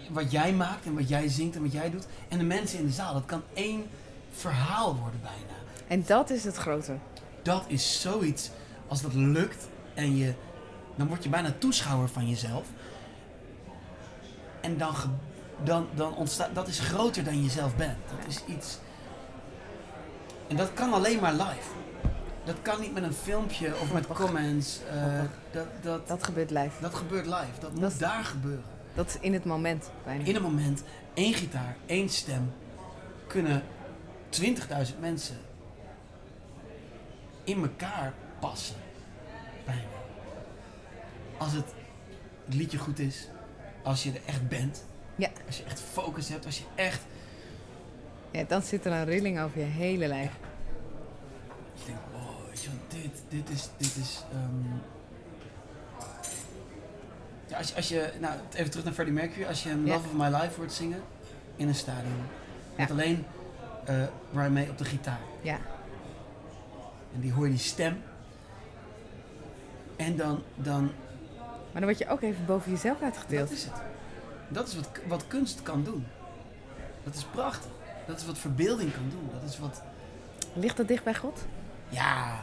wat 0.09 0.31
jij 0.31 0.53
maakt 0.53 0.85
en 0.85 0.95
wat 0.95 1.09
jij 1.09 1.27
zingt 1.27 1.55
en 1.55 1.61
wat 1.61 1.71
jij 1.71 1.89
doet. 1.89 2.05
En 2.27 2.37
de 2.37 2.43
mensen 2.43 2.79
in 2.79 2.85
de 2.85 2.91
zaal. 2.91 3.13
Dat 3.13 3.25
kan 3.25 3.43
één 3.53 3.85
verhaal 4.31 4.95
worden 4.95 5.21
bijna. 5.21 5.59
En 5.87 6.03
dat 6.05 6.29
is 6.29 6.43
het 6.43 6.57
grote. 6.57 6.97
Dat 7.41 7.63
is 7.67 8.01
zoiets, 8.01 8.49
als 8.87 9.01
dat 9.01 9.13
lukt 9.13 9.67
en 9.93 10.17
je, 10.17 10.33
dan 10.95 11.07
word 11.07 11.23
je 11.23 11.29
bijna 11.29 11.53
toeschouwer 11.57 12.09
van 12.09 12.29
jezelf. 12.29 12.67
En 14.61 14.77
dan, 14.77 14.95
dan, 15.63 15.87
dan 15.95 16.15
ontstaat, 16.15 16.55
dat 16.55 16.67
is 16.67 16.79
groter 16.79 17.23
dan 17.23 17.43
je 17.43 17.49
zelf 17.49 17.75
bent. 17.75 17.97
Dat 18.09 18.27
is 18.27 18.55
iets, 18.55 18.77
en 20.51 20.57
dat 20.57 20.73
kan 20.73 20.93
alleen 20.93 21.19
maar 21.19 21.33
live. 21.33 21.69
Dat 22.43 22.55
kan 22.61 22.79
niet 22.81 22.93
met 22.93 23.03
een 23.03 23.13
filmpje 23.13 23.79
of 23.79 23.93
met 23.93 24.07
comments. 24.07 24.79
eh, 24.89 25.19
dat, 25.51 25.65
dat, 25.81 26.07
Dat 26.07 26.23
gebeurt 26.23 26.49
live. 26.51 26.81
dat 26.81 26.95
gebeurt 26.95 27.25
live. 27.25 27.59
Dat 27.59 27.71
moet 27.71 27.81
Dat 27.81 27.99
daar 27.99 28.23
gebeuren. 28.23 28.63
Dat 28.93 29.07
is 29.07 29.17
in 29.19 29.33
het 29.33 29.45
moment 29.45 29.89
bijna. 30.05 30.23
In 30.23 30.35
een 30.35 30.41
moment, 30.41 30.83
één 31.13 31.33
gitaar, 31.33 31.75
één 31.85 32.09
stem, 32.09 32.53
kunnen 33.27 33.63
20.000 34.29 34.99
mensen 34.99 35.37
in 37.43 37.61
elkaar 37.61 38.13
passen. 38.39 38.75
Bijna. 39.65 39.81
Als 41.37 41.51
het, 41.53 41.65
het 42.45 42.53
liedje 42.53 42.77
goed 42.77 42.99
is, 42.99 43.27
als 43.83 44.03
je 44.03 44.11
er 44.11 44.21
echt 44.25 44.47
bent, 44.47 44.83
Ja. 45.15 45.29
als 45.47 45.57
je 45.57 45.63
echt 45.63 45.81
focus 45.91 46.29
hebt, 46.29 46.45
als 46.45 46.57
je 46.57 46.63
echt. 46.75 47.01
Ja, 48.31 48.43
dan 48.47 48.61
zit 48.61 48.85
er 48.85 48.91
een 48.91 49.05
rilling 49.05 49.39
over 49.41 49.59
je 49.59 49.65
hele 49.65 50.07
lijf. 50.07 50.31
Je 51.73 51.85
denkt, 51.85 52.01
wow, 52.11 52.47
weet 52.49 52.63
je 52.63 52.69
wel, 52.69 53.01
dit, 53.01 53.21
dit 53.29 53.49
is. 53.49 53.69
Dit 53.77 53.95
is 53.95 54.23
ehm, 54.31 54.75
ja, 57.47 57.57
als 57.57 57.69
je, 57.69 57.75
als 57.75 57.87
je, 57.89 58.11
nou, 58.19 58.33
even 58.53 58.69
terug 58.69 58.85
naar 58.85 58.93
Freddie 58.93 59.15
Mercury. 59.15 59.45
Als 59.45 59.63
je 59.63 59.69
hem 59.69 59.85
Ja. 59.87 59.93
Love 59.93 60.07
of 60.07 60.13
My 60.13 60.25
Life 60.37 60.57
hoort 60.57 60.73
zingen 60.73 61.01
in 61.55 61.67
een 61.67 61.75
stadion. 61.75 62.13
Met 62.75 62.87
Ja. 62.87 62.93
alleen 62.93 63.25
eh 63.85 64.03
Brian 64.31 64.53
May 64.53 64.67
op 64.69 64.77
de 64.77 64.85
gitaar. 64.85 65.19
Ja. 65.41 65.57
En 67.13 67.19
die 67.21 67.33
hoor 67.33 67.45
je 67.45 67.51
die 67.51 67.59
stem. 67.61 68.01
En 69.95 70.15
dan, 70.17 70.43
dan 70.55 70.81
Maar 71.71 71.81
dan 71.81 71.83
word 71.83 71.97
je 71.97 72.07
ook 72.09 72.21
even 72.21 72.45
boven 72.45 72.71
jezelf 72.71 73.01
uitgedeeld. 73.01 73.49
dat 73.49 73.57
is 73.57 73.63
het. 73.63 73.73
Dat 74.47 74.67
is 74.67 74.75
wat, 74.75 74.89
wat 75.07 75.27
kunst 75.27 75.61
kan 75.63 75.83
doen. 75.83 76.05
Dat 77.03 77.15
is 77.15 77.23
prachtig. 77.23 77.71
Dat 78.07 78.19
is 78.19 78.25
wat 78.25 78.37
verbeelding 78.37 78.93
kan 78.93 79.09
doen. 79.09 79.29
Dat 79.39 79.49
is 79.49 79.59
wat, 79.59 79.81
Ligt 80.53 80.77
dat 80.77 80.87
dicht 80.87 81.03
bij 81.03 81.15
God? 81.15 81.45
ja, 81.89 82.39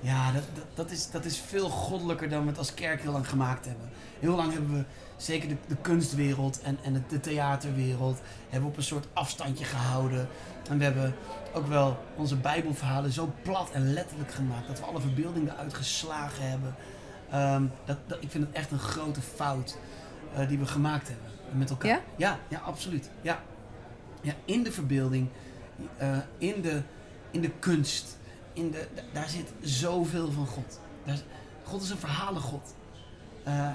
ja 0.00 0.32
dat, 0.32 0.42
dat, 0.54 0.64
dat, 0.74 0.90
is, 0.90 1.10
dat 1.10 1.24
is 1.24 1.38
veel 1.38 1.68
goddelijker 1.68 2.28
dan 2.28 2.42
we 2.42 2.48
het 2.48 2.58
als 2.58 2.74
kerk 2.74 3.02
heel 3.02 3.12
lang 3.12 3.28
gemaakt 3.28 3.64
hebben. 3.64 3.90
Heel 4.18 4.36
lang 4.36 4.52
hebben 4.52 4.74
we, 4.74 4.84
zeker 5.16 5.48
de, 5.48 5.56
de 5.66 5.76
kunstwereld 5.76 6.60
en, 6.60 6.78
en 6.82 7.04
de, 7.08 7.20
theaterwereld, 7.20 8.20
hebben 8.42 8.60
we 8.60 8.68
op 8.68 8.76
een 8.76 8.82
soort 8.82 9.06
afstandje 9.12 9.64
gehouden. 9.64 10.28
En 10.70 10.78
we 10.78 10.84
hebben 10.84 11.14
ook 11.54 11.66
wel 11.66 11.98
onze 12.16 12.36
bijbelverhalen 12.36 13.12
zo 13.12 13.32
plat 13.42 13.70
en 13.70 13.92
letterlijk 13.92 14.32
gemaakt, 14.32 14.66
dat 14.66 14.78
we 14.78 14.84
alle 14.84 15.00
verbeelding 15.00 15.50
eruit 15.50 15.74
geslagen 15.74 16.50
hebben. 16.50 16.74
Ehm, 17.30 17.62
dat, 17.84 17.96
dat, 18.06 18.18
ik 18.20 18.30
vind 18.30 18.46
het 18.46 18.54
echt 18.54 18.70
een 18.70 18.78
grote 18.78 19.20
fout 19.20 19.78
eh, 20.34 20.48
die 20.48 20.58
we 20.58 20.66
gemaakt 20.66 21.08
hebben 21.08 21.28
met 21.52 21.70
elkaar. 21.70 21.90
Ja? 21.90 22.00
Ja, 22.16 22.38
ja 22.48 22.58
absoluut. 22.58 23.10
Ja. 23.22 23.40
Ja, 24.20 24.32
in 24.44 24.62
de 24.62 24.72
verbeelding, 24.72 25.28
eh, 25.96 26.18
in, 26.38 26.60
de, 26.62 26.82
in 27.30 27.40
de 27.40 27.50
kunst, 27.58 28.18
in 28.52 28.70
de, 28.70 28.88
da- 28.94 29.02
daar 29.12 29.28
zit 29.28 29.52
zoveel 29.60 30.32
van 30.32 30.46
God. 30.46 30.80
Daar, 31.04 31.18
God 31.64 31.82
is 31.82 31.90
een 31.90 31.98
verhalengod. 31.98 32.74
Eh, 33.42 33.70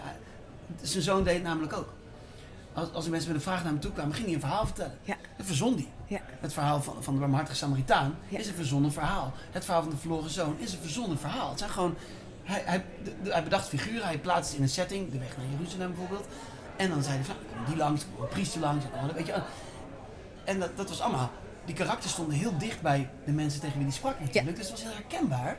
zijn 0.81 1.03
zoon 1.03 1.23
deed 1.23 1.33
het 1.33 1.43
namelijk 1.43 1.73
ook. 1.73 1.93
Als, 2.73 2.91
als 2.93 3.05
er 3.05 3.11
mensen 3.11 3.27
met 3.29 3.37
een 3.37 3.43
vraag 3.43 3.63
naar 3.63 3.71
hem 3.71 3.81
toe 3.81 3.91
kwamen, 3.91 4.13
ging 4.13 4.25
hij 4.25 4.33
een 4.35 4.39
verhaal 4.41 4.65
vertellen. 4.65 4.97
Ja. 5.03 5.15
Dat 5.37 5.45
verzon 5.45 5.73
hij. 5.73 5.87
Ja. 6.07 6.19
Het 6.39 6.53
verhaal 6.53 6.81
van, 6.81 7.03
van 7.03 7.13
de 7.13 7.19
barmhartige 7.19 7.55
Samaritaan 7.57 8.15
Ja. 8.27 8.39
is 8.39 8.47
een 8.47 8.53
verzonnen 8.53 8.91
verhaal. 8.91 9.33
Het 9.51 9.63
verhaal 9.65 9.81
van 9.81 9.91
de 9.91 9.97
verloren 9.97 10.29
zoon 10.29 10.55
is 10.59 10.73
een 10.73 10.79
verzonnen 10.79 11.17
verhaal. 11.19 11.49
Het 11.49 11.59
zijn 11.59 11.71
gewoon, 11.71 11.95
hij, 12.43 12.61
hij, 12.65 12.85
de- 13.23 13.31
hij 13.31 13.43
bedacht 13.43 13.67
figuren, 13.67 14.03
hij 14.05 14.19
plaatste 14.19 14.47
het 14.49 14.57
in 14.57 14.63
een 14.63 14.69
setting, 14.69 15.11
de 15.11 15.17
weg 15.19 15.37
naar 15.37 15.45
Jeruzalem 15.57 15.87
bijvoorbeeld. 15.91 16.25
En 16.75 16.89
dan 16.89 17.03
zei 17.03 17.15
hij 17.15 17.23
van, 17.25 17.35
"Nou, 17.45 17.55
kom 17.55 17.65
die 17.65 17.75
langs, 17.83 18.05
kom 18.15 18.23
een 18.23 18.29
priester 18.29 18.61
langs. 18.61 18.85
En, 18.85 19.13
weet 19.13 19.25
je, 19.25 19.41
en 20.43 20.59
dat, 20.59 20.77
dat 20.77 20.89
was 20.89 21.01
allemaal, 21.01 21.31
die 21.65 21.75
karakters 21.75 22.11
stonden 22.11 22.35
heel 22.35 22.57
dicht 22.57 22.81
bij 22.81 23.09
de 23.25 23.31
mensen 23.31 23.59
tegen 23.59 23.75
wie 23.75 23.85
hij 23.85 23.95
sprak 23.95 24.19
natuurlijk. 24.19 24.55
Dus 24.55 24.69
het 24.69 24.71
was 24.71 24.83
heel 24.83 24.93
herkenbaar. 24.93 25.57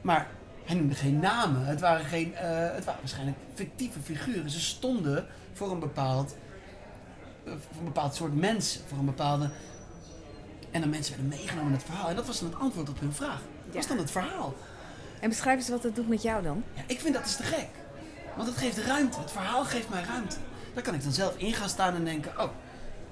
Maar 0.00 0.26
hij 0.64 0.76
noemde 0.76 0.94
geen 0.94 1.18
namen. 1.18 1.66
Het 1.66 1.80
waren, 1.80 2.04
geen, 2.04 2.34
eh, 2.34 2.48
het 2.74 2.84
waren 2.84 3.00
waarschijnlijk 3.00 3.36
fictieve 3.54 4.00
figuren. 4.00 4.50
Ze 4.50 4.60
stonden 4.60 5.26
voor 5.52 5.70
een 5.70 5.78
bepaald, 5.78 6.36
eh, 7.44 7.52
voor 7.52 7.78
een 7.78 7.84
bepaald 7.84 8.14
soort 8.14 8.34
mensen. 8.34 8.80
Voor 8.86 8.98
een 8.98 9.04
bepaalde... 9.04 9.50
En 10.70 10.80
dan 10.80 10.90
mensen 10.90 11.14
werden 11.16 11.38
meegenomen 11.38 11.66
in 11.66 11.76
het 11.76 11.86
verhaal. 11.86 12.08
En 12.08 12.16
dat 12.16 12.26
was 12.26 12.40
dan 12.40 12.50
het 12.50 12.58
antwoord 12.58 12.88
op 12.88 13.00
hun 13.00 13.12
vraag. 13.12 13.40
Dat 13.66 13.74
was 13.74 13.86
dan 13.86 13.98
het 13.98 14.10
verhaal. 14.10 14.54
En 15.20 15.28
beschrijf 15.28 15.58
eens 15.58 15.68
wat 15.68 15.82
het 15.82 15.94
doet 15.94 16.08
met 16.08 16.22
jou 16.22 16.42
dan. 16.42 16.64
Ja, 16.74 16.82
ik 16.86 17.00
vind 17.00 17.14
dat 17.14 17.24
is 17.24 17.36
te 17.36 17.42
gek. 17.42 17.68
Want 18.36 18.48
het 18.48 18.58
geeft 18.58 18.78
ruimte. 18.78 19.20
Het 19.20 19.30
verhaal 19.30 19.64
geeft 19.64 19.88
mij 19.88 20.02
ruimte. 20.02 20.36
Daar 20.74 20.82
kan 20.82 20.94
ik 20.94 21.02
dan 21.02 21.12
zelf 21.12 21.36
in 21.36 21.52
gaan 21.52 21.68
staan 21.68 21.94
en 21.94 22.04
denken... 22.04 22.40
Oh, 22.40 22.50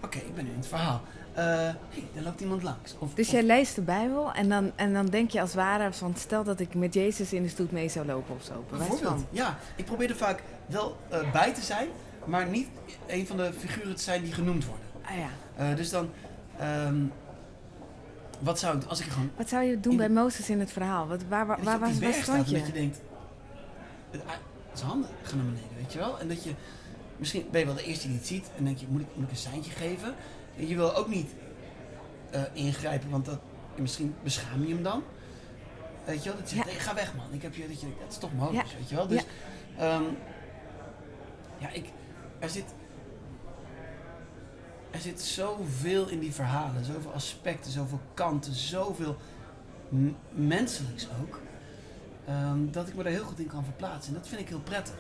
oké, 0.04 0.18
ik 0.18 0.34
ben 0.34 0.44
nu 0.44 0.50
in 0.50 0.56
het 0.56 0.66
verhaal. 0.66 1.02
Eh 1.32 1.44
hey, 1.44 1.74
daar 2.14 2.22
loopt 2.22 2.40
iemand 2.40 2.62
langs. 2.62 2.94
Of, 2.98 3.14
Dus 3.14 3.26
of- 3.26 3.32
jij 3.32 3.42
leest 3.42 3.74
de 3.74 3.80
Bijbel 3.82 4.32
en 4.32 4.48
dan, 4.48 4.72
en 4.76 4.92
dan 4.92 5.06
denk 5.06 5.30
je 5.30 5.40
als 5.40 5.52
het 5.52 5.58
ware 5.60 5.92
van 5.92 6.14
stel 6.16 6.44
dat 6.44 6.60
ik 6.60 6.74
met 6.74 6.94
Jezus 6.94 7.32
in 7.32 7.42
de 7.42 7.48
stoet 7.48 7.72
mee 7.72 7.88
zou 7.88 8.06
lopen 8.06 8.34
of 8.34 8.42
zo. 8.42 8.64
Bijvoorbeeld, 8.70 9.24
ja. 9.30 9.58
Ik 9.76 9.84
probeer 9.84 10.10
er 10.10 10.16
vaak 10.16 10.42
wel 10.66 10.96
eh, 11.08 11.32
bij 11.32 11.54
te 11.54 11.60
zijn, 11.60 11.88
maar 12.24 12.46
niet 12.48 12.68
een 13.06 13.26
van 13.26 13.36
de 13.36 13.52
figuren 13.58 13.94
te 13.96 14.02
zijn 14.02 14.22
die 14.22 14.32
genoemd 14.32 14.64
worden. 14.66 14.84
Ah 15.04 15.16
ja. 15.16 15.28
Eh, 15.70 15.76
dus 15.76 15.90
dan, 15.90 16.10
ehm, 16.58 16.96
wat 18.40 18.58
zou 18.58 18.76
ik 18.76 18.84
als 18.84 19.00
ik 19.00 19.06
gewoon 19.06 19.30
Wat 19.36 19.48
zou 19.48 19.62
je 19.64 19.80
doen 19.80 19.96
bij 19.96 20.06
de- 20.06 20.12
Mozes 20.12 20.50
in 20.50 20.60
het 20.60 20.72
verhaal? 20.72 21.06
Wat, 21.06 21.22
waar, 21.28 21.46
waar, 21.46 21.62
waar 21.62 21.78
waar 21.80 21.92
staat 21.92 22.14
stond 22.22 22.48
je? 22.50 22.58
dat 22.58 22.66
je 22.66 22.72
denkt, 22.72 23.00
het, 24.10 24.22
zijn 24.72 24.88
handen 24.90 25.10
gaan 25.22 25.36
naar 25.38 25.46
beneden, 25.46 25.76
weet 25.76 25.92
je 25.92 25.98
wel? 25.98 26.18
En 26.18 26.28
dat 26.28 26.44
je, 26.44 26.50
misschien 27.16 27.48
ben 27.50 27.60
je 27.60 27.66
wel 27.66 27.74
de 27.74 27.84
eerste 27.84 28.06
die 28.08 28.16
het 28.16 28.26
ziet 28.26 28.50
en 28.56 28.64
denk 28.64 28.78
je, 28.78 28.86
moet 28.88 29.00
ik, 29.00 29.06
moet 29.14 29.24
ik 29.24 29.30
een 29.30 29.36
seintje 29.36 29.70
geven? 29.70 30.14
En 30.58 30.68
je 30.68 30.74
wil 30.74 30.94
ook 30.96 31.08
niet 31.08 31.30
eh, 32.30 32.42
ingrijpen, 32.52 33.10
want 33.10 33.24
dat, 33.24 33.38
misschien 33.76 34.14
beschaam 34.22 34.66
je 34.66 34.74
hem 34.74 34.82
dan. 34.82 35.02
Weet 36.04 36.22
je 36.24 36.28
wel, 36.30 36.38
dat 36.38 36.48
zegt, 36.48 36.72
Ja. 36.72 36.78
ga 36.80 36.94
weg 36.94 37.14
man, 37.16 37.32
ik 37.32 37.42
heb 37.42 37.54
je, 37.54 37.68
dat, 37.68 37.80
je, 37.80 37.86
dat 38.00 38.12
is 38.12 38.18
toch 38.18 38.32
Mozes, 38.34 38.54
Ja. 38.70 38.76
weet 38.78 38.88
je 38.88 38.94
wel? 38.94 39.06
Dus, 39.06 39.24
ja, 39.78 40.00
ja 41.58 41.70
ik, 41.70 41.84
er 42.38 42.50
zit, 42.50 42.64
er 44.90 45.00
zit 45.00 45.20
zoveel 45.20 46.08
in 46.08 46.18
die 46.18 46.32
verhalen, 46.32 46.84
zoveel 46.84 47.12
aspecten, 47.12 47.70
zoveel 47.72 48.00
kanten, 48.14 48.52
zoveel 48.54 49.16
menselijks 50.30 51.08
ook. 51.22 51.40
ehm, 52.26 52.70
dat 52.70 52.88
ik 52.88 52.94
me 52.94 53.02
daar 53.02 53.12
heel 53.12 53.24
goed 53.24 53.38
in 53.38 53.46
kan 53.46 53.64
verplaatsen. 53.64 54.14
En 54.14 54.18
dat 54.20 54.28
vind 54.28 54.40
ik 54.40 54.48
heel 54.48 54.60
prettig. 54.60 54.94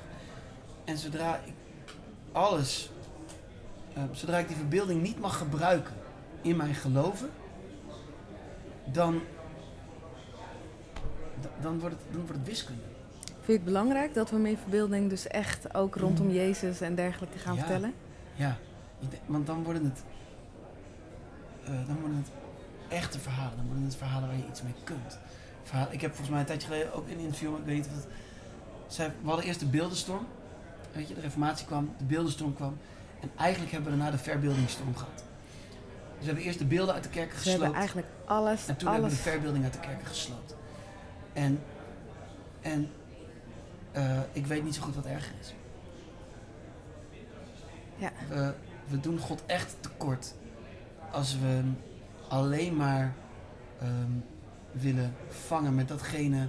En 0.84 0.98
zodra 0.98 1.36
ik 1.44 1.52
alles, 2.34 2.90
eh, 3.94 4.02
zodra 4.12 4.38
ik 4.38 4.48
die 4.48 4.56
verbeelding 4.56 5.02
niet 5.02 5.20
mag 5.20 5.38
gebruiken 5.38 5.94
in 6.42 6.56
mijn 6.56 6.74
geloven, 6.74 7.30
dan, 8.84 9.20
da- 11.40 11.48
dan, 11.62 11.78
wordt, 11.80 11.94
het, 11.94 12.04
dan 12.12 12.20
wordt 12.20 12.36
het 12.38 12.46
wiskunde. 12.46 12.82
Vind 13.26 13.46
je 13.46 13.52
het 13.52 13.64
belangrijk 13.64 14.14
dat 14.14 14.30
we 14.30 14.36
meer 14.36 14.56
verbeelding 14.56 15.08
dus 15.10 15.26
echt 15.26 15.74
ook 15.74 15.96
rondom 15.96 16.30
Jezus 16.30 16.80
en 16.80 16.94
dergelijke 16.94 17.38
gaan 17.38 17.54
Ja. 17.54 17.60
vertellen? 17.60 17.94
Ja, 18.34 18.56
want 19.26 19.46
dan 19.46 19.62
worden 19.64 19.84
het, 19.84 20.02
eh, 21.64 21.86
dan 21.86 22.00
worden 22.00 22.16
het 22.16 22.28
echte 22.88 23.18
verhalen. 23.18 23.56
Dan 23.56 23.66
worden 23.66 23.84
het 23.84 23.96
verhalen 23.96 24.28
waar 24.28 24.36
je 24.36 24.46
iets 24.48 24.62
mee 24.62 24.74
kunt. 24.84 25.18
Verhaal, 25.62 25.86
ik 25.90 26.00
heb 26.00 26.10
volgens 26.10 26.30
mij 26.30 26.40
een 26.40 26.46
tijdje 26.46 26.68
geleden 26.68 26.92
ook 26.94 27.06
in 27.08 27.18
een 27.18 27.24
interview, 27.24 27.56
ik 27.56 27.64
weet 27.64 27.76
niet 27.76 27.86
of 27.86 27.94
het, 27.94 28.06
zij, 28.86 29.12
we 29.22 29.26
hadden 29.28 29.44
eerst 29.46 29.60
de 29.60 29.66
beeldenstorm. 29.66 30.26
Weet 30.94 31.08
je, 31.08 31.14
de 31.14 31.20
reformatie 31.20 31.66
kwam, 31.66 31.94
de 31.98 32.04
beeldenstorm 32.04 32.54
kwam. 32.54 32.78
En 33.20 33.30
eigenlijk 33.36 33.72
hebben 33.72 33.90
we 33.92 33.96
daarna 33.98 34.12
de 34.16 34.22
verbeeldingsstorm 34.22 34.96
gehad. 34.96 35.14
Dus 35.16 35.24
we 36.18 36.24
hebben 36.26 36.44
eerst 36.44 36.58
de 36.58 36.64
beelden 36.64 36.94
uit 36.94 37.02
de 37.02 37.08
kerken 37.08 37.38
Ze 37.40 37.48
hebben 37.50 37.68
gesloopt. 37.68 37.76
eigenlijk 37.78 38.08
alles, 38.24 38.66
En 38.68 38.76
toen 38.76 38.88
hebben 38.88 39.08
we 39.08 39.14
alles. 39.14 39.24
de 39.24 39.30
verbeelding 39.30 39.64
uit 39.64 39.72
de 39.72 39.80
kerken 39.80 40.06
gesloopt. 40.06 40.56
En, 41.32 41.60
en 42.62 42.90
eh, 43.92 44.20
ik 44.32 44.46
weet 44.46 44.64
niet 44.64 44.74
zo 44.74 44.82
goed 44.82 44.94
wat 44.94 45.06
erger 45.06 45.32
is. 45.40 45.54
Ja. 47.96 48.10
We, 48.28 48.54
we 48.86 49.00
doen 49.00 49.18
God 49.18 49.42
echt 49.46 49.76
tekort 49.80 50.34
als 51.10 51.38
we 51.38 51.62
alleen 52.28 52.76
maar 52.76 53.14
ehm, 53.80 54.10
willen 54.72 55.14
vangen 55.28 55.74
met 55.74 55.88
datgene 55.88 56.48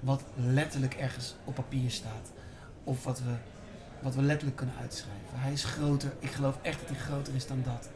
wat 0.00 0.22
letterlijk 0.36 0.94
ergens 0.94 1.34
op 1.44 1.54
papier 1.54 1.90
staat. 1.90 2.32
Of 2.84 3.04
wat 3.04 3.18
we, 3.18 3.34
wat 4.04 4.14
we 4.14 4.22
letterlijk 4.22 4.56
kunnen 4.56 4.74
uitschrijven. 4.80 5.22
Hij 5.32 5.52
is 5.52 5.64
groter. 5.64 6.12
Ik 6.18 6.30
geloof 6.30 6.58
echt 6.62 6.80
dat 6.80 6.88
hij 6.88 6.98
groter 6.98 7.34
is 7.34 7.46
dan 7.46 7.62
dat. 7.64 7.88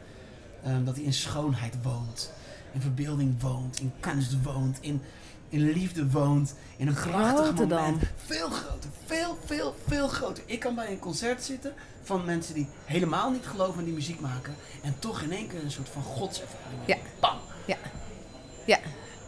Ehm, 0.63 0.83
dat 0.83 0.95
hij 0.95 1.03
in 1.03 1.13
schoonheid 1.13 1.75
woont. 1.83 2.31
In 2.71 2.81
verbeelding 2.81 3.41
woont. 3.41 3.79
In 3.79 3.91
kunst 3.99 4.43
woont. 4.43 4.77
In, 4.81 5.01
in 5.49 5.71
liefde 5.71 6.09
woont. 6.11 6.55
In 6.77 6.87
een 6.87 6.93
krachtig 6.93 7.53
dan? 7.67 7.67
moment. 7.67 8.03
Veel 8.25 8.49
groter. 8.49 8.89
Veel, 9.05 9.37
veel, 9.45 9.75
veel 9.87 10.07
groter. 10.07 10.43
Ik 10.45 10.59
kan 10.59 10.75
bij 10.75 10.91
een 10.91 10.99
concert 10.99 11.43
zitten 11.43 11.73
van 12.03 12.25
mensen 12.25 12.53
die 12.53 12.67
helemaal 12.85 13.31
niet 13.31 13.45
geloven 13.45 13.79
in 13.79 13.85
die 13.85 13.93
muziek 13.93 14.19
maken. 14.19 14.55
En 14.83 14.95
toch 14.99 15.21
in 15.21 15.31
één 15.31 15.47
keer 15.47 15.63
een 15.63 15.71
soort 15.71 15.89
van 15.89 16.03
godservaring 16.03 16.81
Ja. 16.85 16.97
Bam! 17.19 17.37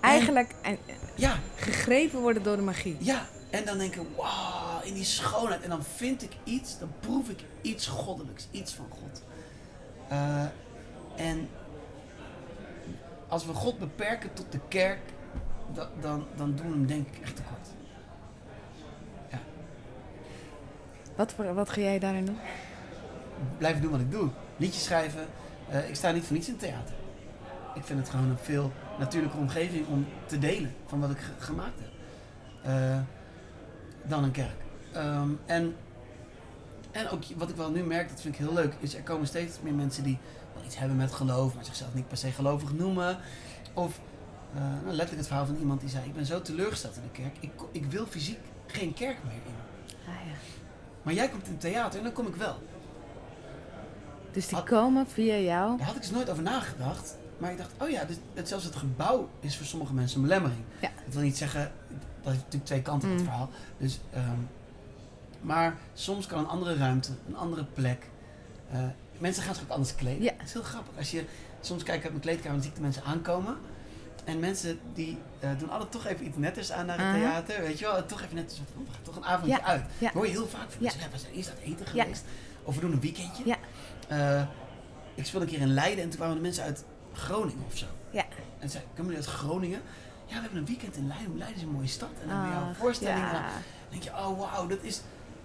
Eigenlijk 0.02 0.54
en, 0.62 0.78
Ja, 1.16 1.40
gegrepen 1.56 2.20
worden 2.20 2.44
door 2.44 2.56
de 2.56 2.62
magie. 2.62 2.98
ja. 3.00 3.28
En 3.52 3.66
dan 3.66 3.78
denken, 3.78 4.08
wauw, 4.16 4.82
in 4.84 4.94
die 4.94 5.04
schoonheid. 5.04 5.62
En 5.62 5.70
dan 5.70 5.84
vind 5.84 6.24
ik 6.24 6.32
iets, 6.44 6.80
dan 6.80 6.92
proef 7.00 7.30
ik 7.30 7.40
iets 7.62 7.88
goddelijks. 7.88 8.48
Iets 8.52 8.74
van 8.74 8.86
God. 8.90 9.24
Eh, 10.08 10.44
en 11.16 11.50
als 13.28 13.46
we 13.46 13.54
God 13.54 13.80
beperken 13.80 14.34
tot 14.34 14.52
de 14.52 14.60
kerk, 14.68 15.00
da- 15.74 15.90
dan, 16.02 16.26
dan 16.36 16.56
doen 16.56 16.66
we 16.68 16.72
hem 16.74 16.86
denk 16.86 17.08
ik 17.08 17.20
echt 17.24 17.36
tekort. 17.36 17.68
Wat, 21.16 21.34
voor- 21.34 21.54
wat 21.54 21.70
ga 21.70 21.82
jij 21.82 22.00
daarin 22.00 22.26
doen? 22.26 22.38
Blijven 23.58 23.82
doen 23.82 23.92
wat 23.92 24.00
ik 24.00 24.12
doe. 24.12 24.30
Liedjes 24.58 24.84
schrijven. 24.84 25.26
Eh, 25.70 25.90
ik 25.90 25.96
sta 25.96 26.12
niet 26.12 26.24
voor 26.24 26.36
niets 26.36 26.48
in 26.48 26.58
theater. 26.58 26.94
Ik 27.76 27.84
vind 27.84 28.00
het 28.00 28.10
gewoon 28.10 28.30
een 28.30 28.38
veel 28.38 28.72
natuurlijke 29.00 29.38
omgeving 29.38 29.88
om 29.88 30.08
te 30.26 30.40
delen 30.40 30.76
van 30.88 31.00
wat 31.00 31.10
ik 31.10 31.18
ge- 31.20 31.32
gemaakt 31.38 31.80
heb. 31.80 31.90
Eh, 32.64 33.00
dan 34.04 34.24
een 34.24 34.32
kerk. 34.32 34.56
Ehm, 34.94 35.30
en, 35.46 35.76
en 36.92 37.10
ook 37.10 37.24
wat 37.38 37.50
ik 37.50 37.56
wel 37.56 37.72
nu 37.72 37.84
merk, 37.84 38.10
dat 38.10 38.22
vind 38.22 38.34
ik 38.34 38.40
heel 38.46 38.54
leuk, 38.54 38.74
is 38.80 38.96
er 38.96 39.02
komen 39.02 39.28
steeds 39.28 39.58
meer 39.62 39.74
mensen 39.74 40.04
die 40.04 40.18
wel 40.54 40.64
iets 40.64 40.78
hebben 40.78 40.98
met 40.98 41.12
geloof, 41.12 41.56
maar 41.56 41.66
zichzelf 41.66 41.94
niet 41.94 42.08
per 42.08 42.18
se 42.18 42.32
gelovig 42.32 42.74
noemen. 42.74 43.18
Of 43.74 44.00
eh, 44.56 44.62
nou, 44.62 44.84
letterlijk 44.86 45.18
het 45.18 45.28
verhaal 45.28 45.46
van 45.46 45.56
iemand 45.56 45.80
die 45.80 45.90
zei, 45.90 46.06
ik 46.06 46.14
ben 46.14 46.26
zo 46.26 46.42
teleurgesteld 46.42 46.96
in 46.96 47.02
de 47.02 47.22
kerk, 47.22 47.36
ik, 47.40 47.52
ik 47.72 47.86
wil 47.86 48.06
fysiek 48.06 48.40
geen 48.68 48.94
kerk 48.94 49.18
meer 49.24 49.34
in. 49.34 49.54
Ah, 50.08 50.14
ja. 50.28 50.34
Maar 51.04 51.14
jij 51.14 51.30
komt 51.30 51.46
in 51.46 51.52
het 51.52 51.62
theater 51.62 51.98
en 51.98 52.04
dan 52.04 52.14
kom 52.14 52.28
ik 52.28 52.36
wel. 52.36 52.58
Dus 54.32 54.48
die 54.48 54.58
Had- 54.58 54.66
komen 54.68 55.08
via 55.08 55.36
jou. 55.38 55.78
Daar 55.78 55.86
had 55.88 55.96
ik 55.96 56.02
dus 56.02 56.12
nooit 56.12 56.30
over 56.30 56.44
nagedacht. 56.44 57.16
Maar 57.38 57.52
ik 57.52 57.58
dacht, 57.58 57.72
oh 57.78 57.90
ja, 57.90 58.04
dus 58.04 58.16
het, 58.34 58.48
zelfs 58.48 58.64
het 58.64 58.76
gebouw 58.76 59.30
is 59.40 59.58
voor 59.58 59.66
sommige 59.66 59.94
mensen 59.94 60.18
een 60.22 60.28
belemmering. 60.28 60.62
Ja. 60.82 60.90
Dat 61.06 61.14
wil 61.14 61.24
niet 61.24 61.38
zeggen, 61.38 61.72
dat 62.24 62.32
heeft 62.32 62.38
natuurlijk 62.44 62.66
twee 62.66 62.82
kanten 62.82 63.08
op 63.10 63.14
het 63.16 63.24
Mm. 63.24 63.30
verhaal. 63.30 63.50
Dus, 63.78 64.00
ehm, 64.14 64.38
maar 65.42 65.78
soms 65.94 66.26
kan 66.28 66.40
een 66.40 66.48
andere 66.48 66.76
ruimte, 66.76 67.12
een 67.28 67.36
andere 67.38 67.64
plek. 67.64 68.10
eh, 68.72 68.80
mensen 69.18 69.44
gaan 69.44 69.54
zich 69.56 69.64
ook 69.64 69.70
anders 69.70 69.96
kleden. 69.96 70.24
Ja. 70.24 70.32
Het 70.38 70.48
is 70.48 70.54
heel 70.54 70.64
grappig. 70.64 70.98
Als 70.98 71.12
je 71.12 71.26
soms 71.62 71.84
kijkt 71.84 72.02
uit 72.04 72.12
mijn 72.12 72.24
kleedkamer, 72.24 72.52
dan 72.52 72.62
zie 72.62 72.70
ik 72.70 72.76
de 72.76 72.82
mensen 72.82 73.04
aankomen. 73.04 73.58
En 74.24 74.40
mensen 74.40 74.80
die 74.94 75.18
eh, 75.40 75.50
doen 75.60 75.70
altijd 75.70 75.92
toch 75.92 76.06
even 76.06 76.26
iets 76.26 76.38
netters 76.38 76.72
aan 76.72 76.86
naar 76.86 76.98
het 76.98 77.06
Aha. 77.06 77.16
theater. 77.18 77.62
Weet 77.62 77.80
je 77.80 77.86
wel, 77.86 78.06
toch 78.06 78.22
even 78.22 78.36
net 78.36 78.60
van, 78.74 78.84
we 78.86 78.92
gaan 78.92 79.02
toch 79.04 79.16
een 79.16 79.26
avondje 79.26 79.58
Ja, 79.58 79.64
uit. 79.64 79.84
ja. 79.98 80.06
Dat 80.06 80.14
hoor 80.14 80.26
je 80.26 80.32
heel 80.32 80.48
vaak 80.48 80.72
van 80.72 80.82
mensen. 80.84 81.00
We 81.12 81.18
zijn 81.18 81.34
eerst 81.34 81.50
aan 81.50 81.56
het 81.60 81.66
eten 81.66 81.86
geweest. 81.88 82.24
Of 82.64 82.76
we 82.76 82.82
doen 82.82 82.92
een 82.92 83.00
weekendje. 83.02 83.44
Ja. 83.46 83.58
Eh, 84.08 84.48
ik 85.16 85.26
speelde 85.26 85.46
een 85.46 85.52
keer 85.52 85.62
in 85.62 85.74
Leiden 85.74 86.04
en 86.04 86.10
toen 86.10 86.18
kwamen 86.20 86.36
de 86.36 86.42
mensen 86.42 86.64
uit 86.64 86.84
Groningen 87.14 87.66
of 87.68 87.78
zo. 87.78 87.86
Ja. 88.10 88.26
En 88.60 88.70
zei, 88.70 88.84
komen 88.96 89.12
jullie 89.12 89.28
uit 89.28 89.36
Groningen? 89.36 89.82
Ja, 90.32 90.38
we 90.38 90.42
hebben 90.42 90.60
een 90.60 90.66
weekend 90.66 90.96
in 90.96 91.08
Leiden. 91.08 91.38
Leiden 91.38 91.58
is 91.58 91.64
een 91.64 91.72
mooie 91.72 91.88
stad. 91.88 92.10
En 92.22 92.28
dan 92.28 92.38
hebben 92.38 92.50
we 92.56 92.62
jouw 92.62 92.70
Ach, 92.72 92.78
voorstelling. 92.78 93.24
En 93.26 93.32
dan 93.32 93.42
ja. 93.42 93.50
denk 93.90 94.04
je, 94.04 94.10
oh 94.10 94.40
wauw, 94.40 94.68
dat 94.68 94.78
is, 94.82 95.02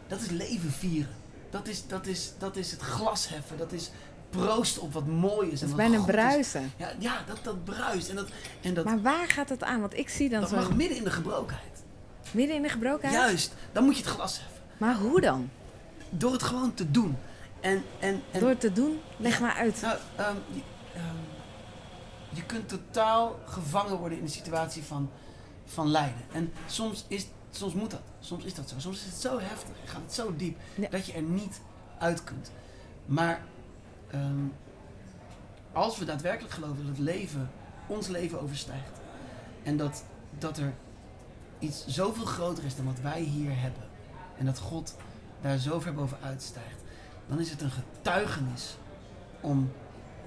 dat 0.06 0.20
is 0.20 0.28
leven 0.30 0.70
vieren. 0.72 1.14
Dat 1.50 1.68
is, 1.68 1.86
dat, 1.86 2.06
is, 2.06 2.32
dat 2.38 2.56
is 2.56 2.70
het 2.70 2.80
glas 2.80 3.28
heffen. 3.28 3.58
Dat 3.58 3.72
is 3.72 3.90
proosten 4.30 4.82
op 4.82 4.92
wat 4.92 5.06
mooi 5.06 5.50
is. 5.50 5.60
Dat 5.60 5.68
is 5.68 5.74
bijna 5.74 6.00
bruisen. 6.04 6.72
Ja, 6.76 6.92
ja 6.98 7.22
dat, 7.26 7.38
dat 7.42 7.64
bruist. 7.64 8.08
En 8.08 8.16
dat, 8.16 8.28
en 8.62 8.74
dat, 8.74 8.84
Maar 8.84 9.02
waar 9.02 9.28
gaat 9.28 9.48
het 9.48 9.62
aan? 9.64 9.80
Want 9.80 9.96
ik 9.96 10.08
zie 10.08 10.28
dan 10.28 10.40
dat 10.40 10.48
zo 10.50 10.56
mag 10.56 10.74
midden 10.74 10.96
in 10.96 11.04
de 11.04 11.10
gebrokenheid. 11.10 11.82
midden 12.30 12.56
in 12.56 12.62
de 12.62 12.68
gebrokenheid. 12.68 13.20
Juist, 13.22 13.54
dan 13.72 13.84
moet 13.84 13.96
je 13.96 14.02
het 14.02 14.10
glas 14.12 14.38
heffen. 14.38 14.62
Maar 14.78 14.94
hoe 14.94 15.20
dan? 15.20 15.50
Door 16.10 16.32
het 16.32 16.42
gewoon 16.42 16.74
te 16.74 16.90
doen. 16.90 17.16
En, 17.60 17.82
en, 18.00 18.22
en 18.30 18.40
Door 18.40 18.48
het 18.48 18.60
te 18.60 18.72
doen? 18.72 19.00
Leg 19.16 19.34
Ja. 19.38 19.40
maar 19.40 19.54
uit. 19.54 19.80
Nou, 19.82 19.98
ehm, 20.16 20.34
je, 20.52 20.60
ehm, 20.94 21.04
je 22.36 22.44
kunt 22.46 22.68
totaal 22.68 23.38
gevangen 23.44 23.98
worden 23.98 24.18
in 24.18 24.24
de 24.24 24.30
situatie 24.30 24.82
van, 24.82 25.10
van 25.64 25.88
lijden. 25.88 26.22
En 26.32 26.52
soms, 26.66 27.04
is, 27.08 27.26
soms 27.50 27.74
moet 27.74 27.90
dat. 27.90 28.02
Soms 28.20 28.44
is 28.44 28.54
dat 28.54 28.68
zo. 28.68 28.78
Soms 28.78 28.98
is 28.98 29.04
het 29.04 29.20
zo 29.20 29.38
heftig. 29.38 29.76
Gaat 29.84 30.02
het 30.02 30.14
zo 30.14 30.36
diep. 30.36 30.58
Ja. 30.74 30.88
Dat 30.88 31.06
je 31.06 31.12
er 31.12 31.22
niet 31.22 31.60
uit 31.98 32.24
kunt. 32.24 32.50
Maar 33.06 33.40
ehm, 34.10 34.46
als 35.72 35.98
we 35.98 36.04
daadwerkelijk 36.04 36.54
geloven 36.54 36.76
dat 36.76 36.96
het 36.96 36.98
leven 36.98 37.50
ons 37.86 38.06
leven 38.08 38.40
overstijgt. 38.40 39.00
En 39.62 39.76
dat, 39.76 40.04
dat 40.38 40.58
er 40.58 40.74
iets 41.58 41.86
zoveel 41.86 42.24
groter 42.24 42.64
is 42.64 42.76
dan 42.76 42.84
wat 42.84 43.00
wij 43.00 43.20
hier 43.20 43.60
hebben. 43.60 43.82
En 44.38 44.46
dat 44.46 44.58
God 44.58 44.96
daar 45.40 45.58
zo 45.58 45.80
ver 45.80 45.94
boven 45.94 46.18
uitstijgt. 46.22 46.80
Dan 47.28 47.38
is 47.38 47.50
het 47.50 47.60
een 47.60 47.70
getuigenis 47.70 48.76
om 49.40 49.72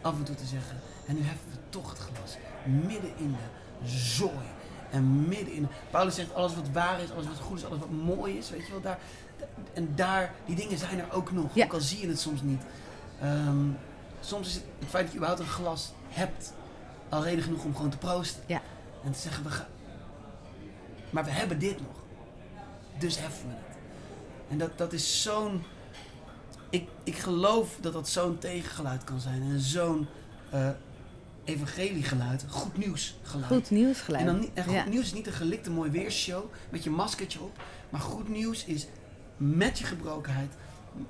af 0.02 0.14
en 0.14 0.24
toe 0.24 0.36
te 0.36 0.46
zeggen. 0.46 0.78
En 1.06 1.16
nu 1.16 1.22
heffen 1.22 1.52
we 1.52 1.58
toch 1.70 1.90
het 1.90 2.00
glas. 2.00 2.38
Midden 2.66 3.12
in 3.18 3.32
de 3.32 3.90
zooi. 3.90 4.48
En 4.92 5.28
midden 5.28 5.54
in. 5.54 5.68
Paulus 5.92 6.16
zegt: 6.16 6.34
alles 6.34 6.56
wat 6.56 6.70
waar 6.72 7.02
is, 7.02 7.12
alles 7.12 7.28
wat 7.28 7.40
goed 7.40 7.58
is, 7.58 7.66
alles 7.66 7.80
wat 7.80 7.90
mooi 7.90 8.38
is. 8.38 8.50
Weet 8.50 8.66
je 8.66 8.72
wel, 8.72 8.82
daar. 8.82 9.00
En 9.74 9.96
daar, 9.96 10.34
die 10.46 10.56
dingen 10.56 10.78
zijn 10.78 11.00
er 11.00 11.12
ook 11.12 11.32
nog. 11.32 11.56
Ja. 11.56 11.66
Ook 11.66 11.74
al 11.74 11.80
zie 11.80 12.02
je 12.02 12.08
het 12.08 12.20
soms 12.20 12.42
niet. 12.42 12.62
Ehm, 13.22 13.66
soms 14.20 14.48
is 14.48 14.54
het, 14.54 14.64
het 14.80 14.90
feit 14.90 15.04
dat 15.04 15.12
je 15.12 15.18
überhaupt 15.18 15.42
een 15.42 15.54
glas 15.54 15.94
hebt. 16.10 16.54
al 17.10 17.24
reden 17.24 17.44
genoeg 17.44 17.64
om 17.64 17.76
gewoon 17.76 17.92
te 17.92 17.98
proosten. 17.98 18.44
Ja. 18.46 18.62
En 19.04 19.12
te 19.12 19.20
zeggen: 19.20 19.44
we 19.44 19.50
gaan. 19.50 19.68
Maar 21.10 21.26
we 21.26 21.32
hebben 21.32 21.60
dit 21.60 21.80
nog. 21.80 21.98
Dus 22.98 23.20
heffen 23.20 23.48
we 23.48 23.54
het. 23.54 23.78
En 24.50 24.58
dat, 24.58 24.78
dat 24.78 24.94
is 24.94 25.22
zo'n. 25.22 25.64
Ik, 26.70 26.88
ik 27.04 27.16
geloof 27.18 27.78
dat 27.82 27.94
dat 27.94 28.10
zo'n 28.10 28.38
tegengeluid 28.38 29.04
kan 29.04 29.20
zijn. 29.20 29.42
En 29.42 29.60
zo'n 29.60 30.08
eh 30.50 30.70
evangeliegeluid. 31.44 32.46
Goed 32.50 32.78
nieuwsgeluid. 32.78 33.46
Goed 33.52 33.70
nieuws 33.70 34.02
gelijk. 34.02 34.22
En, 34.22 34.28
dan 34.28 34.40
niet, 34.40 34.50
en 34.54 34.64
goed 34.64 34.74
Ja. 34.74 34.86
nieuws 34.86 35.06
is 35.06 35.14
niet 35.14 35.28
een 35.28 35.34
gelikte 35.34 35.70
mooi 35.72 35.92
weershow 35.92 36.44
met 36.70 36.84
je 36.84 36.90
maskertje 36.90 37.40
op. 37.42 37.62
Maar 37.90 38.02
goed 38.02 38.30
nieuws 38.30 38.66
is 38.66 38.88
met 39.38 39.80
je 39.80 39.86
gebrokenheid, 39.86 40.54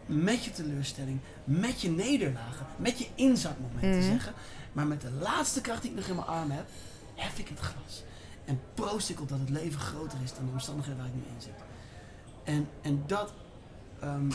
met 0.06 0.44
je 0.44 0.52
teleurstelling, 0.52 1.20
met 1.44 1.82
je 1.82 1.90
nederlagen, 1.90 2.66
met 2.78 3.00
je 3.00 3.08
inzakmomenten 3.16 3.90
Mhm. 4.00 4.02
zeggen. 4.02 4.34
Maar 4.74 4.88
met 4.88 5.02
de 5.02 5.12
laatste 5.12 5.62
kracht 5.62 5.82
die 5.82 5.92
ik 5.92 5.98
nog 5.98 6.08
in 6.08 6.16
mijn 6.16 6.28
arm 6.28 6.52
heb, 6.52 6.66
hef 7.16 7.40
ik 7.40 7.48
het 7.48 7.60
glas. 7.60 8.04
En 8.46 8.60
proost 8.74 9.10
ik 9.10 9.22
op 9.22 9.30
dat 9.30 9.40
het 9.40 9.50
leven 9.50 9.80
groter 9.80 10.18
is 10.24 10.34
dan 10.34 10.46
de 10.46 10.52
omstandigheden 10.52 10.98
waar 11.00 11.08
ik 11.08 11.16
nu 11.16 11.22
in 11.36 11.42
zit. 11.42 11.64
En, 12.44 12.68
en 12.82 13.04
dat, 13.08 13.34
ehm, 14.00 14.32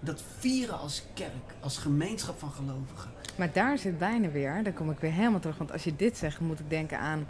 dat 0.00 0.22
vieren 0.38 0.78
als 0.78 1.02
kerk, 1.14 1.32
als 1.60 1.78
gemeenschap 1.78 2.38
van 2.38 2.50
gelovigen. 2.50 3.10
Maar 3.36 3.52
daar 3.52 3.78
zit 3.78 3.98
bijna 3.98 4.28
weer, 4.30 4.62
daar 4.62 4.72
kom 4.72 4.90
ik 4.90 4.98
weer 4.98 5.12
helemaal 5.12 5.40
terug. 5.40 5.58
Want 5.58 5.72
als 5.72 5.84
je 5.84 5.96
dit 5.96 6.16
zegt, 6.16 6.40
moet 6.40 6.58
ik 6.60 6.70
denken 6.70 6.98
aan 6.98 7.26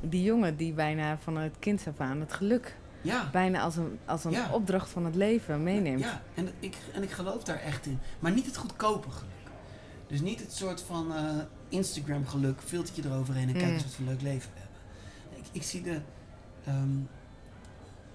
die 0.00 0.22
jongen 0.22 0.56
die 0.56 0.72
bijna 0.72 1.18
van 1.18 1.36
het 1.36 1.54
kind 1.58 1.84
af 1.88 2.00
aan 2.00 2.20
het 2.20 2.32
geluk 2.32 2.76
Ja. 3.02 3.28
bijna 3.32 3.60
als 3.60 3.76
een, 3.76 3.98
als 4.04 4.24
een 4.24 4.30
Ja. 4.30 4.52
opdracht 4.52 4.90
van 4.90 5.04
het 5.04 5.14
leven 5.14 5.62
meeneemt. 5.62 6.00
Ja, 6.00 6.22
en 6.34 6.48
ik, 6.60 6.76
en 6.94 7.02
ik 7.02 7.10
geloof 7.10 7.44
daar 7.44 7.60
echt 7.60 7.86
in. 7.86 7.98
Maar 8.18 8.32
niet 8.32 8.46
het 8.46 8.56
goedkope 8.56 9.10
geluk. 9.10 9.32
Dus 10.06 10.20
niet 10.20 10.40
het 10.40 10.52
soort 10.52 10.80
van 10.82 11.14
eh, 11.14 11.22
Instagram 11.68 12.26
geluk, 12.26 12.60
filtertje 12.64 13.02
eroverheen 13.04 13.46
en 13.48 13.52
kijk 13.54 13.66
Mm. 13.66 13.72
eens 13.72 13.82
wat 13.82 13.92
voor 13.94 14.04
leuk 14.04 14.22
leven 14.22 14.50
we 14.54 14.58
hebben. 14.60 14.76
Ik, 15.38 15.44
ik 15.52 15.62
zie 15.62 15.82
de... 15.82 16.00
ehm 16.64 16.96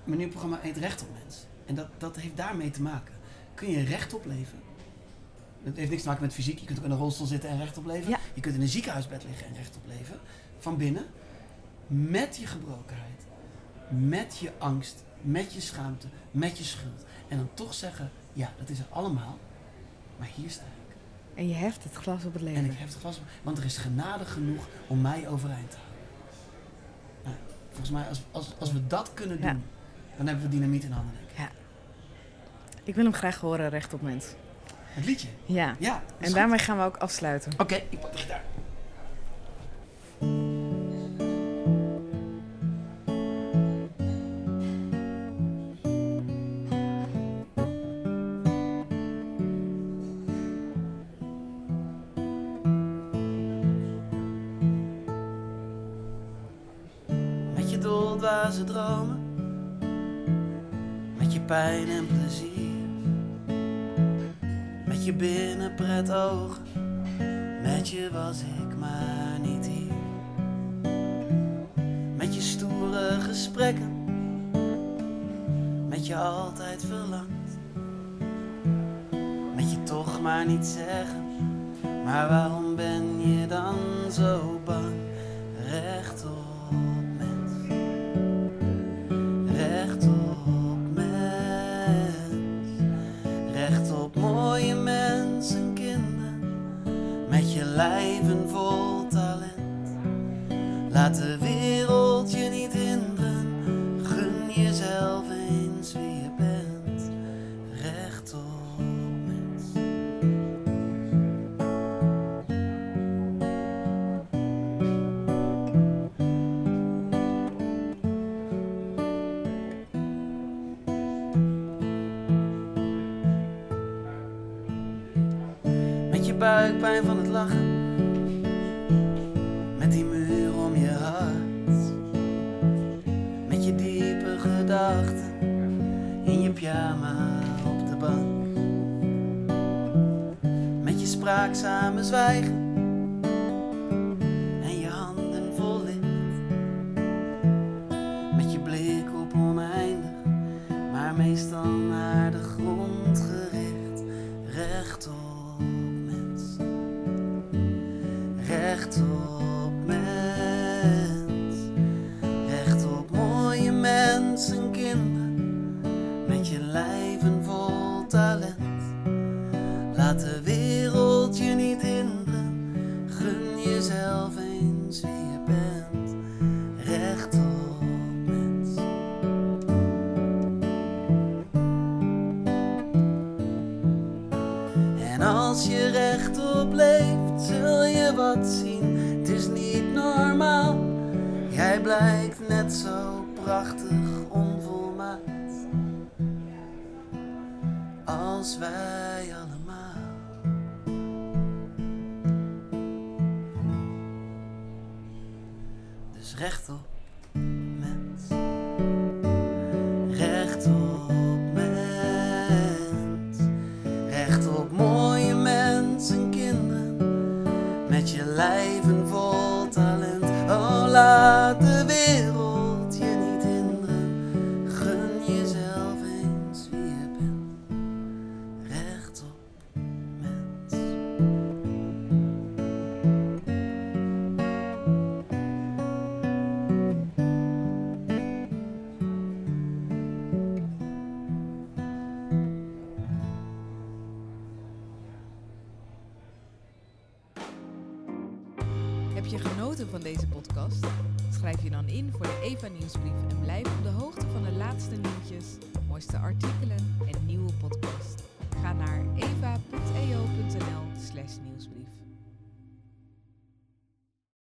mijn 0.03 0.17
nieuwe 0.17 0.31
programma 0.31 0.59
heet 0.61 0.77
Recht 0.77 1.01
op 1.01 1.07
Mens. 1.23 1.45
En 1.65 1.75
dat, 1.75 1.87
dat 1.97 2.15
heeft 2.15 2.37
daarmee 2.37 2.69
te 2.69 2.81
maken. 2.81 3.12
Kun 3.53 3.69
je 3.69 3.83
rechtop 3.83 4.25
leven? 4.25 4.59
Dat 5.63 5.75
heeft 5.75 5.89
niks 5.89 6.01
te 6.01 6.07
maken 6.07 6.23
met 6.23 6.33
fysiek. 6.33 6.59
Je 6.59 6.65
kunt 6.65 6.79
ook 6.79 6.85
in 6.85 6.91
een 6.91 6.97
rolstoel 6.97 7.27
zitten 7.27 7.49
en 7.49 7.57
rechtop 7.57 7.85
leven. 7.85 8.09
Ja. 8.09 8.19
Je 8.33 8.41
kunt 8.41 8.55
in 8.55 8.61
een 8.61 8.67
ziekenhuisbed 8.67 9.23
liggen 9.23 9.47
en 9.47 9.53
rechtop 9.55 9.81
leven. 9.87 10.19
Van 10.59 10.77
binnen. 10.77 11.05
Met 11.87 12.37
je 12.37 12.47
gebrokenheid. 12.47 13.21
Met 13.89 14.37
je 14.37 14.51
angst. 14.57 15.03
Met 15.21 15.53
je 15.53 15.61
schaamte. 15.61 16.07
Met 16.31 16.57
je 16.57 16.63
schuld. 16.63 17.05
En 17.27 17.37
dan 17.37 17.49
toch 17.53 17.73
zeggen, 17.73 18.11
ja, 18.33 18.53
dat 18.57 18.69
is 18.69 18.79
er 18.79 18.85
allemaal. 18.89 19.37
Maar 20.17 20.29
hier 20.35 20.49
sta 20.49 20.61
ik. 20.63 20.95
En 21.35 21.47
je 21.47 21.53
heft 21.53 21.83
het 21.83 21.93
glas 21.93 22.25
op 22.25 22.33
het 22.33 22.41
leven. 22.41 22.63
En 22.63 22.71
ik 22.71 22.77
heb 22.77 22.87
het 22.87 22.97
glas. 22.97 23.21
Want 23.43 23.57
er 23.57 23.63
is 23.65 23.77
genade 23.77 24.25
genoeg 24.25 24.67
om 24.87 25.01
mij 25.01 25.27
overeind 25.27 25.71
te 25.71 25.77
houden. 25.77 26.01
Nou, 27.23 27.35
volgens 27.69 27.89
mij, 27.91 28.07
als, 28.07 28.21
als, 28.31 28.53
als 28.59 28.71
we 28.71 28.87
dat 28.87 29.13
kunnen 29.13 29.37
doen, 29.41 29.49
Ja. 29.49 29.57
dan 30.17 30.27
hebben 30.27 30.45
we 30.45 30.49
dynamiet 30.51 30.83
in 30.83 30.91
handen. 30.91 31.15
Denk 31.15 31.29
ik. 31.29 31.37
Ja. 31.37 31.49
Ik 32.83 32.95
wil 32.95 33.03
hem 33.03 33.13
graag 33.13 33.39
horen, 33.39 33.69
recht 33.69 33.93
op 33.93 34.01
mens. 34.01 34.25
Het 34.83 35.05
liedje. 35.05 35.27
Ja. 35.45 35.75
Ja. 35.79 36.01
En 36.19 36.25
goed. 36.25 36.35
daarmee 36.35 36.59
gaan 36.59 36.77
we 36.77 36.83
ook 36.83 36.97
afsluiten. 36.97 37.51
Oké, 37.57 37.75
ik 37.89 37.99
pak 37.99 38.11
de 38.11 38.17
gitaar. 38.17 38.43
Met 57.55 57.71
je 57.71 57.77
dromen, 58.65 59.19
met 61.17 61.33
je 61.33 61.39
pijn 61.39 61.89
en 61.89 62.07
plezier, 62.07 62.52
met 65.05 65.11
je 65.11 65.27
binnenpret 65.27 66.11
ogen. 66.11 66.63
Met 67.61 67.89
je 67.89 68.09
was 68.11 68.41
ik 68.41 68.77
maar 68.77 69.39
niet 69.41 69.67
hier. 69.67 69.93
Met 72.15 72.35
je 72.35 72.41
stoere 72.41 73.21
gesprekken. 73.21 73.91
Met 75.87 76.07
je 76.07 76.15
altijd 76.15 76.85
verlangt. 76.85 77.57
Met 79.55 79.71
je 79.71 79.83
toch 79.83 80.21
maar 80.21 80.45
niet 80.45 80.65
zeggen. 80.65 81.23
Maar 82.03 82.29
waarom 82.29 82.75
ben 82.75 83.19
je 83.29 83.47
dan 83.47 83.75
zo 84.11 84.61
bang? 84.65 84.93
Recht 85.69 86.25